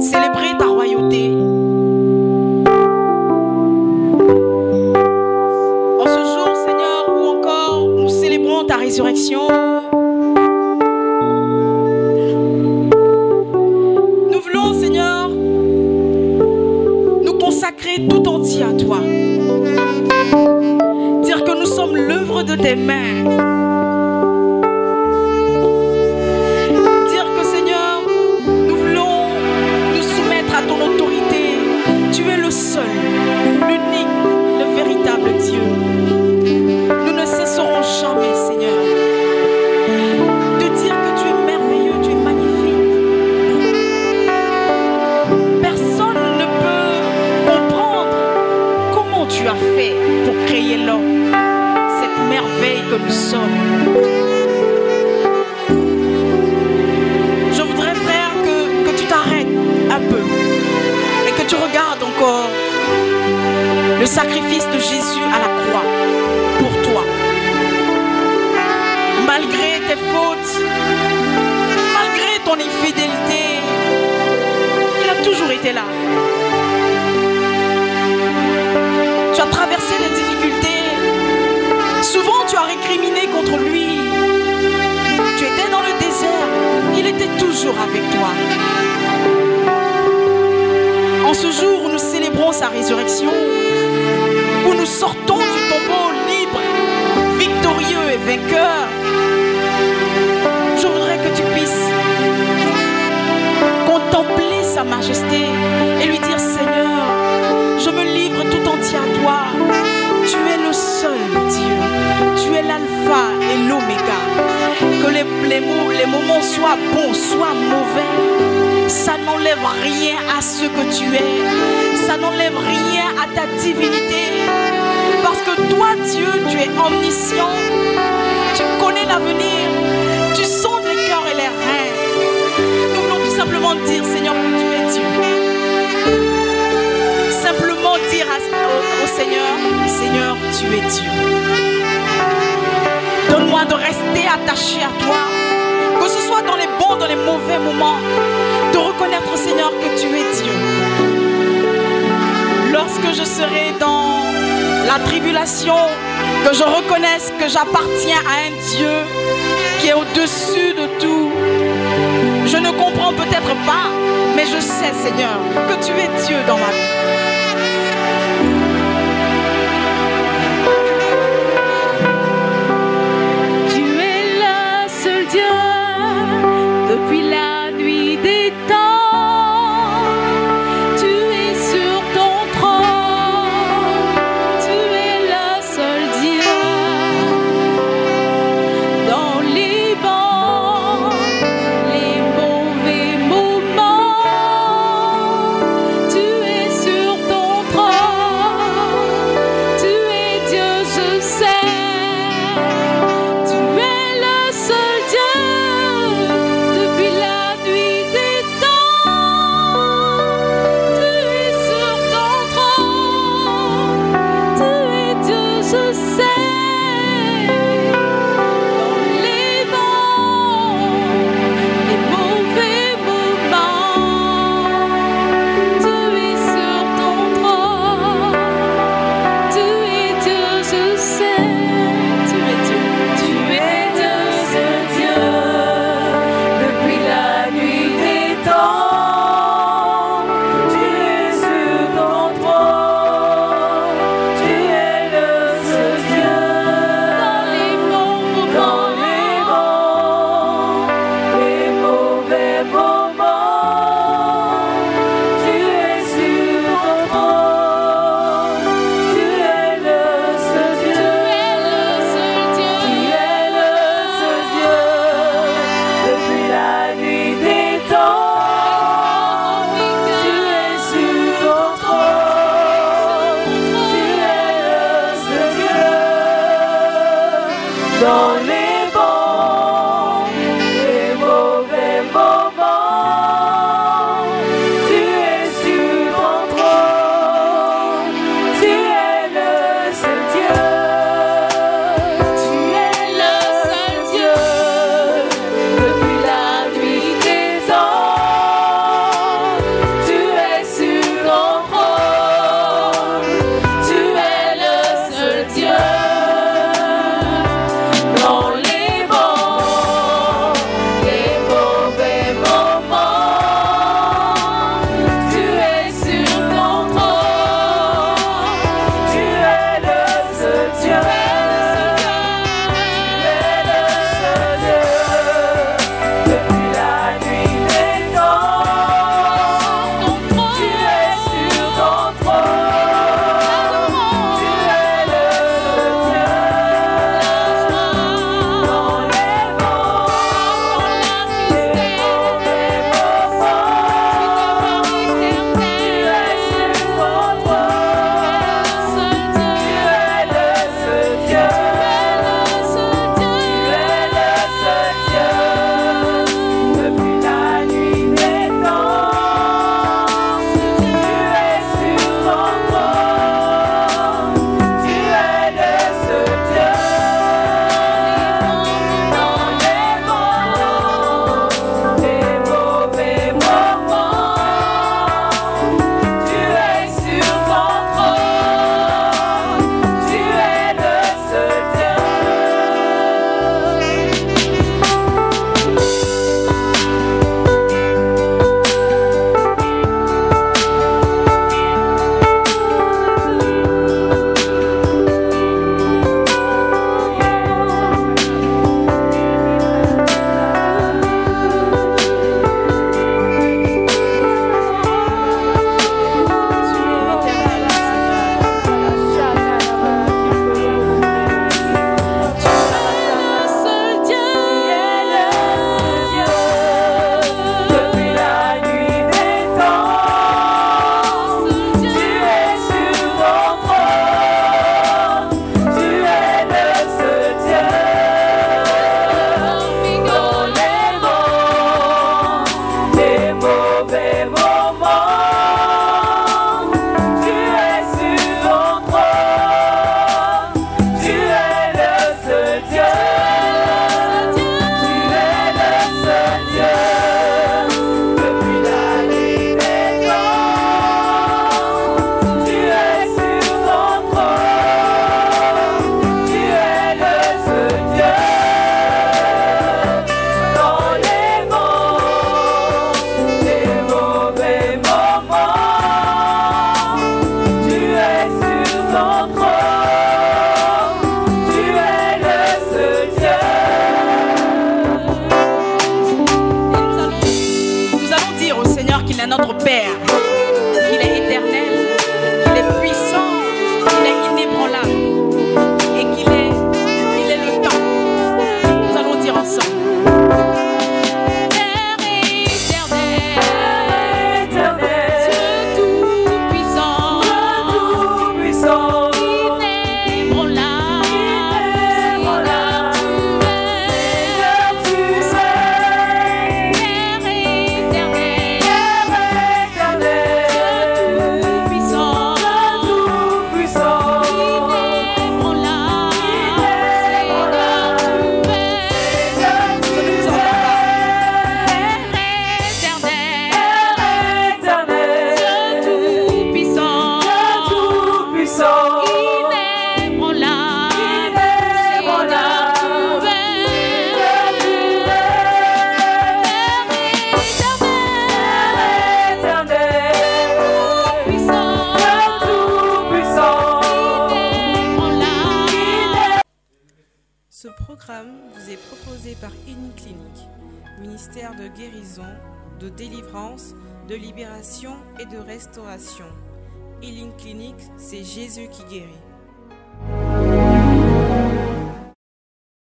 célébrer 0.00 0.56
ta 0.58 0.64
royauté. 0.64 1.30
En 5.98 6.06
ce 6.06 6.20
jour, 6.32 6.56
Seigneur, 6.64 7.04
ou 7.10 7.36
encore 7.36 7.86
nous 7.86 8.08
célébrons 8.08 8.64
ta 8.64 8.76
résurrection. 8.76 9.59